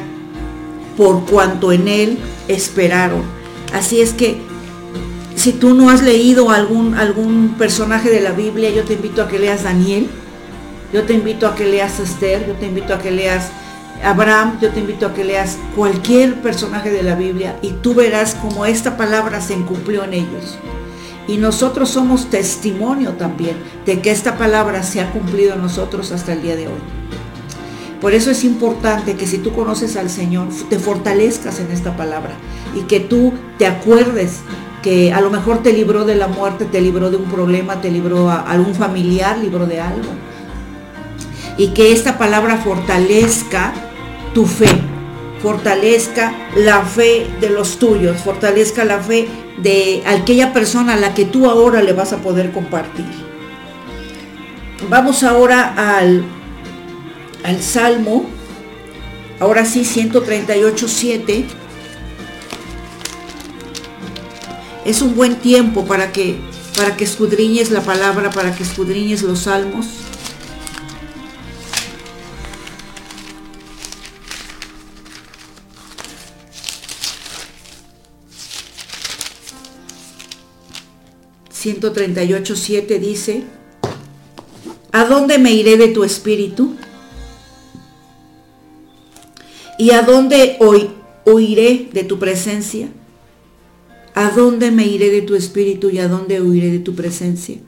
por 0.96 1.24
cuanto 1.26 1.72
en 1.72 1.88
Él 1.88 2.18
esperaron. 2.48 3.22
Así 3.72 4.00
es 4.00 4.12
que 4.12 4.40
si 5.34 5.52
tú 5.52 5.74
no 5.74 5.90
has 5.90 6.02
leído 6.02 6.50
algún, 6.50 6.94
algún 6.94 7.54
personaje 7.56 8.10
de 8.10 8.20
la 8.20 8.32
Biblia, 8.32 8.70
yo 8.70 8.84
te 8.84 8.94
invito 8.94 9.22
a 9.22 9.28
que 9.28 9.38
leas 9.38 9.64
Daniel 9.64 10.08
yo 10.92 11.04
te 11.04 11.14
invito 11.14 11.46
a 11.46 11.54
que 11.54 11.64
leas 11.64 11.98
Esther, 11.98 12.46
yo 12.46 12.54
te 12.54 12.66
invito 12.66 12.92
a 12.92 12.98
que 12.98 13.10
leas 13.10 13.50
Abraham, 14.04 14.58
yo 14.60 14.70
te 14.70 14.80
invito 14.80 15.06
a 15.06 15.14
que 15.14 15.24
leas 15.24 15.56
cualquier 15.74 16.34
personaje 16.42 16.90
de 16.90 17.02
la 17.02 17.14
Biblia 17.14 17.56
y 17.62 17.70
tú 17.70 17.94
verás 17.94 18.34
cómo 18.34 18.66
esta 18.66 18.96
palabra 18.98 19.40
se 19.40 19.54
cumplió 19.54 20.04
en 20.04 20.12
ellos. 20.12 20.58
Y 21.28 21.36
nosotros 21.36 21.90
somos 21.90 22.30
testimonio 22.30 23.12
también 23.12 23.56
de 23.86 24.00
que 24.00 24.10
esta 24.10 24.36
palabra 24.36 24.82
se 24.82 25.00
ha 25.00 25.10
cumplido 25.12 25.54
en 25.54 25.62
nosotros 25.62 26.10
hasta 26.12 26.32
el 26.32 26.42
día 26.42 26.56
de 26.56 26.66
hoy. 26.66 26.80
Por 28.00 28.14
eso 28.14 28.32
es 28.32 28.42
importante 28.42 29.14
que 29.14 29.26
si 29.28 29.38
tú 29.38 29.52
conoces 29.52 29.96
al 29.96 30.10
Señor, 30.10 30.48
te 30.68 30.80
fortalezcas 30.80 31.60
en 31.60 31.70
esta 31.70 31.96
palabra 31.96 32.32
y 32.76 32.80
que 32.82 32.98
tú 32.98 33.32
te 33.58 33.66
acuerdes 33.66 34.40
que 34.82 35.12
a 35.12 35.20
lo 35.20 35.30
mejor 35.30 35.62
te 35.62 35.72
libró 35.72 36.04
de 36.04 36.16
la 36.16 36.26
muerte, 36.26 36.64
te 36.64 36.80
libró 36.80 37.10
de 37.10 37.16
un 37.16 37.30
problema, 37.30 37.80
te 37.80 37.92
libró 37.92 38.28
a 38.28 38.40
algún 38.40 38.74
familiar, 38.74 39.38
libró 39.38 39.66
de 39.66 39.80
algo 39.80 40.08
y 41.56 41.68
que 41.68 41.92
esta 41.92 42.18
palabra 42.18 42.56
fortalezca 42.56 43.72
tu 44.34 44.46
fe, 44.46 44.68
fortalezca 45.42 46.32
la 46.56 46.84
fe 46.84 47.26
de 47.40 47.50
los 47.50 47.78
tuyos, 47.78 48.20
fortalezca 48.20 48.84
la 48.84 49.00
fe 49.00 49.28
de 49.58 50.02
aquella 50.06 50.52
persona 50.52 50.94
a 50.94 50.96
la 50.96 51.14
que 51.14 51.24
tú 51.24 51.50
ahora 51.50 51.82
le 51.82 51.92
vas 51.92 52.12
a 52.12 52.18
poder 52.18 52.52
compartir. 52.52 53.04
Vamos 54.88 55.22
ahora 55.24 55.74
al, 55.98 56.24
al 57.44 57.62
Salmo, 57.62 58.24
ahora 59.40 59.64
sí 59.64 59.84
138, 59.84 60.88
7. 60.88 61.44
Es 64.84 65.02
un 65.02 65.14
buen 65.14 65.36
tiempo 65.36 65.84
para 65.84 66.12
que, 66.12 66.36
para 66.76 66.96
que 66.96 67.04
escudriñes 67.04 67.70
la 67.70 67.80
palabra, 67.80 68.30
para 68.30 68.54
que 68.54 68.62
escudriñes 68.62 69.22
los 69.22 69.40
salmos. 69.40 69.86
138.7 81.62 82.98
dice, 82.98 83.44
¿a 84.90 85.04
dónde 85.04 85.38
me 85.38 85.52
iré 85.52 85.76
de 85.76 85.88
tu 85.88 86.02
espíritu? 86.02 86.74
¿Y 89.78 89.90
a 89.92 90.02
dónde 90.02 90.56
hoy 90.60 90.90
huiré 91.24 91.88
de 91.92 92.02
tu 92.02 92.18
presencia? 92.18 92.88
¿A 94.14 94.30
dónde 94.30 94.70
me 94.70 94.86
iré 94.86 95.10
de 95.10 95.22
tu 95.22 95.34
espíritu 95.36 95.88
y 95.88 95.98
a 95.98 96.08
dónde 96.08 96.42
huiré 96.42 96.70
de 96.70 96.80
tu 96.80 96.94
presencia? 96.94 97.58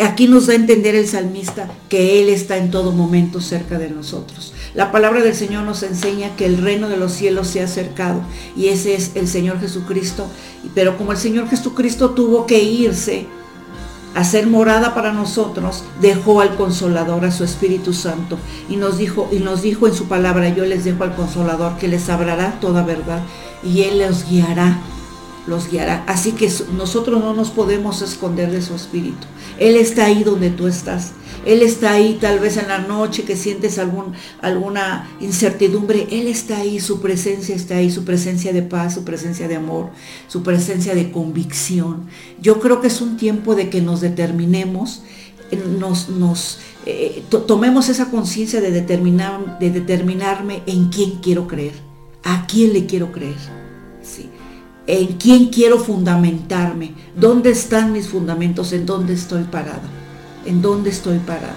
Aquí 0.00 0.28
nos 0.28 0.46
da 0.46 0.52
a 0.52 0.56
entender 0.56 0.94
el 0.94 1.08
salmista 1.08 1.68
que 1.88 2.22
Él 2.22 2.28
está 2.28 2.58
en 2.58 2.70
todo 2.70 2.92
momento 2.92 3.40
cerca 3.40 3.78
de 3.78 3.90
nosotros. 3.90 4.52
La 4.76 4.92
palabra 4.92 5.22
del 5.22 5.34
Señor 5.34 5.64
nos 5.64 5.82
enseña 5.82 6.36
que 6.36 6.44
el 6.44 6.58
reino 6.58 6.90
de 6.90 6.98
los 6.98 7.12
cielos 7.12 7.48
se 7.48 7.62
ha 7.62 7.64
acercado 7.64 8.20
y 8.54 8.68
ese 8.68 8.94
es 8.94 9.12
el 9.14 9.26
Señor 9.26 9.58
Jesucristo. 9.58 10.26
Pero 10.74 10.98
como 10.98 11.12
el 11.12 11.18
Señor 11.18 11.48
Jesucristo 11.48 12.10
tuvo 12.10 12.44
que 12.44 12.62
irse 12.62 13.26
a 14.14 14.22
ser 14.22 14.46
morada 14.46 14.94
para 14.94 15.14
nosotros, 15.14 15.82
dejó 16.02 16.42
al 16.42 16.56
consolador, 16.56 17.24
a 17.24 17.32
su 17.32 17.42
Espíritu 17.42 17.94
Santo 17.94 18.36
y 18.68 18.76
nos 18.76 18.98
dijo 18.98 19.30
y 19.32 19.38
nos 19.38 19.62
dijo 19.62 19.86
en 19.86 19.94
su 19.94 20.08
palabra, 20.08 20.50
yo 20.50 20.66
les 20.66 20.84
dejo 20.84 21.04
al 21.04 21.16
consolador 21.16 21.78
que 21.78 21.88
les 21.88 22.10
hablará 22.10 22.60
toda 22.60 22.82
verdad 22.82 23.22
y 23.64 23.80
él 23.84 23.98
los 23.98 24.28
guiará 24.28 24.78
los 25.46 25.70
guiará. 25.70 26.04
Así 26.06 26.32
que 26.32 26.52
nosotros 26.76 27.22
no 27.22 27.32
nos 27.32 27.50
podemos 27.50 28.02
esconder 28.02 28.50
de 28.50 28.62
su 28.62 28.74
espíritu. 28.74 29.26
Él 29.58 29.76
está 29.76 30.06
ahí 30.06 30.24
donde 30.24 30.50
tú 30.50 30.66
estás. 30.66 31.12
Él 31.46 31.62
está 31.62 31.92
ahí 31.92 32.18
tal 32.20 32.40
vez 32.40 32.56
en 32.56 32.68
la 32.68 32.78
noche 32.78 33.22
que 33.22 33.36
sientes 33.36 33.78
algún, 33.78 34.12
alguna 34.42 35.08
incertidumbre. 35.20 36.08
Él 36.10 36.26
está 36.26 36.58
ahí, 36.58 36.80
su 36.80 37.00
presencia 37.00 37.54
está 37.54 37.76
ahí, 37.76 37.90
su 37.90 38.04
presencia 38.04 38.52
de 38.52 38.62
paz, 38.62 38.94
su 38.94 39.04
presencia 39.04 39.46
de 39.46 39.56
amor, 39.56 39.90
su 40.26 40.42
presencia 40.42 40.94
de 40.94 41.12
convicción. 41.12 42.06
Yo 42.40 42.60
creo 42.60 42.80
que 42.80 42.88
es 42.88 43.00
un 43.00 43.16
tiempo 43.16 43.54
de 43.54 43.70
que 43.70 43.80
nos 43.80 44.00
determinemos, 44.00 45.02
nos, 45.78 46.08
nos 46.08 46.58
eh, 46.84 47.22
tomemos 47.46 47.88
esa 47.88 48.10
conciencia 48.10 48.60
de, 48.60 48.72
determinar, 48.72 49.58
de 49.60 49.70
determinarme 49.70 50.62
en 50.66 50.88
quién 50.88 51.20
quiero 51.22 51.46
creer, 51.46 51.74
a 52.24 52.46
quién 52.46 52.72
le 52.72 52.86
quiero 52.86 53.12
creer. 53.12 53.36
Sí 54.02 54.28
en 54.86 55.14
quién 55.14 55.46
quiero 55.46 55.78
fundamentarme, 55.78 56.94
dónde 57.16 57.50
están 57.50 57.92
mis 57.92 58.08
fundamentos, 58.08 58.72
en 58.72 58.86
dónde 58.86 59.14
estoy 59.14 59.42
parado, 59.44 59.82
en 60.46 60.62
dónde 60.62 60.90
estoy 60.90 61.18
parado. 61.18 61.54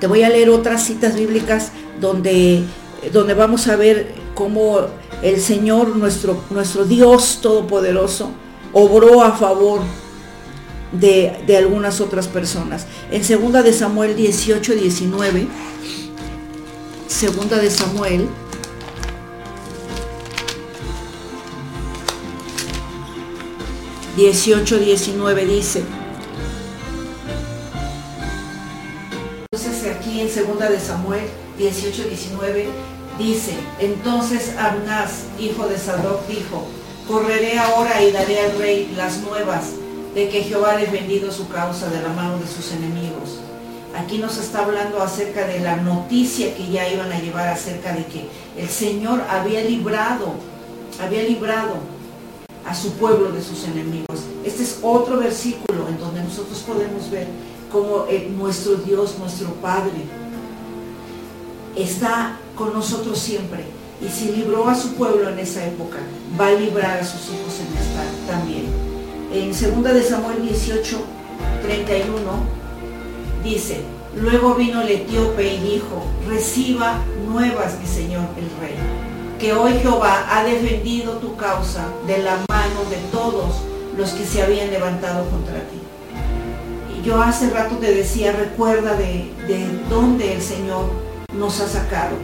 Te 0.00 0.06
voy 0.06 0.22
a 0.22 0.28
leer 0.28 0.50
otras 0.50 0.84
citas 0.84 1.16
bíblicas 1.16 1.72
donde, 2.00 2.64
donde 3.12 3.34
vamos 3.34 3.66
a 3.68 3.76
ver 3.76 4.14
cómo 4.34 4.80
el 5.22 5.40
Señor, 5.40 5.96
nuestro, 5.96 6.42
nuestro 6.50 6.84
Dios 6.84 7.40
Todopoderoso, 7.42 8.30
obró 8.72 9.22
a 9.22 9.32
favor 9.32 9.80
de, 10.92 11.42
de, 11.46 11.56
algunas 11.56 12.00
otras 12.00 12.28
personas. 12.28 12.86
En 13.10 13.22
2 13.22 13.64
de 13.64 13.72
Samuel 13.72 14.14
18, 14.16 14.74
19, 14.74 15.48
2 17.08 17.50
de 17.60 17.70
Samuel 17.70 18.28
18, 24.16 24.78
19 24.78 25.46
dice. 25.46 25.97
Entonces 29.50 29.96
aquí 29.96 30.20
en 30.20 30.28
segunda 30.28 30.68
de 30.68 30.78
Samuel 30.78 31.24
18, 31.56 32.04
19 32.06 32.66
dice, 33.18 33.54
entonces 33.80 34.54
Abnaz, 34.58 35.22
hijo 35.40 35.66
de 35.66 35.78
Sadoc, 35.78 36.26
dijo, 36.26 36.66
correré 37.06 37.58
ahora 37.58 38.02
y 38.02 38.12
daré 38.12 38.40
al 38.40 38.58
rey 38.58 38.92
las 38.94 39.22
nuevas 39.22 39.70
de 40.14 40.28
que 40.28 40.42
Jehová 40.42 40.72
ha 40.72 40.76
defendido 40.76 41.32
su 41.32 41.48
causa 41.48 41.88
de 41.88 42.02
la 42.02 42.10
mano 42.10 42.38
de 42.38 42.46
sus 42.46 42.72
enemigos. 42.72 43.40
Aquí 43.96 44.18
nos 44.18 44.36
está 44.36 44.66
hablando 44.66 45.00
acerca 45.00 45.46
de 45.46 45.60
la 45.60 45.76
noticia 45.76 46.54
que 46.54 46.70
ya 46.70 46.86
iban 46.86 47.10
a 47.10 47.18
llevar 47.18 47.48
acerca 47.48 47.94
de 47.94 48.04
que 48.04 48.28
el 48.58 48.68
Señor 48.68 49.22
había 49.30 49.64
librado, 49.64 50.34
había 51.00 51.22
librado 51.22 51.76
a 52.66 52.74
su 52.74 52.92
pueblo 52.92 53.32
de 53.32 53.42
sus 53.42 53.64
enemigos. 53.64 54.20
Este 54.44 54.62
es 54.62 54.80
otro 54.82 55.16
versículo 55.16 55.88
en 55.88 55.98
donde 55.98 56.22
nosotros 56.22 56.58
podemos 56.66 57.10
ver 57.10 57.26
cómo 57.70 58.06
eh, 58.08 58.30
nuestro 58.36 58.76
Dios, 58.76 59.16
nuestro 59.18 59.48
Padre, 59.54 60.04
está 61.76 62.38
con 62.56 62.72
nosotros 62.72 63.18
siempre. 63.18 63.64
Y 64.00 64.08
si 64.08 64.32
libró 64.32 64.68
a 64.68 64.74
su 64.74 64.94
pueblo 64.94 65.28
en 65.28 65.38
esa 65.38 65.66
época, 65.66 65.98
va 66.40 66.48
a 66.48 66.52
librar 66.52 66.98
a 66.98 67.04
sus 67.04 67.22
hijos 67.26 67.54
en 67.60 67.76
esta 67.76 68.32
también. 68.32 68.66
En 69.32 69.50
2 69.50 69.94
de 69.94 70.02
Samuel 70.02 70.42
18, 70.42 70.98
31 71.62 72.16
dice, 73.42 73.80
luego 74.14 74.54
vino 74.54 74.82
el 74.82 74.88
etíope 74.88 75.54
y 75.54 75.58
dijo, 75.58 76.04
reciba 76.26 76.98
nuevas 77.26 77.78
mi 77.80 77.86
señor 77.86 78.24
el 78.36 78.48
rey, 78.60 78.76
que 79.38 79.52
hoy 79.52 79.72
Jehová 79.80 80.26
ha 80.30 80.44
defendido 80.44 81.14
tu 81.14 81.36
causa 81.36 81.88
de 82.06 82.18
la 82.18 82.36
mano 82.48 82.84
de 82.90 82.96
todos 83.12 83.56
los 83.96 84.10
que 84.10 84.24
se 84.24 84.42
habían 84.42 84.70
levantado 84.70 85.28
contra 85.28 85.58
ti. 85.68 85.87
Yo 87.08 87.22
hace 87.22 87.48
rato 87.48 87.76
te 87.76 87.94
decía, 87.94 88.32
recuerda 88.32 88.92
de, 88.92 89.32
de 89.46 89.66
dónde 89.88 90.34
el 90.34 90.42
Señor 90.42 90.90
nos 91.32 91.58
ha 91.58 91.66
sacado, 91.66 92.16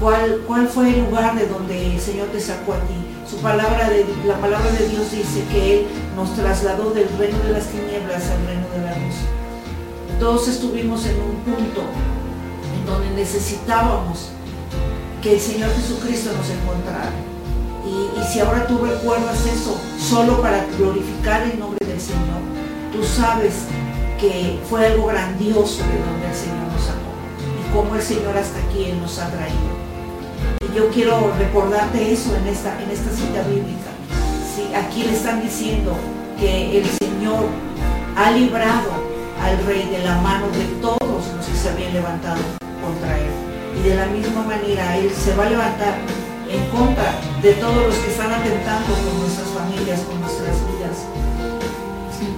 cuál, 0.00 0.40
cuál 0.46 0.66
fue 0.66 0.94
el 0.94 1.04
lugar 1.04 1.38
de 1.38 1.46
donde 1.46 1.92
el 1.92 2.00
Señor 2.00 2.28
te 2.28 2.40
sacó 2.40 2.72
a 2.72 2.78
ti. 2.78 2.94
Su 3.30 3.36
palabra 3.42 3.90
de, 3.90 4.06
la 4.26 4.40
palabra 4.40 4.72
de 4.72 4.88
Dios 4.88 5.12
dice 5.12 5.44
que 5.52 5.80
Él 5.80 5.86
nos 6.16 6.34
trasladó 6.34 6.88
del 6.92 7.06
reino 7.18 7.38
de 7.40 7.52
las 7.52 7.66
tinieblas 7.66 8.30
al 8.30 8.46
reino 8.46 8.66
de 8.70 8.80
la 8.82 8.96
luz. 9.04 9.14
Todos 10.18 10.48
estuvimos 10.48 11.04
en 11.04 11.16
un 11.16 11.36
punto 11.44 11.82
en 12.78 12.86
donde 12.86 13.10
necesitábamos 13.10 14.30
que 15.20 15.34
el 15.34 15.40
Señor 15.40 15.68
Jesucristo 15.74 16.30
nos 16.34 16.48
encontrara. 16.48 17.12
Y, 17.84 18.18
y, 18.18 18.24
si 18.32 18.40
ahora 18.40 18.66
tú 18.66 18.78
recuerdas 18.78 19.44
eso 19.44 19.78
solo 19.98 20.40
para 20.40 20.64
glorificar 20.78 21.42
el 21.42 21.58
nombre 21.58 21.86
del 21.86 22.00
Señor, 22.00 22.40
tú 22.90 23.04
sabes 23.04 23.52
que 24.20 24.60
fue 24.68 24.86
algo 24.86 25.06
grandioso 25.06 25.82
de 25.82 25.98
donde 25.98 26.28
el 26.28 26.34
Señor 26.34 26.68
nos 26.72 26.82
sacó 26.84 27.10
y 27.40 27.72
cómo 27.72 27.94
el 27.96 28.02
Señor 28.02 28.36
hasta 28.36 28.58
aquí 28.58 28.84
Él 28.84 29.00
nos 29.00 29.18
ha 29.18 29.30
traído. 29.30 29.80
Y 30.60 30.76
yo 30.76 30.90
quiero 30.90 31.32
recordarte 31.38 32.12
eso 32.12 32.36
en 32.36 32.46
esta, 32.46 32.80
en 32.82 32.90
esta 32.90 33.10
cita 33.10 33.42
bíblica. 33.48 33.90
Sí, 34.54 34.74
aquí 34.74 35.04
le 35.04 35.14
están 35.14 35.40
diciendo 35.40 35.96
que 36.38 36.78
el 36.78 36.86
Señor 36.86 37.46
ha 38.16 38.30
librado 38.32 38.92
al 39.42 39.64
rey 39.64 39.88
de 39.88 40.04
la 40.04 40.20
mano 40.20 40.46
de 40.48 40.64
todos 40.82 41.00
los 41.02 41.46
que 41.46 41.56
se 41.56 41.70
habían 41.70 41.94
levantado 41.94 42.42
contra 42.84 43.18
él. 43.18 43.30
Y 43.78 43.88
de 43.88 43.94
la 43.94 44.06
misma 44.06 44.42
manera 44.42 44.98
Él 44.98 45.10
se 45.10 45.34
va 45.34 45.46
a 45.46 45.50
levantar 45.50 45.94
en 46.50 46.66
contra 46.68 47.14
de 47.40 47.52
todos 47.54 47.86
los 47.86 47.94
que 47.94 48.10
están 48.10 48.32
atentando 48.32 48.92
con 48.92 49.20
nuestras 49.20 49.48
familias, 49.48 50.00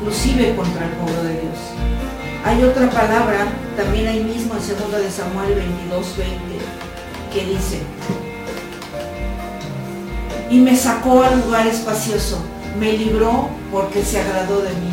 inclusive 0.03 0.57
contra 0.57 0.85
el 0.87 0.93
pueblo 0.93 1.23
de 1.23 1.33
Dios. 1.33 1.59
Hay 2.45 2.63
otra 2.65 2.91
palabra, 2.91 3.47
también 3.77 4.09
ahí 4.09 4.25
mismo 4.25 4.55
en 4.55 4.91
2 4.91 5.01
de 5.01 5.11
Samuel 5.11 5.55
22, 5.55 6.17
20, 6.17 6.37
que 7.33 7.47
dice, 7.47 7.81
y 10.51 10.59
me 10.59 10.77
sacó 10.77 11.23
al 11.23 11.41
lugar 11.41 11.69
espacioso, 11.69 12.39
me 12.81 12.93
libró 12.95 13.49
porque 13.71 14.03
se 14.03 14.21
agradó 14.21 14.61
de 14.61 14.71
mí. 14.71 14.91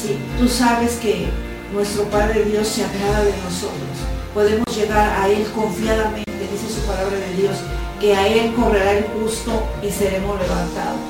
Sí, 0.00 0.16
tú 0.38 0.48
sabes 0.48 0.92
que 1.02 1.26
nuestro 1.72 2.04
Padre 2.04 2.44
Dios 2.44 2.68
se 2.68 2.84
agrada 2.84 3.24
de 3.24 3.34
nosotros. 3.44 3.96
Podemos 4.32 4.64
llegar 4.76 5.20
a 5.20 5.28
Él 5.28 5.44
confiadamente, 5.54 6.30
dice 6.52 6.72
su 6.72 6.86
palabra 6.86 7.16
de 7.16 7.42
Dios, 7.42 7.56
que 8.00 8.14
a 8.14 8.28
Él 8.28 8.54
correrá 8.54 8.92
el 8.92 9.04
justo 9.06 9.66
y 9.82 9.90
seremos 9.90 10.38
levantados. 10.40 11.00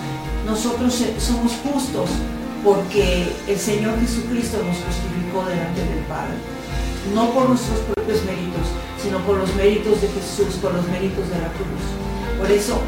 Nosotros 0.47 1.03
somos 1.19 1.53
justos 1.63 2.09
porque 2.67 3.29
el 3.47 3.59
Señor 3.61 3.95
Jesucristo 4.01 4.59
nos 4.59 4.77
justificó 4.79 5.47
delante 5.49 5.83
del 5.83 6.03
Padre. 6.11 6.35
No 7.15 7.31
por 7.31 7.49
nuestros 7.49 7.79
propios 7.95 8.25
méritos, 8.25 8.67
sino 9.01 9.21
por 9.21 9.39
los 9.39 9.55
méritos 9.55 10.03
de 10.03 10.09
Jesús, 10.09 10.57
por 10.61 10.75
los 10.75 10.85
méritos 10.89 11.31
de 11.31 11.39
la 11.39 11.47
cruz. 11.55 11.87
Por 12.41 12.51
eso 12.51 12.81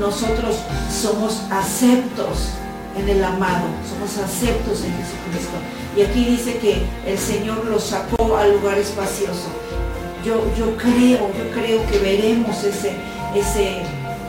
nosotros 0.00 0.56
somos 0.90 1.42
aceptos 1.50 2.56
en 2.96 3.06
el 3.06 3.22
amado, 3.22 3.66
somos 3.86 4.16
aceptos 4.16 4.82
en 4.82 4.96
Jesucristo. 4.96 5.58
Y 5.94 6.02
aquí 6.02 6.24
dice 6.24 6.56
que 6.56 6.82
el 7.06 7.18
Señor 7.18 7.66
los 7.66 7.84
sacó 7.84 8.34
al 8.38 8.54
lugar 8.54 8.78
espacioso. 8.78 9.48
Yo, 10.24 10.40
yo 10.56 10.74
creo, 10.78 11.28
yo 11.36 11.50
creo 11.52 11.86
que 11.86 11.98
veremos 11.98 12.64
ese, 12.64 12.92
ese, 13.34 13.82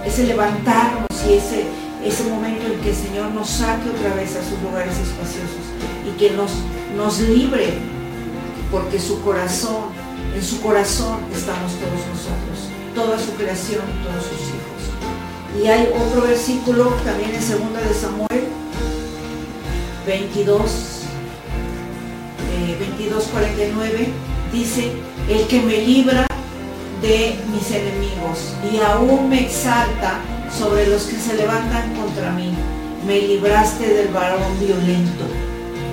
ese 0.05 0.25
levantarnos 0.25 1.07
y 1.25 1.35
ese, 1.35 1.78
ese 2.03 2.23
momento 2.23 2.65
en 2.65 2.79
que 2.79 2.89
el 2.89 2.95
Señor 2.95 3.31
nos 3.31 3.49
saque 3.49 3.89
otra 3.89 4.13
vez 4.15 4.35
a 4.35 4.43
sus 4.43 4.62
lugares 4.62 4.97
espaciosos 4.97 5.65
y 6.07 6.17
que 6.17 6.31
nos, 6.31 6.51
nos 6.95 7.19
libre, 7.19 7.73
porque 8.71 8.99
su 8.99 9.21
corazón, 9.21 9.91
en 10.33 10.43
su 10.43 10.62
corazón 10.62 11.19
estamos 11.33 11.73
todos 11.73 12.01
nosotros, 12.07 12.69
toda 12.95 13.19
su 13.19 13.33
creación, 13.33 13.81
todos 14.03 14.23
sus 14.23 14.41
hijos. 14.47 15.62
Y 15.62 15.67
hay 15.67 15.89
otro 15.93 16.21
versículo 16.21 16.85
también 17.03 17.31
en 17.31 17.41
2 17.41 17.49
de 17.49 17.93
Samuel 17.93 18.47
22, 20.05 20.99
22, 22.79 23.23
49, 23.25 24.07
dice, 24.53 24.91
el 25.27 25.47
que 25.47 25.62
me 25.62 25.77
libra 25.81 26.25
de 27.01 27.38
mis 27.51 27.71
enemigos 27.71 28.53
y 28.71 28.77
aún 28.77 29.29
me 29.29 29.45
exalta 29.45 30.19
sobre 30.57 30.88
los 30.88 31.03
que 31.03 31.17
se 31.17 31.35
levantan 31.35 31.95
contra 31.95 32.31
mí. 32.31 32.53
Me 33.05 33.21
libraste 33.21 33.88
del 33.88 34.09
varón 34.09 34.59
violento. 34.59 35.25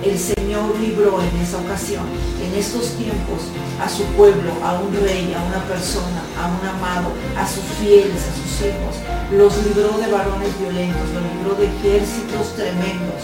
El 0.04 0.18
Señor 0.18 0.78
libró 0.78 1.20
en 1.20 1.40
esa 1.40 1.58
ocasión, 1.58 2.04
en 2.44 2.54
estos 2.54 2.90
tiempos, 2.96 3.50
a 3.82 3.88
su 3.88 4.04
pueblo, 4.16 4.52
a 4.62 4.78
un 4.78 4.92
rey, 5.02 5.34
a 5.34 5.42
una 5.42 5.64
persona, 5.66 6.22
a 6.38 6.46
un 6.46 6.68
amado, 6.68 7.10
a 7.36 7.46
sus 7.46 7.64
fieles, 7.80 8.22
a 8.22 8.34
sus 8.36 8.66
hijos. 8.66 8.94
Los 9.32 9.56
libró 9.64 9.98
de 9.98 10.12
varones 10.12 10.56
violentos, 10.60 11.10
los 11.10 11.22
libró 11.34 11.54
de 11.58 11.66
ejércitos 11.66 12.54
tremendos 12.54 13.22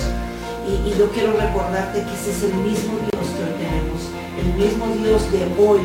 y, 0.67 0.99
yo 0.99 1.11
quiero 1.11 1.33
recordarte 1.33 2.03
que 2.03 2.15
ese 2.15 2.31
es 2.31 2.43
el 2.45 2.55
mismo 2.55 2.95
Dios 3.11 3.27
que 3.35 3.65
tenemos, 3.65 4.01
el 4.39 4.55
mismo 4.55 4.87
Dios 5.03 5.31
de 5.33 5.43
hoy, 5.59 5.81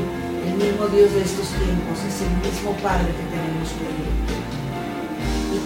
el 0.46 0.54
mismo 0.54 0.88
Dios 0.88 1.14
de 1.14 1.22
estos 1.22 1.48
tiempos, 1.50 1.98
es 2.08 2.22
el 2.22 2.34
mismo 2.46 2.72
Padre 2.84 3.08
que 3.08 3.26
tenemos 3.34 3.70
hoy. 3.74 4.07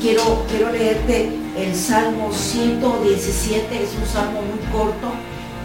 Quiero, 0.02 0.44
quiero 0.50 0.72
leerte 0.72 1.30
el 1.56 1.76
Salmo 1.76 2.34
117, 2.34 3.84
es 3.84 3.90
un 4.02 4.08
salmo 4.08 4.42
muy 4.42 4.58
corto, 4.72 5.12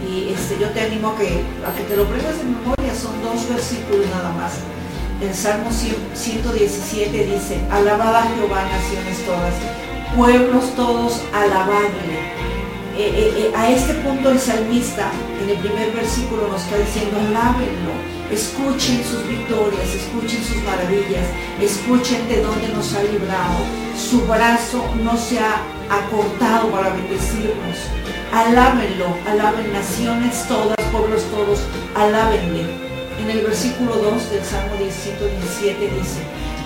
y 0.07 0.31
este, 0.31 0.59
yo 0.59 0.69
te 0.69 0.81
animo 0.81 1.09
a 1.09 1.17
que, 1.17 1.41
a 1.65 1.75
que 1.75 1.83
te 1.89 1.97
lo 1.97 2.05
pruebes 2.05 2.37
de 2.37 2.43
memoria, 2.43 2.93
son 2.93 3.19
dos 3.23 3.49
versículos 3.49 4.05
nada 4.11 4.31
más. 4.33 4.53
El 5.21 5.33
Salmo 5.33 5.71
117 5.71 7.25
dice, 7.25 7.59
alabad 7.71 8.15
a 8.15 8.21
Jehová 8.35 8.63
naciones 8.65 9.25
todas, 9.25 9.55
pueblos 10.15 10.75
todos, 10.75 11.19
alabadle 11.33 12.37
eh, 12.97 13.13
eh, 13.13 13.33
eh, 13.37 13.51
a 13.55 13.69
este 13.69 13.93
punto 13.95 14.31
el 14.31 14.39
salmista 14.39 15.11
en 15.43 15.49
el 15.49 15.57
primer 15.57 15.91
versículo 15.91 16.47
nos 16.47 16.63
está 16.63 16.77
diciendo, 16.77 17.17
alábenlo, 17.19 17.93
escuchen 18.31 19.03
sus 19.03 19.27
victorias, 19.27 19.95
escuchen 19.95 20.43
sus 20.43 20.63
maravillas, 20.63 21.25
escuchen 21.61 22.27
de 22.27 22.41
dónde 22.41 22.69
nos 22.69 22.93
ha 22.93 23.03
librado. 23.03 23.86
Su 23.97 24.21
brazo 24.21 24.83
no 25.03 25.17
se 25.17 25.39
ha 25.39 25.63
acortado 25.89 26.69
para 26.69 26.93
bendecirnos. 26.93 27.77
Alábenlo, 28.31 29.05
alaben 29.27 29.73
naciones 29.73 30.47
todas, 30.47 30.77
pueblos 30.91 31.23
todos, 31.31 31.59
alábenle. 31.95 32.65
En 33.19 33.29
el 33.29 33.41
versículo 33.41 33.95
2 33.95 34.29
del 34.29 34.43
Salmo 34.45 34.75
117 34.77 35.79
dice, 35.81 36.19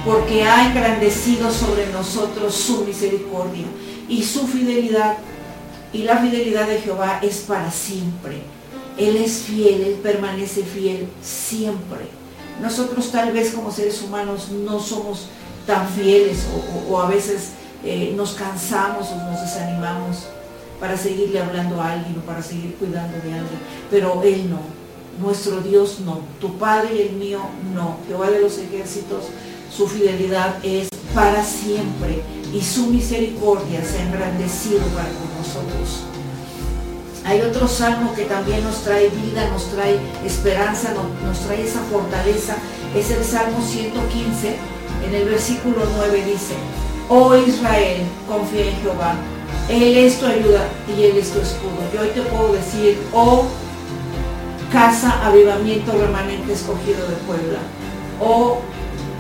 porque 0.06 0.44
ha 0.44 0.68
engrandecido 0.68 1.50
sobre 1.52 1.88
nosotros 1.94 2.54
su 2.54 2.84
misericordia 2.84 3.66
y 4.10 4.24
su 4.24 4.46
fidelidad 4.46 5.18
y 5.94 6.04
la 6.04 6.18
fidelidad 6.18 6.68
de 6.68 6.82
Jehová 6.82 7.20
es 7.22 7.40
para 7.40 7.72
siempre. 7.72 8.42
Él 8.98 9.18
es 9.18 9.40
fiel, 9.40 9.82
Él 9.82 10.00
permanece 10.04 10.64
fiel 10.64 11.08
siempre. 11.22 12.08
Nosotros 12.62 13.12
tal 13.12 13.32
vez 13.32 13.52
como 13.52 13.72
seres 13.72 14.02
humanos 14.02 14.50
no 14.50 14.80
somos 14.80 15.28
tan 15.66 15.88
fieles 15.90 16.46
o, 16.90 17.00
a 17.00 17.08
veces 17.08 17.52
eh, 17.84 18.14
nos 18.16 18.34
cansamos 18.34 19.10
o 19.12 19.16
nos 19.16 19.42
desanimamos 19.42 20.28
para 20.80 20.98
seguirle 20.98 21.40
hablando 21.40 21.80
a 21.82 21.94
alguien 21.94 22.18
o 22.18 22.26
para 22.26 22.42
seguir 22.42 22.76
cuidando 22.76 23.18
de 23.18 23.34
alguien. 23.34 23.60
Pero 23.90 24.22
Él 24.24 24.50
no, 24.50 24.60
nuestro 25.24 25.62
Dios 25.62 26.00
no, 26.00 26.22
tu 26.40 26.58
Padre 26.58 26.96
y 26.96 27.02
el 27.02 27.14
mío 27.14 27.42
no. 27.74 27.98
Jehová 28.08 28.30
de 28.30 28.42
los 28.42 28.58
ejércitos, 28.58 29.26
su 29.76 29.88
fidelidad 29.88 30.56
es 30.64 30.90
para 31.14 31.44
siempre 31.44 32.22
y 32.54 32.62
su 32.62 32.88
misericordia 32.88 33.84
se 33.84 34.00
ha 34.00 34.04
engrandecido 34.04 34.80
para 34.96 35.10
con 35.10 35.38
nosotros. 35.38 36.12
Hay 37.24 37.40
otro 37.42 37.68
salmo 37.68 38.14
que 38.16 38.24
también 38.24 38.64
nos 38.64 38.84
trae 38.84 39.10
vida, 39.10 39.48
nos 39.52 39.66
trae 39.68 40.00
esperanza, 40.26 40.94
nos, 41.24 41.40
trae 41.42 41.64
esa 41.64 41.80
fortaleza. 41.82 42.56
Es 42.96 43.12
el 43.12 43.24
Salmo 43.24 43.62
115. 43.62 44.56
En 45.06 45.16
el 45.16 45.26
versículo 45.26 45.78
9 45.98 46.26
dice, 46.26 46.54
Oh 47.10 47.36
Israel, 47.36 48.02
confía 48.28 48.70
en 48.70 48.76
Jehová. 48.82 49.16
Él 49.70 49.98
es 49.98 50.20
tu 50.20 50.26
ayuda 50.26 50.68
y 50.88 51.04
Él 51.04 51.18
es 51.18 51.32
tu 51.32 51.40
escudo. 51.40 51.80
Yo 51.94 52.02
hoy 52.02 52.10
te 52.10 52.22
puedo 52.22 52.54
decir, 52.54 52.98
oh 53.14 53.46
casa 54.72 55.26
avivamiento 55.26 55.92
remanente 55.92 56.54
escogido 56.54 57.08
de 57.08 57.16
Puebla. 57.28 57.60
Oh 58.22 58.60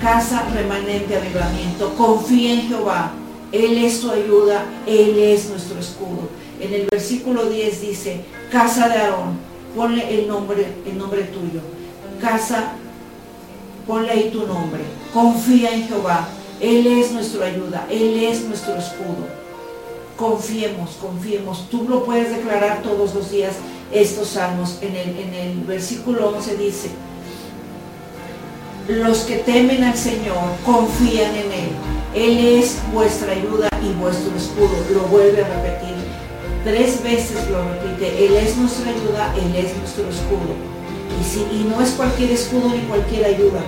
casa 0.02 0.46
remanente 0.54 1.18
avivamiento. 1.18 1.94
Confía 1.96 2.54
en 2.54 2.68
Jehová 2.68 3.14
él 3.52 3.84
es 3.84 4.00
tu 4.00 4.10
ayuda, 4.10 4.64
Él 4.88 5.20
es 5.20 5.50
nuestro 5.50 5.78
escudo. 5.80 6.30
En 6.60 6.74
el 6.74 6.88
versículo 6.90 7.50
10 7.50 7.82
dice, 7.82 8.22
casa 8.50 8.88
de 8.88 8.96
Aarón, 8.96 9.38
ponle 9.76 10.20
el 10.20 10.28
nombre, 10.28 10.68
el 10.86 10.98
nombre 10.98 11.24
tuyo. 11.24 11.60
Casa, 12.22 12.74
ponle 13.88 14.12
ahí 14.12 14.30
tu 14.32 14.46
nombre. 14.48 14.84
Confía 15.14 15.74
en 15.74 15.88
Jehová. 15.88 16.28
Él 16.60 16.86
es 16.86 17.12
nuestra 17.12 17.48
ayuda, 17.48 17.88
Él 17.90 18.24
es 18.24 18.42
nuestro 18.44 18.76
escudo. 18.76 19.26
Confiemos, 20.16 20.92
confiemos. 21.02 21.68
Tú 21.72 21.88
lo 21.90 22.06
puedes 22.06 22.30
declarar 22.30 22.84
todos 22.84 23.16
los 23.16 23.32
días 23.32 23.56
estos 23.92 24.28
salmos. 24.28 24.78
En 24.82 24.96
el, 24.96 25.18
en 25.18 25.34
el 25.34 25.60
versículo 25.62 26.30
11 26.30 26.58
dice, 26.58 26.90
los 28.88 29.20
que 29.20 29.38
temen 29.38 29.84
al 29.84 29.98
Señor 29.98 30.38
confían 30.66 31.36
en 31.36 31.52
Él. 31.52 31.70
Él 32.14 32.60
es 32.60 32.78
vuestra 32.94 33.32
ayuda 33.32 33.70
y 33.82 33.94
vuestro 34.00 34.36
escudo. 34.36 34.76
Lo 34.94 35.02
vuelve 35.08 35.44
a 35.44 35.48
repetir. 35.48 35.96
Tres 36.64 37.02
veces 37.02 37.50
lo 37.50 37.64
repite. 37.70 38.26
Él 38.26 38.36
es 38.36 38.58
nuestra 38.58 38.92
ayuda, 38.92 39.34
Él 39.36 39.56
es 39.56 39.76
nuestro 39.78 40.08
escudo. 40.10 40.70
Y, 41.22 41.65
no 41.69 41.80
es 41.80 41.91
cualquier 41.91 42.32
escudo 42.32 42.69
ni 42.69 42.82
cualquier 42.89 43.26
ayuda. 43.26 43.61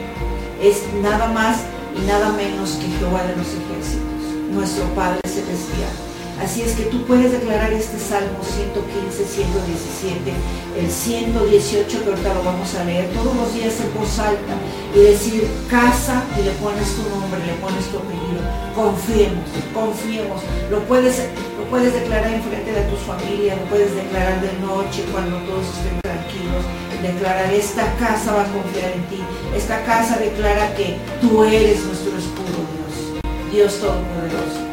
Es 0.60 0.82
nada 1.04 1.28
más 1.28 1.58
y 1.96 2.04
nada 2.08 2.30
menos 2.30 2.72
que 2.72 2.88
Jehová 2.98 3.22
de 3.24 3.36
los 3.36 3.46
ejércitos, 3.46 4.50
nuestro 4.52 4.86
Padre 4.96 5.22
Celestial. 5.24 5.94
Así 6.42 6.64
es 6.64 6.74
que 6.74 6.86
tú 6.86 7.06
puedes 7.06 7.32
declarar 7.32 7.72
este 7.72 8.00
Salmo 8.00 8.42
115, 8.42 9.24
117, 9.24 10.34
el 10.82 10.90
118 10.90 12.04
que 12.04 12.10
ahorita 12.10 12.34
lo 12.34 12.44
vamos 12.44 12.74
a 12.74 12.84
leer 12.86 13.08
todos 13.14 13.36
los 13.36 13.54
días 13.54 13.80
en 13.80 13.94
voz 13.94 14.18
alta 14.18 14.58
y 14.96 15.00
decir 15.00 15.48
casa 15.70 16.26
y 16.40 16.42
le 16.42 16.52
pones 16.58 16.90
tu 16.96 17.04
nombre, 17.08 17.38
le 17.46 17.54
pones 17.62 17.86
tu 17.86 18.02
apellido. 18.02 18.42
Confiemos, 18.74 19.46
confiemos. 19.74 20.42
Lo 20.72 20.80
puedes, 20.90 21.22
lo 21.60 21.70
puedes 21.70 21.94
declarar 21.94 22.34
en 22.34 22.42
frente 22.42 22.72
de 22.72 22.82
tus 22.90 23.00
familias, 23.06 23.62
lo 23.62 23.66
puedes 23.70 23.94
declarar 23.94 24.42
de 24.42 24.52
noche 24.58 25.06
cuando 25.14 25.38
todos 25.46 25.70
estén 25.70 26.02
tranquilos. 26.02 26.66
Declarar 27.04 27.54
esta 27.54 27.94
casa 27.98 28.34
va 28.34 28.44
a 28.44 28.46
confiar 28.46 28.94
en 28.94 29.04
ti. 29.08 29.20
Esta 29.54 29.84
casa 29.84 30.16
declara 30.16 30.74
que 30.74 30.96
tú 31.20 31.44
eres 31.44 31.84
nuestro 31.84 32.18
escudo, 32.18 32.64
Dios. 32.72 33.22
Dios 33.52 33.74
Todopoderoso. 33.82 34.64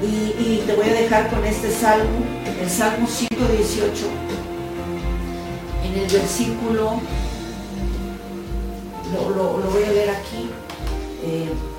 Y, 0.00 0.62
te 0.64 0.74
voy 0.76 0.88
a 0.88 0.92
dejar 0.92 1.28
con 1.28 1.44
este 1.44 1.72
salmo, 1.72 2.24
el 2.60 2.70
Salmo 2.70 3.06
118, 3.06 4.06
en 5.84 5.98
el 5.98 6.06
versículo, 6.10 7.00
lo, 9.36 9.70
voy 9.70 9.82
a 9.82 9.90
leer 9.90 10.10
aquí, 10.10 10.48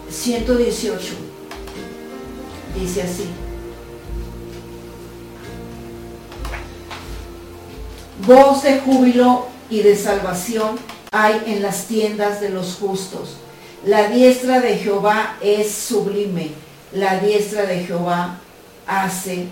118, 0.09 1.13
eh, 1.13 2.79
dice 2.79 3.03
así. 3.03 3.25
Voz 8.27 8.61
de 8.63 8.79
júbilo 8.81 9.50
y 9.71 9.81
de 9.81 9.95
salvación 9.95 10.77
hay 11.11 11.41
en 11.47 11.63
las 11.63 11.85
tiendas 11.87 12.39
de 12.39 12.49
los 12.49 12.75
justos. 12.75 13.37
La 13.83 14.09
diestra 14.09 14.59
de 14.59 14.77
Jehová 14.77 15.37
es 15.41 15.71
sublime 15.71 16.51
la 16.93 17.19
diestra 17.19 17.65
de 17.65 17.85
Jehová 17.85 18.37
hace 18.85 19.47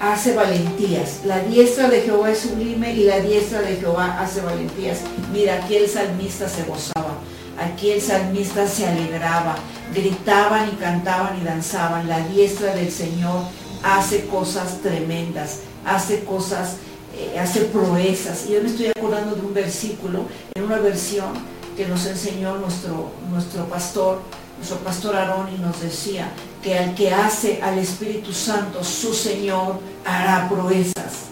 hace 0.00 0.34
valentías. 0.34 1.20
La 1.24 1.40
diestra 1.40 1.88
de 1.88 2.02
Jehová 2.02 2.30
es 2.30 2.40
sublime 2.40 2.92
y 2.92 3.04
la 3.04 3.20
diestra 3.20 3.60
de 3.62 3.76
Jehová 3.76 4.18
hace 4.20 4.40
valentías. 4.40 4.98
Mira, 5.32 5.54
aquí 5.54 5.76
el 5.76 5.88
salmista 5.88 6.48
se 6.48 6.64
gozaba, 6.64 7.18
aquí 7.60 7.90
el 7.90 8.00
salmista 8.00 8.66
se 8.66 8.86
alegraba, 8.86 9.56
gritaban 9.94 10.68
y 10.68 10.76
cantaban 10.76 11.40
y 11.40 11.44
danzaban. 11.44 12.08
La 12.08 12.26
diestra 12.26 12.74
del 12.74 12.90
Señor 12.90 13.42
hace 13.84 14.26
cosas 14.26 14.80
tremendas, 14.82 15.60
hace 15.84 16.24
cosas, 16.24 16.76
eh, 17.18 17.38
hace 17.38 17.62
proezas. 17.62 18.46
Y 18.46 18.54
yo 18.54 18.62
me 18.62 18.68
estoy 18.68 18.86
acordando 18.86 19.34
de 19.34 19.42
un 19.42 19.54
versículo 19.54 20.26
en 20.54 20.62
una 20.62 20.78
versión 20.78 21.32
que 21.76 21.86
nos 21.86 22.06
enseñó 22.06 22.56
nuestro, 22.56 23.10
nuestro 23.30 23.64
pastor 23.66 24.20
nuestro 24.58 24.78
pastor 24.78 25.16
Aarón 25.16 25.48
y 25.54 25.58
nos 25.60 25.80
decía 25.80 26.32
que 26.62 26.76
al 26.76 26.94
que 26.94 27.12
hace 27.12 27.60
al 27.62 27.78
Espíritu 27.78 28.32
Santo 28.32 28.82
su 28.82 29.14
Señor 29.14 29.78
hará 30.04 30.48
proezas. 30.48 31.28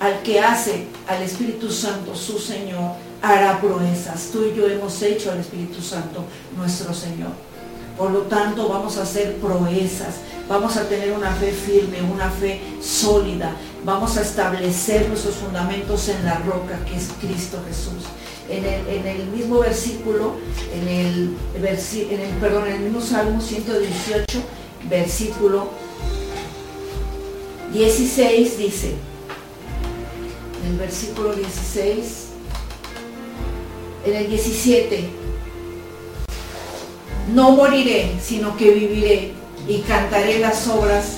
Al 0.00 0.22
que 0.22 0.40
hace 0.40 0.88
al 1.06 1.22
Espíritu 1.22 1.70
Santo 1.70 2.14
su 2.14 2.38
Señor 2.38 2.92
hará 3.22 3.60
proezas. 3.60 4.30
Tú 4.32 4.44
y 4.44 4.56
yo 4.56 4.68
hemos 4.68 5.00
hecho 5.02 5.30
al 5.30 5.38
Espíritu 5.38 5.80
Santo 5.80 6.24
nuestro 6.56 6.92
Señor. 6.92 7.30
Por 7.96 8.10
lo 8.10 8.22
tanto, 8.22 8.68
vamos 8.68 8.98
a 8.98 9.02
hacer 9.02 9.36
proezas, 9.36 10.16
vamos 10.48 10.76
a 10.76 10.88
tener 10.88 11.12
una 11.12 11.30
fe 11.30 11.52
firme, 11.52 12.02
una 12.02 12.28
fe 12.28 12.60
sólida, 12.82 13.54
vamos 13.84 14.16
a 14.16 14.22
establecer 14.22 15.08
nuestros 15.08 15.36
fundamentos 15.36 16.08
en 16.08 16.24
la 16.24 16.38
roca 16.38 16.82
que 16.86 16.96
es 16.96 17.10
Cristo 17.20 17.62
Jesús. 17.68 18.04
En 18.48 18.64
el, 19.06 19.26
mismo 19.28 19.60
versículo, 19.60 20.34
en 20.74 20.86
el, 20.86 21.36
en 21.54 22.20
el, 22.20 22.28
perdón, 22.40 22.66
en 22.66 22.74
el 22.74 22.80
mismo 22.80 23.00
Salmo 23.00 23.40
118, 23.40 24.38
versículo 24.88 25.70
16 27.72 28.58
dice, 28.58 28.94
en 30.62 30.72
el 30.72 30.78
versículo 30.78 31.32
16, 31.32 32.26
en 34.04 34.14
el 34.14 34.28
17, 34.28 35.08
no 37.34 37.52
moriré, 37.52 38.12
sino 38.22 38.58
que 38.58 38.70
viviré 38.72 39.32
y 39.66 39.78
cantaré 39.80 40.38
las 40.38 40.68
obras 40.68 41.16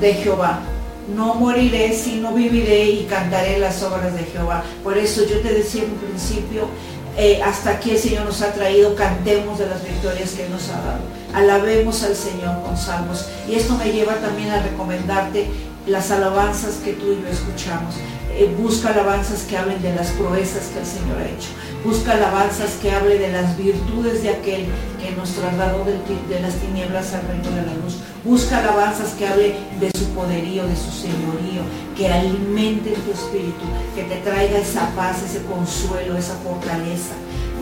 de 0.00 0.14
Jehová 0.14 0.69
no 1.14 1.34
moriré, 1.34 1.92
sino 1.92 2.32
viviré 2.32 2.84
y 2.90 3.04
cantaré 3.04 3.58
las 3.58 3.82
obras 3.82 4.14
de 4.14 4.24
Jehová. 4.24 4.64
Por 4.82 4.96
eso 4.96 5.22
yo 5.26 5.40
te 5.40 5.52
decía 5.52 5.82
en 5.82 5.90
un 5.90 5.98
principio, 5.98 6.68
eh, 7.16 7.40
hasta 7.44 7.70
aquí 7.70 7.90
el 7.90 7.98
Señor 7.98 8.24
nos 8.24 8.40
ha 8.42 8.52
traído, 8.52 8.94
cantemos 8.94 9.58
de 9.58 9.66
las 9.66 9.84
victorias 9.84 10.30
que 10.30 10.48
nos 10.48 10.68
ha 10.68 10.80
dado. 10.80 11.00
Alabemos 11.34 12.02
al 12.02 12.14
Señor 12.14 12.62
con 12.62 12.76
salmos. 12.76 13.26
Y 13.48 13.54
esto 13.54 13.76
me 13.76 13.92
lleva 13.92 14.14
también 14.16 14.50
a 14.50 14.62
recomendarte 14.62 15.48
las 15.86 16.10
alabanzas 16.10 16.76
que 16.84 16.92
tú 16.92 17.12
y 17.12 17.22
yo 17.22 17.28
escuchamos. 17.28 17.94
Eh, 18.32 18.54
busca 18.58 18.90
alabanzas 18.90 19.42
que 19.42 19.58
hablen 19.58 19.82
de 19.82 19.94
las 19.94 20.10
proezas 20.10 20.68
que 20.68 20.78
el 20.78 20.86
Señor 20.86 21.18
ha 21.18 21.24
hecho. 21.24 21.48
Busca 21.84 22.12
alabanzas 22.12 22.74
que 22.80 22.92
hable 22.92 23.18
de 23.18 23.32
las 23.32 23.56
virtudes 23.58 24.22
de 24.22 24.30
aquel 24.30 24.66
que 25.02 25.10
nos 25.16 25.30
trasladó 25.30 25.84
de 25.84 26.40
las 26.40 26.54
tinieblas 26.54 27.12
al 27.12 27.26
reino 27.26 27.50
de 27.50 27.66
la 27.66 27.74
luz. 27.74 27.98
Busca 28.24 28.58
alabanzas 28.58 29.14
que 29.14 29.26
hable 29.26 29.56
de 29.80 29.90
su 29.98 30.06
poderío, 30.10 30.66
de 30.66 30.76
su 30.76 30.90
señorío, 30.90 31.62
que 31.96 32.08
alimente 32.08 32.90
tu 32.90 33.12
espíritu, 33.12 33.64
que 33.94 34.04
te 34.04 34.16
traiga 34.16 34.58
esa 34.58 34.90
paz, 34.94 35.22
ese 35.22 35.42
consuelo, 35.44 36.16
esa 36.16 36.34
fortaleza. 36.36 37.14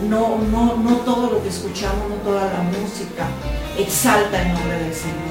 No, 0.09 0.37
no, 0.37 0.77
no 0.77 0.97
todo 0.97 1.31
lo 1.31 1.43
que 1.43 1.49
escuchamos, 1.49 2.09
no 2.09 2.15
toda 2.15 2.45
la 2.45 2.61
música 2.61 3.27
exalta 3.77 4.41
el 4.41 4.53
nombre 4.53 4.79
del 4.83 4.93
Señor. 4.93 5.29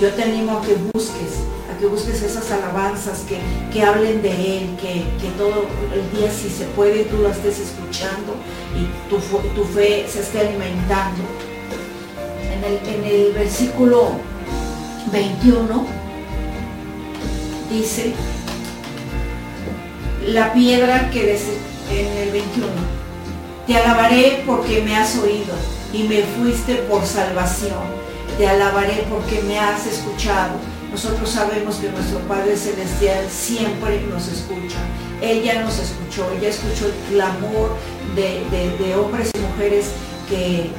Yo 0.00 0.08
te 0.14 0.22
animo 0.22 0.58
a 0.58 0.62
que 0.62 0.76
busques 0.92 1.40
que 1.80 1.86
busques 1.86 2.22
esas 2.22 2.50
alabanzas 2.50 3.24
que, 3.72 3.82
hablen 3.82 4.20
de 4.20 4.30
Él, 4.30 4.76
que, 4.78 5.02
todo 5.38 5.64
el 5.94 6.18
día 6.18 6.30
si 6.30 6.50
se 6.50 6.66
puede 6.76 7.04
tú 7.04 7.16
lo 7.16 7.30
estés 7.30 7.58
escuchando 7.58 8.34
y 8.76 9.08
tu, 9.08 9.16
tu 9.54 9.64
fe 9.64 10.06
se 10.06 10.20
esté 10.20 10.40
alimentando. 10.40 11.22
En 12.52 13.04
el, 13.04 13.32
versículo 13.32 14.12
21 15.12 15.86
dice, 17.70 18.14
la 20.26 20.52
piedra 20.52 21.10
que 21.10 21.32
en 21.32 22.18
el 22.18 22.30
21, 22.30 22.66
te 23.66 23.76
alabaré 23.76 24.42
porque 24.46 24.82
me 24.82 24.96
has 24.96 25.16
oído 25.18 25.54
y 25.92 26.04
me 26.04 26.22
fuiste 26.22 26.74
por 26.88 27.04
salvación. 27.04 28.00
Te 28.38 28.48
alabaré 28.48 29.04
porque 29.08 29.42
me 29.42 29.58
has 29.58 29.86
escuchado 29.86 30.54
nosotros 30.90 31.30
sabemos 31.30 31.76
que 31.76 31.88
nuestro 31.88 32.18
Padre 32.20 32.56
Celestial 32.56 33.26
siempre 33.30 34.00
nos 34.02 34.26
escucha. 34.26 34.78
Él 35.22 35.42
ya 35.44 35.62
nos 35.62 35.78
escuchó, 35.78 36.28
ella 36.36 36.48
escuchó 36.48 36.86
el 36.86 37.14
clamor 37.14 37.76
de, 38.16 38.94
hombres 38.96 39.30
y 39.34 39.38
mujeres 39.38 39.86
que, 40.28 40.70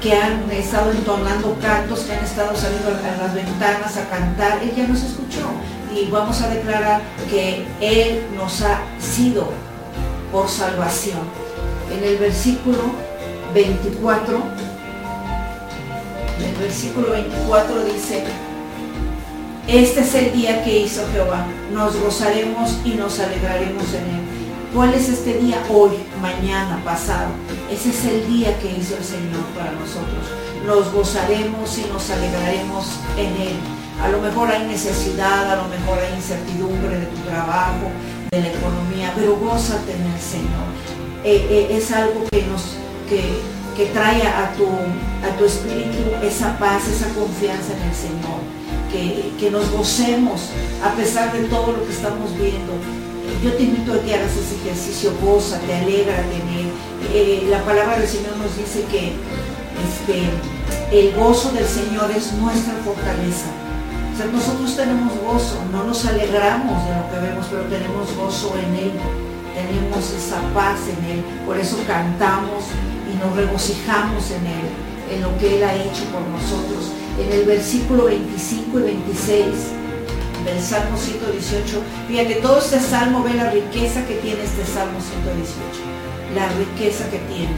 que 0.00 0.12
han 0.14 0.50
estado 0.50 0.90
entonando 0.92 1.56
cantos, 1.60 2.00
que 2.00 2.12
han 2.12 2.24
estado 2.24 2.56
saliendo 2.56 2.88
a 2.88 3.22
las 3.22 3.34
ventanas 3.34 3.96
a 3.96 4.08
cantar. 4.08 4.62
Él 4.62 4.72
ya 4.76 4.86
nos 4.86 5.02
escuchó 5.02 5.48
y 5.94 6.10
vamos 6.10 6.40
a 6.42 6.48
declarar 6.48 7.00
que 7.28 7.66
Él 7.80 8.26
nos 8.36 8.62
ha 8.62 8.80
sido 9.00 9.48
por 10.30 10.48
salvación. 10.48 11.20
En 11.90 12.04
el 12.04 12.18
versículo 12.18 12.78
24, 13.54 14.42
en 16.38 16.44
el 16.44 16.56
versículo 16.56 17.10
24 17.10 17.84
dice, 17.84 18.24
este 19.66 20.00
es 20.00 20.14
el 20.14 20.32
día 20.32 20.64
que 20.64 20.80
hizo 20.80 21.02
Jehová. 21.12 21.46
Nos 21.72 21.96
gozaremos 22.00 22.78
y 22.84 22.90
nos 22.90 23.18
alegraremos 23.20 23.84
en 23.94 24.02
él. 24.02 24.27
¿Cuál 24.74 24.92
es 24.92 25.08
este 25.08 25.38
día? 25.38 25.62
Hoy, 25.70 25.92
mañana, 26.20 26.82
pasado. 26.84 27.30
Ese 27.70 27.88
es 27.88 28.04
el 28.04 28.26
día 28.28 28.58
que 28.58 28.70
hizo 28.70 28.96
el 28.96 29.04
Señor 29.04 29.42
para 29.56 29.72
nosotros. 29.72 30.28
Nos 30.66 30.92
gozaremos 30.92 31.78
y 31.78 31.86
nos 31.90 32.10
alegraremos 32.10 32.86
en 33.16 33.48
Él. 33.48 33.56
A 34.02 34.08
lo 34.08 34.20
mejor 34.20 34.50
hay 34.50 34.66
necesidad, 34.66 35.52
a 35.52 35.56
lo 35.56 35.68
mejor 35.68 35.98
hay 35.98 36.14
incertidumbre 36.14 36.98
de 36.98 37.06
tu 37.06 37.16
trabajo, 37.22 37.90
de 38.30 38.40
la 38.42 38.48
economía, 38.48 39.12
pero 39.16 39.36
gózate 39.36 39.92
en 39.92 40.02
el 40.02 40.20
Señor. 40.20 40.68
Eh, 41.24 41.46
eh, 41.50 41.76
es 41.76 41.90
algo 41.90 42.24
que 42.30 42.42
nos 42.42 42.76
que, 43.08 43.86
trae 43.94 44.22
a 44.22 44.52
tu, 44.54 44.66
a 44.66 45.36
tu 45.38 45.44
espíritu 45.46 45.98
esa 46.22 46.58
paz, 46.58 46.86
esa 46.88 47.08
confianza 47.14 47.72
en 47.72 47.88
el 47.88 47.94
Señor. 47.94 48.40
Que, 48.92 49.32
que 49.38 49.50
nos 49.50 49.70
gocemos 49.70 50.50
a 50.82 50.92
pesar 50.92 51.32
de 51.32 51.44
todo 51.44 51.72
lo 51.72 51.84
que 51.84 51.92
estamos 51.92 52.34
viendo, 52.38 52.72
yo 53.42 53.52
te 53.52 53.62
invito 53.62 53.92
a 53.92 54.00
que 54.00 54.14
hagas 54.14 54.32
ese 54.32 54.56
ejercicio, 54.56 55.12
goza, 55.22 55.58
te 55.60 55.74
alegra. 55.74 56.24
Eh, 57.12 57.46
la 57.50 57.64
palabra 57.64 57.98
del 57.98 58.08
Señor 58.08 58.36
nos 58.36 58.56
dice 58.56 58.84
que 58.90 59.12
este, 59.86 60.98
el 60.98 61.14
gozo 61.14 61.52
del 61.52 61.66
Señor 61.66 62.10
es 62.10 62.32
nuestra 62.34 62.74
fortaleza. 62.84 63.46
O 64.12 64.16
sea, 64.16 64.26
nosotros 64.26 64.74
tenemos 64.74 65.12
gozo, 65.20 65.62
no 65.70 65.84
nos 65.84 66.04
alegramos 66.04 66.84
de 66.84 66.96
lo 66.96 67.10
que 67.10 67.28
vemos, 67.28 67.46
pero 67.50 67.62
tenemos 67.64 68.16
gozo 68.16 68.54
en 68.58 68.74
Él, 68.74 68.92
tenemos 69.54 70.10
esa 70.10 70.40
paz 70.52 70.80
en 70.88 71.18
Él. 71.18 71.24
Por 71.46 71.56
eso 71.56 71.76
cantamos 71.86 72.64
y 73.06 73.16
nos 73.24 73.36
regocijamos 73.36 74.30
en 74.32 74.46
Él, 74.46 74.66
en 75.14 75.22
lo 75.22 75.38
que 75.38 75.58
Él 75.58 75.62
ha 75.62 75.74
hecho 75.74 76.04
por 76.10 76.22
nosotros. 76.22 76.90
En 77.20 77.32
el 77.32 77.46
versículo 77.46 78.06
25 78.06 78.80
y 78.80 78.82
26 78.82 79.77
del 80.48 80.62
Salmo 80.62 80.96
118. 80.96 81.82
Fíjate, 82.08 82.34
todo 82.36 82.58
este 82.58 82.80
salmo 82.80 83.22
ve 83.22 83.34
la 83.34 83.50
riqueza 83.50 84.04
que 84.06 84.14
tiene 84.14 84.42
este 84.42 84.64
Salmo 84.64 84.98
118. 85.00 85.54
La 86.34 86.48
riqueza 86.48 87.04
que 87.10 87.18
tiene. 87.32 87.54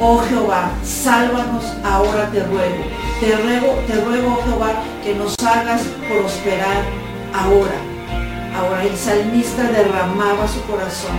Oh 0.00 0.18
Jehová, 0.18 0.72
sálvanos 0.82 1.64
ahora 1.84 2.28
te 2.30 2.42
ruego. 2.42 2.84
Te 3.20 3.36
ruego, 3.36 3.78
te 3.86 3.94
ruego, 4.00 4.38
oh 4.38 4.44
Jehová, 4.44 4.82
que 5.04 5.14
nos 5.14 5.38
hagas 5.38 5.82
prosperar 6.08 6.82
ahora. 7.32 7.78
Ahora 8.56 8.84
el 8.84 8.96
salmista 8.96 9.62
derramaba 9.70 10.46
su 10.48 10.60
corazón 10.62 11.16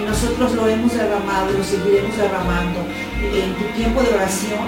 y 0.00 0.06
nosotros 0.06 0.52
lo 0.52 0.68
hemos 0.68 0.92
derramado 0.92 1.50
y 1.50 1.58
lo 1.58 1.64
seguiremos 1.64 2.16
derramando. 2.16 2.80
En 3.20 3.54
tu 3.54 3.64
tiempo 3.76 4.02
de 4.02 4.14
oración 4.14 4.60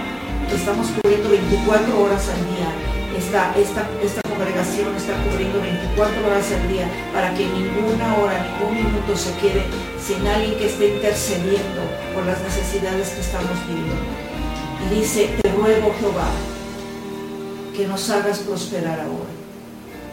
estamos 0.53 0.89
cubriendo 0.89 1.31
24 1.31 2.01
horas 2.01 2.29
al 2.29 2.57
día 2.57 2.90
esta, 3.21 3.55
esta, 3.59 4.23
congregación 4.23 4.97
está 4.97 5.13
cubriendo 5.25 5.61
24 5.61 6.27
horas 6.27 6.51
al 6.53 6.69
día 6.73 6.89
para 7.13 7.35
que 7.35 7.45
ninguna 7.45 8.17
hora, 8.17 8.43
ningún 8.43 8.75
minuto 8.75 9.15
se 9.15 9.35
quede 9.35 9.63
sin 10.03 10.27
alguien 10.27 10.57
que 10.57 10.67
esté 10.67 10.95
intercediendo 10.95 11.83
por 12.15 12.25
las 12.25 12.41
necesidades 12.41 13.11
que 13.11 13.21
estamos 13.21 13.51
viviendo. 13.69 13.95
Y 14.87 15.01
dice, 15.01 15.29
te 15.43 15.53
ruego 15.53 15.95
Jehová, 16.01 16.31
que 17.77 17.87
nos 17.87 18.09
hagas 18.09 18.39
prosperar 18.39 19.01
ahora. 19.01 19.31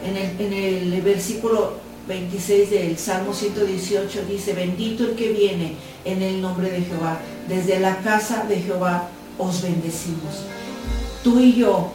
En 0.04 0.18
el, 0.18 0.42
en 0.42 0.94
el 0.94 1.02
versículo 1.02 1.76
26 2.10 2.70
del 2.70 2.98
Salmo 2.98 3.34
118 3.34 4.26
dice, 4.30 4.54
bendito 4.54 5.06
el 5.06 5.16
que 5.16 5.32
viene 5.32 5.76
en 6.04 6.22
el 6.22 6.42
nombre 6.42 6.70
de 6.70 6.82
Jehová. 6.82 7.20
Desde 7.48 7.80
la 7.80 7.98
casa 8.00 8.44
de 8.44 8.58
Jehová 8.58 9.08
os 9.38 9.62
bendecimos. 9.62 10.44
Tú 11.24 11.40
y 11.40 11.54
yo 11.54 11.92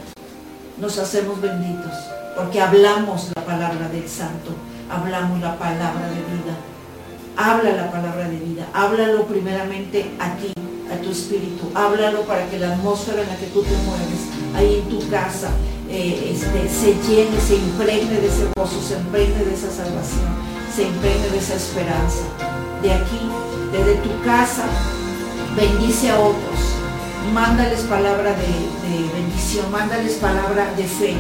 nos 0.79 0.99
hacemos 0.99 1.41
benditos, 1.41 1.93
porque 2.37 2.61
hablamos 2.61 3.29
la 3.35 3.45
palabra 3.45 3.89
del 3.89 4.09
Santo, 4.09 4.53
hablamos 4.91 5.41
la 5.41 5.59
palabra 5.59 6.09
de 6.09 6.17
vida. 6.17 6.57
Habla 7.35 7.73
la 7.73 7.91
palabra 7.91 8.29
de 8.29 8.37
vida, 8.37 8.67
háblalo 8.75 9.25
primeramente 9.25 10.11
a 10.21 10.37
ti, 10.37 10.53
a 10.93 11.01
tu 11.03 11.11
espíritu, 11.11 11.71
háblalo 11.75 12.23
para 12.23 12.47
que 12.51 12.59
la 12.59 12.75
atmósfera 12.75 13.23
en 13.23 13.29
la 13.29 13.37
que 13.37 13.47
tú 13.47 13.63
te 13.63 13.71
mueves, 13.71 14.29
ahí 14.55 14.83
en 14.85 14.91
tu 14.91 15.09
casa, 15.09 15.49
eh, 15.89 16.31
este, 16.35 16.69
se 16.69 16.95
llene, 17.09 17.41
se 17.41 17.57
impregne 17.57 18.21
de 18.21 18.27
ese 18.27 18.49
gozo, 18.55 18.83
se 18.87 18.99
impregne 18.99 19.45
de 19.45 19.55
esa 19.55 19.71
salvación, 19.71 20.29
se 20.77 20.83
impregne 20.83 21.31
de 21.31 21.39
esa 21.39 21.55
esperanza. 21.55 22.23
De 22.83 22.93
aquí, 22.93 23.21
desde 23.73 23.95
tu 23.97 24.23
casa, 24.25 24.65
bendice 25.57 26.11
a 26.11 26.21
otros, 26.21 26.72
mándales 27.33 27.81
palabra 27.83 28.35
de, 28.35 29.13
bendición, 29.15 29.71
mándales 29.71 30.15
palabra 30.15 30.73
de 30.77 30.85
fe, 30.85 31.15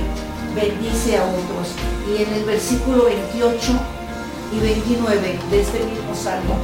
bendice 0.55 1.17
a 1.17 1.25
otros. 1.25 1.69
Y 2.09 2.23
en 2.23 2.33
el 2.35 2.45
versículo 2.45 3.05
28 3.05 3.73
y 4.57 4.61
29 4.61 5.39
de 5.51 5.61
este 5.61 5.79
mismo 5.79 6.15
salmo, 6.15 6.57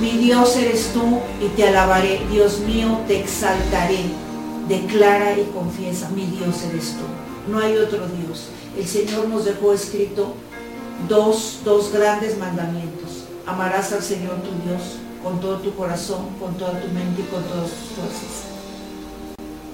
mi 0.00 0.10
Dios 0.18 0.56
eres 0.56 0.90
tú 0.92 1.20
y 1.40 1.48
te 1.56 1.68
alabaré, 1.68 2.20
Dios 2.30 2.60
mío, 2.60 3.00
te 3.06 3.20
exaltaré, 3.20 4.04
declara 4.68 5.38
y 5.38 5.44
confiesa, 5.54 6.10
mi 6.10 6.26
Dios 6.26 6.62
eres 6.70 6.96
tú, 6.96 7.50
no 7.50 7.60
hay 7.60 7.76
otro 7.76 8.06
Dios. 8.08 8.48
El 8.76 8.86
Señor 8.86 9.28
nos 9.28 9.44
dejó 9.44 9.72
escrito 9.72 10.34
dos, 11.08 11.60
dos 11.64 11.92
grandes 11.92 12.36
mandamientos, 12.38 13.24
amarás 13.46 13.92
al 13.92 14.02
Señor 14.02 14.34
tu 14.42 14.68
Dios 14.68 14.98
con 15.24 15.40
todo 15.40 15.56
tu 15.56 15.74
corazón, 15.74 16.26
con 16.38 16.54
toda 16.54 16.78
tu 16.78 16.88
mente 16.88 17.22
y 17.22 17.24
con 17.24 17.42
todas 17.44 17.70
tus 17.70 17.96
fuerzas. 17.96 18.44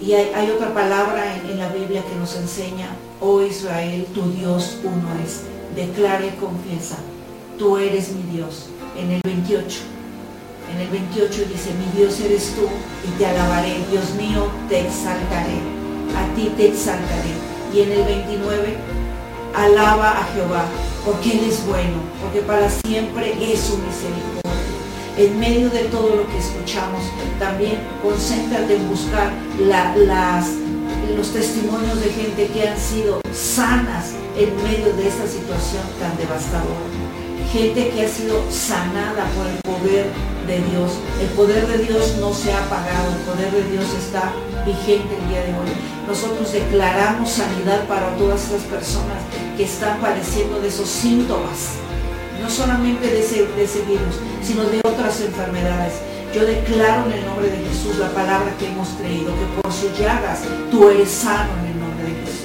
Y 0.01 0.15
hay, 0.15 0.51
otra 0.51 0.73
palabra 0.73 1.37
en, 1.37 1.59
la 1.59 1.69
Biblia 1.69 2.03
que 2.09 2.15
nos 2.15 2.37
enseña, 2.37 2.89
oh 3.21 3.43
Israel, 3.43 4.07
tu 4.15 4.23
Dios 4.31 4.79
uno 4.83 5.09
es. 5.23 5.43
Declara 5.75 6.25
y 6.25 6.31
confiesa, 6.31 6.97
tú 7.59 7.77
eres 7.77 8.13
mi 8.13 8.23
Dios. 8.35 8.67
En 8.97 9.11
el 9.11 9.21
28, 9.25 9.81
en 10.73 10.81
el 10.81 10.89
28 10.89 11.45
dice, 11.53 11.71
mi 11.75 11.99
Dios 11.99 12.19
eres 12.21 12.55
tú 12.55 12.67
y 13.07 13.19
te 13.19 13.27
alabaré, 13.27 13.77
Dios 13.91 14.15
mío, 14.15 14.47
te 14.69 14.81
exaltaré, 14.81 15.59
a 16.17 16.35
ti 16.35 16.51
te 16.57 16.69
exaltaré. 16.69 17.35
Y 17.75 17.81
en 17.81 17.93
el 17.93 18.05
29, 18.05 18.77
alaba 19.55 20.13
a 20.13 20.25
Jehová, 20.33 20.65
porque 21.05 21.33
Él 21.33 21.45
es 21.49 21.67
bueno, 21.67 21.99
porque 22.23 22.41
para 22.41 22.71
siempre 22.71 23.33
es 23.53 23.61
su 23.61 23.77
misericordia 23.79 24.50
en 25.21 25.39
medio 25.39 25.69
de 25.69 25.85
todo 25.85 26.17
lo 26.17 26.27
que 26.29 26.39
escuchamos, 26.39 27.03
también 27.39 27.79
concéntrate 28.03 28.77
en 28.77 28.89
buscar 28.89 29.31
los 31.15 31.33
testimonios 31.33 32.01
de 32.01 32.11
gente 32.11 32.47
que 32.47 32.67
han 32.67 32.79
sido 32.79 33.21
sanas 33.31 34.15
en 34.39 34.57
medio 34.63 34.95
de 34.95 35.09
esta 35.09 35.27
situación 35.27 35.83
tan 36.01 36.17
devastadora. 36.17 36.89
Gente 37.53 37.91
que 37.91 38.07
ha 38.07 38.09
sido 38.09 38.41
sanada 38.51 39.27
por 39.37 39.47
el 39.47 39.59
poder 39.61 40.07
de 40.47 40.57
Dios. 40.71 40.93
El 41.21 41.29
poder 41.37 41.67
de 41.67 41.85
Dios 41.85 42.17
no 42.19 42.33
se 42.33 42.53
ha 42.53 42.65
apagado, 42.65 43.11
el 43.11 43.23
poder 43.31 43.53
de 43.53 43.71
Dios 43.73 43.85
está 43.99 44.33
vigente 44.65 45.19
el 45.21 45.29
día 45.29 45.43
de 45.43 45.53
hoy. 45.53 45.69
Nosotros 46.09 46.51
declaramos 46.51 47.29
sanidad 47.29 47.87
para 47.87 48.17
todas 48.17 48.45
estas 48.45 48.63
personas 48.63 49.19
que 49.57 49.65
están 49.65 50.01
padeciendo 50.01 50.61
de 50.61 50.69
esos 50.69 50.89
síntomas 50.89 51.77
no 52.41 52.49
solamente 52.49 53.07
de 53.07 53.21
ese, 53.21 53.83
virus, 53.83 54.17
sino 54.43 54.65
de 54.65 54.81
otras 54.85 55.21
enfermedades. 55.21 55.95
Yo 56.35 56.45
declaro 56.47 57.07
en 57.07 57.19
el 57.19 57.25
nombre 57.27 57.51
de 57.51 57.59
Jesús 57.59 57.99
la 57.99 58.11
palabra 58.11 58.55
que 58.59 58.69
hemos 58.69 58.89
creído, 59.01 59.33
que 59.35 59.61
por 59.61 59.73
sus 59.73 59.99
llagas 59.99 60.41
tú 60.71 60.89
eres 60.89 61.11
sano 61.11 61.51
en 61.61 61.73
el 61.73 61.81
nombre 61.81 62.05
de 62.05 62.15
Jesús. 62.21 62.41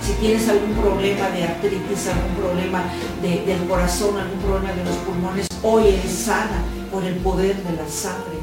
Si 0.00 0.12
tienes 0.14 0.48
algún 0.48 0.72
problema 0.74 1.28
de 1.30 1.44
artritis, 1.44 2.08
algún 2.08 2.34
problema 2.36 2.84
del 3.20 3.68
corazón, 3.68 4.16
algún 4.16 4.38
problema 4.40 4.72
de 4.72 4.84
los 4.84 4.96
pulmones, 4.96 5.48
hoy 5.62 5.88
eres 5.88 6.12
sana 6.12 6.62
por 6.90 7.04
el 7.04 7.16
poder 7.16 7.56
de 7.56 7.76
la 7.76 7.88
sangre 7.88 8.38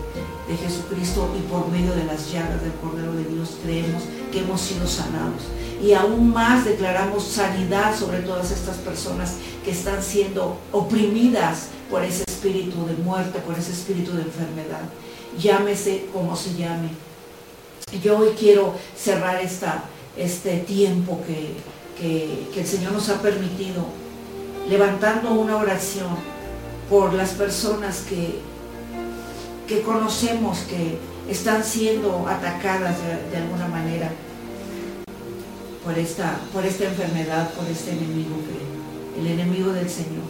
de 0.48 0.58
Jesucristo 0.58 1.34
y 1.38 1.42
por 1.50 1.70
medio 1.70 1.94
de 1.96 2.04
las 2.04 2.32
llagas 2.32 2.62
del 2.62 2.74
Cordero 2.74 3.14
de 3.14 3.24
Dios 3.24 3.58
creemos 3.64 4.04
que 4.32 4.40
hemos 4.40 4.60
sido 4.60 4.86
sanados 4.86 5.42
y 5.84 5.94
aún 5.94 6.32
más 6.32 6.64
declaramos 6.64 7.28
sanidad 7.28 7.98
sobre 7.98 8.20
todas 8.20 8.52
estas 8.52 8.78
personas 8.78 9.34
que 9.66 9.72
están 9.72 10.02
siendo 10.02 10.58
oprimidas 10.72 11.68
por 11.92 12.04
ese 12.04 12.24
espíritu 12.26 12.86
de 12.86 12.96
muerte, 13.04 13.40
por 13.40 13.60
ese 13.60 13.74
espíritu 13.74 14.14
de 14.14 14.22
enfermedad. 14.22 14.82
Llámese 15.38 16.06
como 16.14 16.38
se 16.38 16.56
llame. 16.56 16.90
Yo 18.02 18.20
hoy 18.20 18.30
quiero 18.40 18.76
cerrar 18.96 19.42
esta, 19.42 19.84
este 20.16 20.60
tiempo 20.60 21.20
que, 21.28 21.58
que 22.54 22.62
el 22.62 22.68
Señor 22.68 22.94
nos 22.94 23.10
ha 23.10 23.22
permitido, 23.22 23.86
levantando 24.70 25.34
una 25.34 25.58
oración 25.58 26.16
por 26.90 27.14
las 27.14 27.32
personas 27.32 28.04
que, 28.08 28.40
que 29.68 29.82
conocemos 29.82 30.60
que 30.60 30.98
están 31.30 31.64
siendo 31.64 32.26
atacadas 32.28 32.96
de 33.32 33.38
alguna 33.38 33.68
manera 33.68 34.10
por 35.84 35.98
esta, 35.98 36.40
por 36.54 36.66
esta 36.66 36.86
enfermedad, 36.86 37.52
por 37.54 37.68
este 37.68 37.92
enemigo, 37.92 38.36
el 39.20 39.28
enemigo 39.28 39.72
del 39.74 39.90
Señor. 39.90 40.24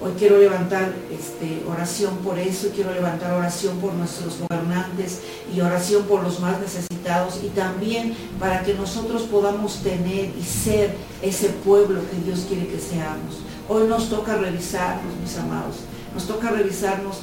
Hoy 0.00 0.12
quiero 0.18 0.38
levantar 0.38 0.94
este, 1.10 1.62
oración 1.66 2.18
por 2.18 2.38
eso, 2.38 2.68
quiero 2.74 2.92
levantar 2.92 3.32
oración 3.32 3.78
por 3.78 3.94
nuestros 3.94 4.38
gobernantes 4.40 5.22
y 5.54 5.60
oración 5.60 6.04
por 6.04 6.22
los 6.22 6.38
más 6.38 6.60
necesitados 6.60 7.40
y 7.42 7.48
también 7.48 8.14
para 8.38 8.62
que 8.62 8.74
nosotros 8.74 9.22
podamos 9.22 9.82
tener 9.82 10.32
y 10.38 10.42
ser 10.42 10.94
ese 11.22 11.48
pueblo 11.48 12.00
que 12.10 12.24
Dios 12.24 12.44
quiere 12.46 12.66
que 12.66 12.78
seamos. 12.78 13.40
Hoy 13.68 13.88
nos 13.88 14.10
toca 14.10 14.36
revisarnos, 14.36 15.16
mis 15.20 15.36
amados, 15.38 15.76
nos 16.14 16.26
toca 16.26 16.50
revisarnos 16.50 17.22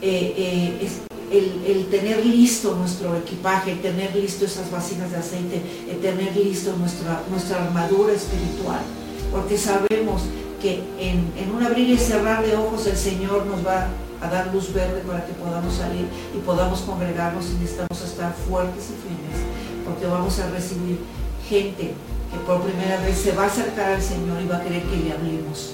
eh, 0.00 0.34
eh, 0.80 1.05
el, 1.30 1.86
tener 1.90 2.24
listo 2.24 2.74
nuestro 2.74 3.16
equipaje, 3.16 3.72
el 3.72 3.80
tener 3.80 4.14
listo 4.14 4.44
esas 4.44 4.70
vacinas 4.70 5.10
de 5.10 5.16
aceite, 5.16 5.62
el 5.90 5.98
tener 5.98 6.36
listo 6.36 6.74
nuestra, 6.76 7.22
nuestra 7.30 7.64
armadura 7.64 8.12
espiritual, 8.12 8.80
porque 9.32 9.58
sabemos 9.58 10.22
que 10.60 10.82
en, 10.98 11.32
en 11.36 11.50
un 11.54 11.62
abrir 11.62 11.90
y 11.90 11.98
cerrar 11.98 12.44
de 12.44 12.56
ojos 12.56 12.86
el 12.86 12.96
Señor 12.96 13.46
nos 13.46 13.66
va 13.66 13.88
a 14.20 14.28
dar 14.28 14.52
luz 14.52 14.72
verde 14.72 15.02
para 15.06 15.26
que 15.26 15.32
podamos 15.34 15.74
salir 15.74 16.06
y 16.34 16.38
podamos 16.38 16.80
congregarnos 16.80 17.46
y 17.50 17.54
necesitamos 17.60 18.02
estar 18.02 18.34
fuertes 18.48 18.84
y 18.84 18.96
firmes, 19.02 19.44
porque 19.84 20.06
vamos 20.06 20.38
a 20.40 20.50
recibir 20.50 20.98
gente 21.48 21.94
que 22.32 22.38
por 22.46 22.62
primera 22.62 23.00
vez 23.02 23.18
se 23.18 23.32
va 23.32 23.44
a 23.44 23.46
acercar 23.46 23.92
al 23.92 24.02
Señor 24.02 24.40
y 24.42 24.46
va 24.46 24.56
a 24.56 24.62
querer 24.62 24.82
que 24.82 24.96
le 24.96 25.12
hablemos, 25.12 25.72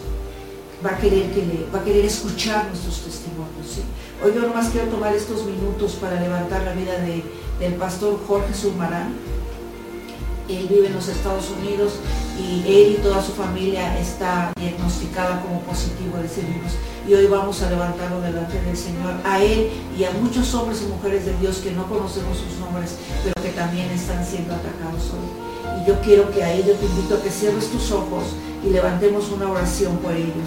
va 0.85 0.91
a 0.91 0.99
querer, 0.99 1.31
que 1.31 1.47
le, 1.47 1.67
va 1.73 1.81
a 1.81 1.85
querer 1.85 2.05
escuchar 2.05 2.67
nuestros 2.67 3.01
testimonios. 3.03 3.81
Hoy 4.25 4.35
yo 4.37 4.43
nomás 4.43 4.69
quiero 4.69 4.87
tomar 4.87 5.13
estos 5.17 5.45
minutos 5.47 5.99
para 6.01 6.21
levantar 6.21 6.63
la 6.63 6.75
vida 6.75 6.93
de, 7.01 7.25
del 7.59 7.75
pastor 7.75 8.21
Jorge 8.25 8.55
Zulmarán. 8.55 9.17
Él 10.49 10.69
vive 10.69 10.87
en 10.87 10.95
los 10.95 11.09
Estados 11.09 11.51
Unidos 11.51 11.95
y 12.39 12.63
él 12.65 12.97
y 12.97 13.03
toda 13.03 13.21
su 13.21 13.33
familia 13.33 13.99
está 13.99 14.53
diagnosticada 14.55 15.43
como 15.43 15.61
positivo 15.63 16.19
de 16.19 16.27
ese 16.27 16.43
virus. 16.43 16.71
Y 17.09 17.15
hoy 17.15 17.27
vamos 17.27 17.63
a 17.63 17.71
levantarlo 17.71 18.21
delante 18.21 18.61
del 18.61 18.77
Señor, 18.77 19.15
a 19.25 19.43
él 19.43 19.71
y 19.99 20.05
a 20.05 20.13
muchos 20.13 20.55
hombres 20.55 20.83
y 20.83 20.87
mujeres 20.87 21.27
de 21.27 21.37
Dios 21.39 21.57
que 21.57 21.73
no 21.73 21.89
conocemos 21.89 22.39
sus 22.39 22.61
nombres, 22.61 22.99
pero 23.25 23.35
que 23.43 23.51
también 23.51 23.91
están 23.91 24.25
siendo 24.25 24.55
atacados 24.55 25.03
hoy. 25.11 25.83
Y 25.83 25.89
yo 25.89 26.01
quiero 26.01 26.31
que 26.31 26.45
a 26.45 26.53
ellos 26.53 26.79
te 26.79 26.87
invito 26.87 27.17
a 27.17 27.23
que 27.23 27.31
cierres 27.31 27.69
tus 27.73 27.91
ojos 27.91 28.23
y 28.65 28.71
levantemos 28.71 29.33
una 29.33 29.51
oración 29.51 29.97
por 29.97 30.13
ellos. 30.13 30.47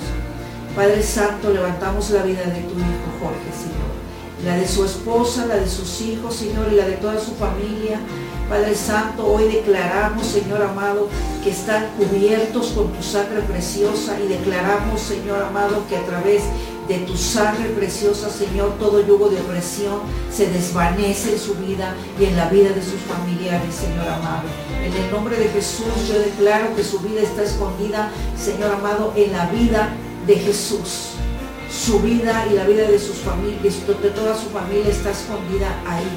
Padre 0.75 1.01
Santo, 1.01 1.53
levantamos 1.53 2.09
la 2.09 2.23
vida 2.23 2.43
de 2.43 2.59
tu 2.63 2.77
hijo 2.77 3.07
Jorge, 3.21 3.49
Señor. 3.57 3.95
La 4.43 4.57
de 4.57 4.67
su 4.67 4.83
esposa, 4.83 5.45
la 5.45 5.55
de 5.55 5.69
sus 5.69 6.01
hijos, 6.01 6.35
Señor, 6.35 6.67
y 6.69 6.75
la 6.75 6.85
de 6.85 6.97
toda 6.97 7.17
su 7.17 7.31
familia. 7.35 8.01
Padre 8.49 8.75
Santo, 8.75 9.25
hoy 9.25 9.45
declaramos, 9.45 10.27
Señor 10.27 10.61
amado, 10.61 11.07
que 11.41 11.51
están 11.51 11.87
cubiertos 11.97 12.73
con 12.75 12.91
tu 12.91 13.01
sangre 13.01 13.39
preciosa 13.43 14.19
y 14.19 14.27
declaramos, 14.27 14.99
Señor 14.99 15.43
amado, 15.43 15.81
que 15.87 15.95
a 15.95 16.05
través 16.05 16.43
de 16.89 16.97
tu 16.99 17.15
sangre 17.15 17.69
preciosa, 17.69 18.29
Señor, 18.29 18.73
todo 18.77 18.99
yugo 19.07 19.29
de 19.29 19.39
opresión 19.39 20.01
se 20.29 20.47
desvanece 20.47 21.31
en 21.31 21.39
su 21.39 21.55
vida 21.55 21.95
y 22.19 22.25
en 22.25 22.35
la 22.35 22.49
vida 22.49 22.71
de 22.71 22.83
sus 22.83 22.99
familiares, 23.07 23.73
Señor 23.73 24.09
amado. 24.09 24.43
En 24.83 24.93
el 24.93 25.09
nombre 25.09 25.37
de 25.37 25.47
Jesús 25.47 26.09
yo 26.09 26.19
declaro 26.19 26.75
que 26.75 26.83
su 26.83 26.99
vida 26.99 27.21
está 27.21 27.43
escondida, 27.43 28.11
Señor 28.37 28.73
amado, 28.73 29.13
en 29.15 29.31
la 29.31 29.45
vida 29.47 29.95
de 30.27 30.35
Jesús. 30.35 31.11
Su 31.69 31.99
vida 31.99 32.47
y 32.49 32.55
la 32.55 32.65
vida 32.65 32.89
de 32.89 32.99
sus 32.99 33.17
familias, 33.17 33.75
de 34.01 34.09
toda 34.09 34.35
su 34.35 34.49
familia 34.49 34.89
está 34.89 35.11
escondida 35.11 35.67
ahí, 35.85 36.07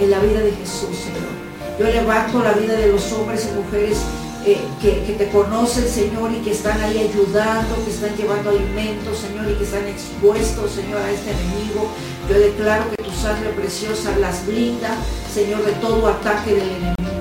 en 0.00 0.10
la 0.10 0.18
vida 0.20 0.40
de 0.40 0.52
Jesús, 0.52 0.96
Señor. 0.96 1.44
Yo 1.78 1.86
levanto 1.86 2.42
la 2.42 2.52
vida 2.52 2.74
de 2.74 2.88
los 2.88 3.12
hombres 3.12 3.48
y 3.50 3.56
mujeres 3.56 3.98
eh, 4.46 4.60
que, 4.80 5.14
te 5.16 5.28
conocen, 5.30 5.88
Señor, 5.88 6.30
y 6.32 6.36
que 6.42 6.52
están 6.52 6.80
ahí 6.80 6.98
ayudando, 6.98 7.82
que 7.84 7.90
están 7.90 8.14
llevando 8.16 8.50
alimentos, 8.50 9.18
Señor, 9.18 9.50
y 9.50 9.54
que 9.54 9.64
están 9.64 9.86
expuestos, 9.86 10.72
Señor, 10.72 11.00
a 11.00 11.10
este 11.10 11.30
enemigo. 11.30 11.88
Yo 12.28 12.38
declaro 12.38 12.90
que 12.90 13.02
tu 13.02 13.10
sangre 13.10 13.50
preciosa 13.50 14.16
las 14.18 14.46
blinda, 14.46 14.96
Señor, 15.32 15.64
de 15.64 15.72
todo 15.72 16.06
ataque 16.08 16.54
del 16.54 16.68
enemigo. 16.68 17.13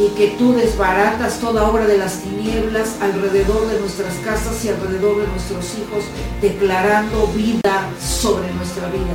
Y 0.00 0.08
que 0.16 0.28
tú 0.38 0.54
desbaratas 0.54 1.38
toda 1.40 1.68
obra 1.68 1.86
de 1.86 1.98
las 1.98 2.22
tinieblas 2.22 2.96
alrededor 3.02 3.68
de 3.68 3.78
nuestras 3.80 4.14
casas 4.24 4.64
y 4.64 4.70
alrededor 4.70 5.20
de 5.20 5.28
nuestros 5.28 5.74
hijos, 5.74 6.04
declarando 6.40 7.26
vida 7.28 7.90
sobre 8.00 8.52
nuestra 8.54 8.88
vida 8.88 9.14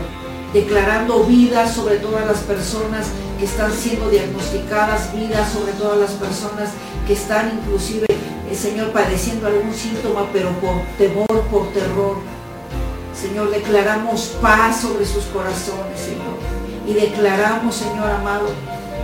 declarando 0.55 1.25
vida 1.25 1.67
sobre 1.67 1.97
todas 1.97 2.25
las 2.25 2.37
personas 2.39 3.07
que 3.37 3.43
están 3.43 3.73
siendo 3.73 4.09
diagnosticadas, 4.09 5.13
vida 5.13 5.45
sobre 5.49 5.73
todas 5.73 5.99
las 5.99 6.11
personas 6.11 6.69
que 7.05 7.11
están 7.11 7.59
inclusive, 7.59 8.05
el 8.49 8.55
Señor, 8.55 8.91
padeciendo 8.91 9.47
algún 9.47 9.73
síntoma, 9.73 10.27
pero 10.31 10.51
por 10.61 10.81
temor, 10.97 11.41
por 11.51 11.73
terror. 11.73 12.15
Señor, 13.13 13.49
declaramos 13.49 14.37
paz 14.41 14.79
sobre 14.79 15.05
sus 15.05 15.25
corazones, 15.25 15.99
Señor. 15.99 16.37
Y 16.87 16.93
declaramos, 16.93 17.75
Señor 17.75 18.09
amado, 18.09 18.47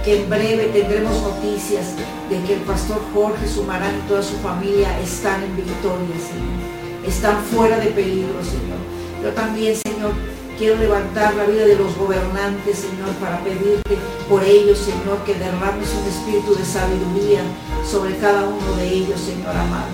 que 0.03 0.21
en 0.21 0.29
breve 0.29 0.65
tendremos 0.73 1.21
noticias 1.21 1.95
de 2.29 2.41
que 2.45 2.55
el 2.55 2.61
pastor 2.61 3.01
Jorge 3.13 3.47
Sumarán 3.47 3.97
y 3.97 4.07
toda 4.07 4.23
su 4.23 4.35
familia 4.37 4.99
están 4.99 5.43
en 5.43 5.55
victoria, 5.55 6.15
Señor. 6.17 7.07
Están 7.07 7.43
fuera 7.43 7.77
de 7.77 7.87
peligro, 7.87 8.43
Señor. 8.43 8.79
Yo 9.23 9.31
también, 9.33 9.75
Señor, 9.75 10.13
Quiero 10.61 10.77
levantar 10.77 11.33
la 11.33 11.45
vida 11.45 11.65
de 11.65 11.75
los 11.75 11.97
gobernantes, 11.97 12.77
Señor, 12.77 13.09
para 13.19 13.43
pedirte 13.43 13.97
por 14.29 14.43
ellos, 14.43 14.77
Señor, 14.77 15.17
que 15.25 15.33
derrames 15.33 15.89
un 15.89 16.07
espíritu 16.07 16.53
de 16.53 16.63
sabiduría 16.63 17.41
sobre 17.83 18.15
cada 18.17 18.43
uno 18.43 18.75
de 18.77 18.87
ellos, 18.87 19.19
Señor 19.19 19.55
amado. 19.55 19.89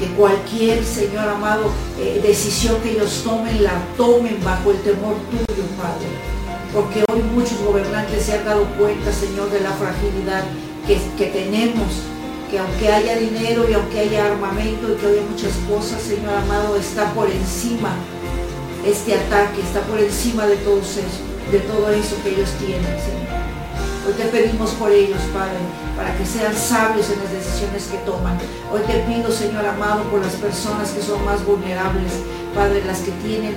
Que 0.00 0.06
cualquier, 0.16 0.82
Señor 0.82 1.28
amado, 1.28 1.70
eh, 2.00 2.18
decisión 2.22 2.80
que 2.80 2.92
ellos 2.92 3.20
tomen, 3.22 3.62
la 3.62 3.74
tomen 3.98 4.42
bajo 4.42 4.70
el 4.70 4.80
temor 4.80 5.16
tuyo, 5.30 5.64
Padre. 5.76 6.08
Porque 6.74 7.04
hoy 7.10 7.22
muchos 7.22 7.58
gobernantes 7.60 8.24
se 8.24 8.34
han 8.34 8.44
dado 8.44 8.64
cuenta, 8.76 9.12
Señor, 9.12 9.48
de 9.50 9.60
la 9.60 9.70
fragilidad 9.70 10.42
que, 10.86 10.98
que 11.16 11.30
tenemos 11.30 11.88
que 12.50 12.58
aunque 12.58 12.88
haya 12.88 13.16
dinero 13.16 13.68
y 13.68 13.74
aunque 13.74 14.00
haya 14.00 14.26
armamento 14.26 14.92
y 14.92 14.96
que 14.96 15.06
haya 15.06 15.22
muchas 15.30 15.52
cosas, 15.68 16.02
Señor 16.02 16.34
amado, 16.34 16.76
está 16.76 17.12
por 17.12 17.30
encima 17.30 17.94
este 18.84 19.14
ataque, 19.14 19.60
está 19.62 19.80
por 19.80 19.98
encima 19.98 20.46
de 20.46 20.56
todo 20.56 20.78
eso, 20.78 21.00
de 21.50 21.58
todo 21.60 21.90
eso 21.90 22.16
que 22.22 22.30
ellos 22.30 22.50
tienen, 22.58 22.82
Señor. 22.82 23.44
Hoy 24.06 24.12
te 24.12 24.24
pedimos 24.24 24.70
por 24.72 24.92
ellos, 24.92 25.18
Padre, 25.32 25.56
para 25.96 26.14
que 26.18 26.26
sean 26.26 26.54
sabios 26.54 27.08
en 27.08 27.20
las 27.20 27.32
decisiones 27.32 27.86
que 27.86 27.96
toman. 28.04 28.36
Hoy 28.70 28.80
te 28.86 29.00
pido, 29.08 29.32
Señor 29.32 29.64
amado, 29.64 30.02
por 30.04 30.20
las 30.20 30.34
personas 30.34 30.90
que 30.90 31.00
son 31.00 31.24
más 31.24 31.44
vulnerables, 31.44 32.12
Padre, 32.54 32.84
las 32.84 33.00
que 33.00 33.12
tienen, 33.26 33.56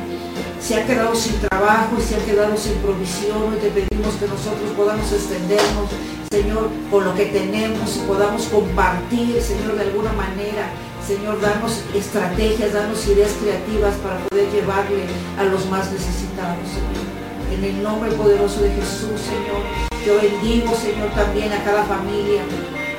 se 0.60 0.76
han 0.76 0.88
quedado 0.88 1.16
sin 1.16 1.40
trabajo 1.40 1.96
y 1.98 2.02
se 2.02 2.16
han 2.16 2.22
quedado 2.22 2.58
sin 2.58 2.74
provisión. 2.76 3.54
Hoy 3.54 3.60
te 3.60 3.70
pedimos 3.70 4.16
que 4.16 4.28
nosotros 4.28 4.72
podamos 4.76 5.12
extendernos, 5.12 5.90
Señor, 6.32 6.70
con 6.92 7.06
lo 7.06 7.16
que 7.16 7.26
tenemos 7.28 7.98
y 7.98 8.00
podamos 8.08 8.44
compartir, 8.48 9.42
Señor, 9.42 9.76
de 9.76 9.84
alguna 9.84 10.14
manera 10.14 10.70
Señor, 11.08 11.40
danos 11.40 11.86
estrategias, 11.96 12.74
danos 12.74 13.08
ideas 13.08 13.32
creativas 13.42 13.96
para 14.04 14.20
poder 14.28 14.52
llevarle 14.52 15.06
a 15.40 15.46
los 15.46 15.66
más 15.70 15.90
necesitados, 15.90 16.68
Señor. 16.68 17.08
En 17.50 17.64
el 17.64 17.82
nombre 17.82 18.12
poderoso 18.12 18.60
de 18.60 18.72
Jesús, 18.72 19.16
Señor, 19.16 19.64
yo 20.06 20.20
bendigo, 20.22 20.76
Señor, 20.76 21.08
también 21.16 21.54
a 21.54 21.64
cada 21.64 21.86
familia 21.86 22.42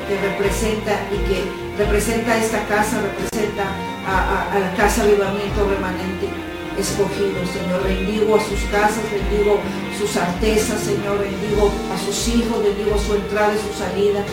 que 0.09 0.17
representa 0.27 1.05
y 1.13 1.19
que 1.29 1.45
representa 1.77 2.39
esta 2.39 2.65
casa, 2.65 3.03
representa 3.03 3.65
a, 4.07 4.59
la 4.59 4.75
casa 4.75 5.03
Avivamiento 5.03 5.69
Remanente 5.69 6.48
escogido, 6.79 7.41
Señor. 7.53 7.83
Bendigo 7.85 8.37
a 8.37 8.41
sus 8.41 8.61
casas, 8.71 9.03
bendigo 9.11 9.59
sus 9.99 10.17
artesas, 10.17 10.81
Señor. 10.81 11.19
Bendigo 11.19 11.71
a 11.93 11.99
sus 11.99 12.29
hijos, 12.29 12.63
bendigo 12.63 12.97
su 12.99 13.15
entrada 13.15 13.53
y 13.55 13.59
su 13.59 13.79
salida. 13.79 14.25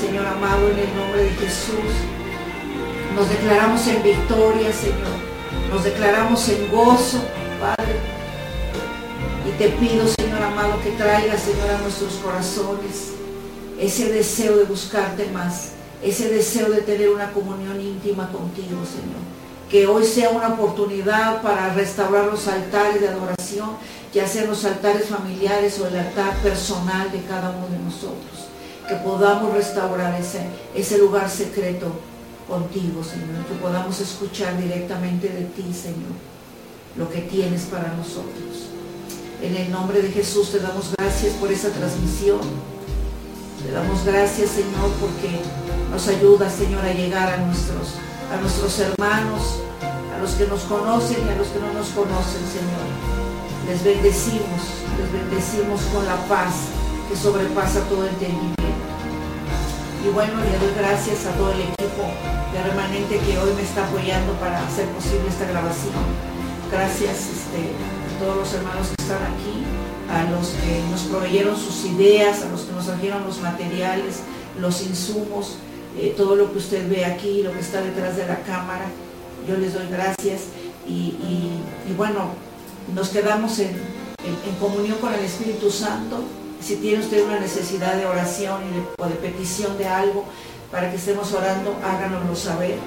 Señor 0.00 0.26
amado, 0.26 0.70
en 0.70 0.78
el 0.78 0.96
nombre 0.96 1.24
de 1.24 1.30
Jesús. 1.30 1.92
Nos 3.14 3.28
declaramos 3.28 3.86
en 3.86 4.02
victoria, 4.02 4.72
Señor. 4.72 5.16
Nos 5.70 5.84
declaramos 5.84 6.48
en 6.48 6.70
gozo, 6.70 7.22
Padre. 7.60 7.98
Y 9.48 9.58
te 9.58 9.68
pido, 9.70 10.06
Señor 10.08 10.42
amado, 10.42 10.80
que 10.82 10.90
traiga, 10.92 11.38
Señor, 11.38 11.70
a 11.70 11.78
nuestros 11.78 12.14
corazones 12.14 13.14
ese 13.78 14.12
deseo 14.12 14.56
de 14.56 14.64
buscarte 14.64 15.26
más, 15.30 15.72
ese 16.02 16.28
deseo 16.28 16.70
de 16.70 16.82
tener 16.82 17.10
una 17.10 17.32
comunión 17.32 17.80
íntima 17.80 18.30
contigo, 18.30 18.80
Señor. 18.84 19.33
Que 19.70 19.86
hoy 19.86 20.04
sea 20.04 20.30
una 20.30 20.48
oportunidad 20.48 21.42
para 21.42 21.74
restaurar 21.74 22.26
los 22.26 22.46
altares 22.46 23.00
de 23.00 23.08
adoración, 23.08 23.70
ya 24.12 24.28
sean 24.28 24.48
los 24.48 24.64
altares 24.64 25.06
familiares 25.06 25.80
o 25.80 25.86
el 25.88 25.98
altar 25.98 26.36
personal 26.36 27.10
de 27.10 27.22
cada 27.22 27.50
uno 27.50 27.66
de 27.68 27.78
nosotros. 27.78 28.48
Que 28.88 28.94
podamos 28.96 29.52
restaurar 29.54 30.20
ese, 30.20 30.46
ese 30.74 30.98
lugar 30.98 31.28
secreto 31.28 31.90
contigo, 32.48 33.02
Señor, 33.02 33.44
que 33.48 33.54
podamos 33.54 33.98
escuchar 34.00 34.56
directamente 34.60 35.28
de 35.28 35.44
ti, 35.44 35.72
Señor, 35.72 36.14
lo 36.96 37.10
que 37.10 37.22
tienes 37.22 37.62
para 37.62 37.94
nosotros. 37.94 38.68
En 39.42 39.56
el 39.56 39.70
nombre 39.70 40.00
de 40.00 40.10
Jesús 40.10 40.52
te 40.52 40.58
damos 40.58 40.92
gracias 40.96 41.34
por 41.34 41.50
esa 41.50 41.70
transmisión. 41.70 42.40
Te 43.62 43.72
damos 43.72 44.04
gracias, 44.04 44.50
Señor, 44.50 44.90
porque 45.00 45.40
nos 45.90 46.06
ayuda, 46.08 46.50
Señor, 46.50 46.84
a 46.84 46.92
llegar 46.92 47.32
a 47.32 47.36
nuestros, 47.38 47.94
a 48.32 48.40
nuestros 48.40 48.78
hermanos, 48.78 49.60
a 50.14 50.20
los 50.20 50.32
que 50.32 50.46
nos 50.46 50.62
conocen 50.62 51.18
y 51.26 51.30
a 51.30 51.36
los 51.36 51.48
que 51.48 51.60
no 51.60 51.72
nos 51.72 51.88
conocen, 51.88 52.42
Señor. 52.48 52.86
Les 53.68 53.82
bendecimos, 53.82 54.60
les 54.98 55.12
bendecimos 55.12 55.80
con 55.92 56.06
la 56.06 56.16
paz 56.28 56.68
que 57.08 57.16
sobrepasa 57.16 57.80
todo 57.88 58.06
entendimiento. 58.06 58.62
Y 60.04 60.08
bueno, 60.08 60.34
le 60.36 60.58
doy 60.58 60.74
gracias 60.76 61.26
a 61.26 61.32
todo 61.32 61.52
el 61.52 61.60
equipo 61.60 62.04
de 62.52 62.62
remanente 62.62 63.18
que 63.18 63.38
hoy 63.38 63.52
me 63.56 63.62
está 63.62 63.86
apoyando 63.86 64.32
para 64.34 64.64
hacer 64.66 64.86
posible 64.88 65.28
esta 65.28 65.46
grabación. 65.46 66.04
Gracias 66.70 67.28
este, 67.32 67.72
a 67.72 68.18
todos 68.20 68.36
los 68.36 68.52
hermanos 68.52 68.88
que 68.88 69.02
están 69.02 69.22
aquí, 69.32 69.64
a 70.10 70.30
los 70.30 70.48
que 70.60 70.82
nos 70.90 71.02
proveyeron 71.02 71.56
sus 71.56 71.84
ideas, 71.86 72.42
a 72.42 72.50
los 72.50 72.62
que 72.62 72.72
nos 72.72 72.86
trajeron 72.86 73.24
los 73.24 73.40
materiales, 73.40 74.20
los 74.60 74.82
insumos, 74.82 75.56
eh, 75.98 76.14
todo 76.16 76.36
lo 76.36 76.50
que 76.52 76.58
usted 76.58 76.88
ve 76.88 77.04
aquí, 77.04 77.42
lo 77.42 77.52
que 77.52 77.60
está 77.60 77.80
detrás 77.80 78.16
de 78.16 78.26
la 78.26 78.40
cámara. 78.40 78.86
Yo 79.48 79.56
les 79.56 79.74
doy 79.74 79.86
gracias 79.88 80.42
y, 80.86 81.14
bueno, 81.96 82.30
nos 82.94 83.08
quedamos 83.10 83.58
en, 83.58 83.72
comunión 84.60 84.98
con 84.98 85.12
el 85.12 85.20
Espíritu 85.20 85.70
Santo. 85.70 86.22
Si 86.60 86.76
tiene 86.76 87.02
usted 87.02 87.24
una 87.24 87.38
necesidad 87.38 87.96
de 87.96 88.06
oración 88.06 88.62
o 88.98 89.06
de 89.06 89.14
petición 89.16 89.76
de 89.76 89.86
algo 89.86 90.24
para 90.70 90.90
que 90.90 90.96
estemos 90.96 91.32
orando, 91.32 91.76
háganoslo 91.84 92.34
saber 92.34 92.78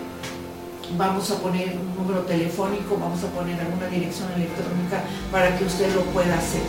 vamos 0.95 1.29
a 1.31 1.35
poner 1.39 1.75
un 1.75 1.95
número 1.95 2.21
telefónico, 2.21 2.97
vamos 2.97 3.21
a 3.23 3.27
poner 3.27 3.59
alguna 3.59 3.87
dirección 3.87 4.31
electrónica 4.33 5.03
para 5.31 5.57
que 5.57 5.65
usted 5.65 5.93
lo 5.93 6.01
pueda 6.13 6.37
hacer. 6.37 6.61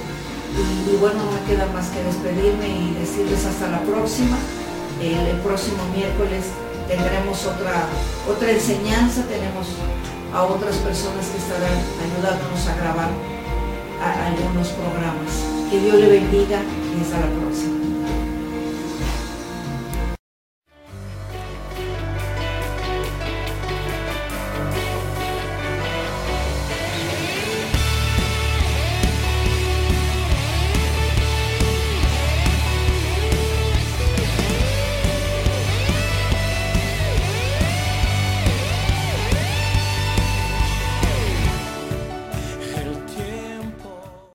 Y, 0.91 0.97
bueno, 0.97 1.23
no 1.25 1.31
me 1.31 1.47
queda 1.47 1.67
más 1.73 1.89
que 1.89 2.03
despedirme 2.03 2.69
y 2.69 2.95
decirles 2.99 3.45
hasta 3.45 3.69
la 3.69 3.81
próxima. 3.83 4.37
El, 5.01 5.39
próximo 5.43 5.85
miércoles 5.95 6.47
tendremos 6.89 7.47
otra, 7.47 7.87
otra 8.29 8.51
enseñanza, 8.51 9.23
tenemos 9.29 9.67
a 10.35 10.43
otras 10.43 10.77
personas 10.77 11.27
que 11.27 11.39
estarán 11.39 11.79
ayudándonos 12.03 12.67
a 12.67 12.75
grabar 12.77 13.11
algunos 14.03 14.69
programas. 14.69 15.71
Que 15.71 15.81
Dios 15.81 15.95
le 15.97 16.09
bendiga 16.09 16.61
y 16.97 17.03
hasta 17.03 17.21
la 17.21 17.27
próxima. 17.27 17.98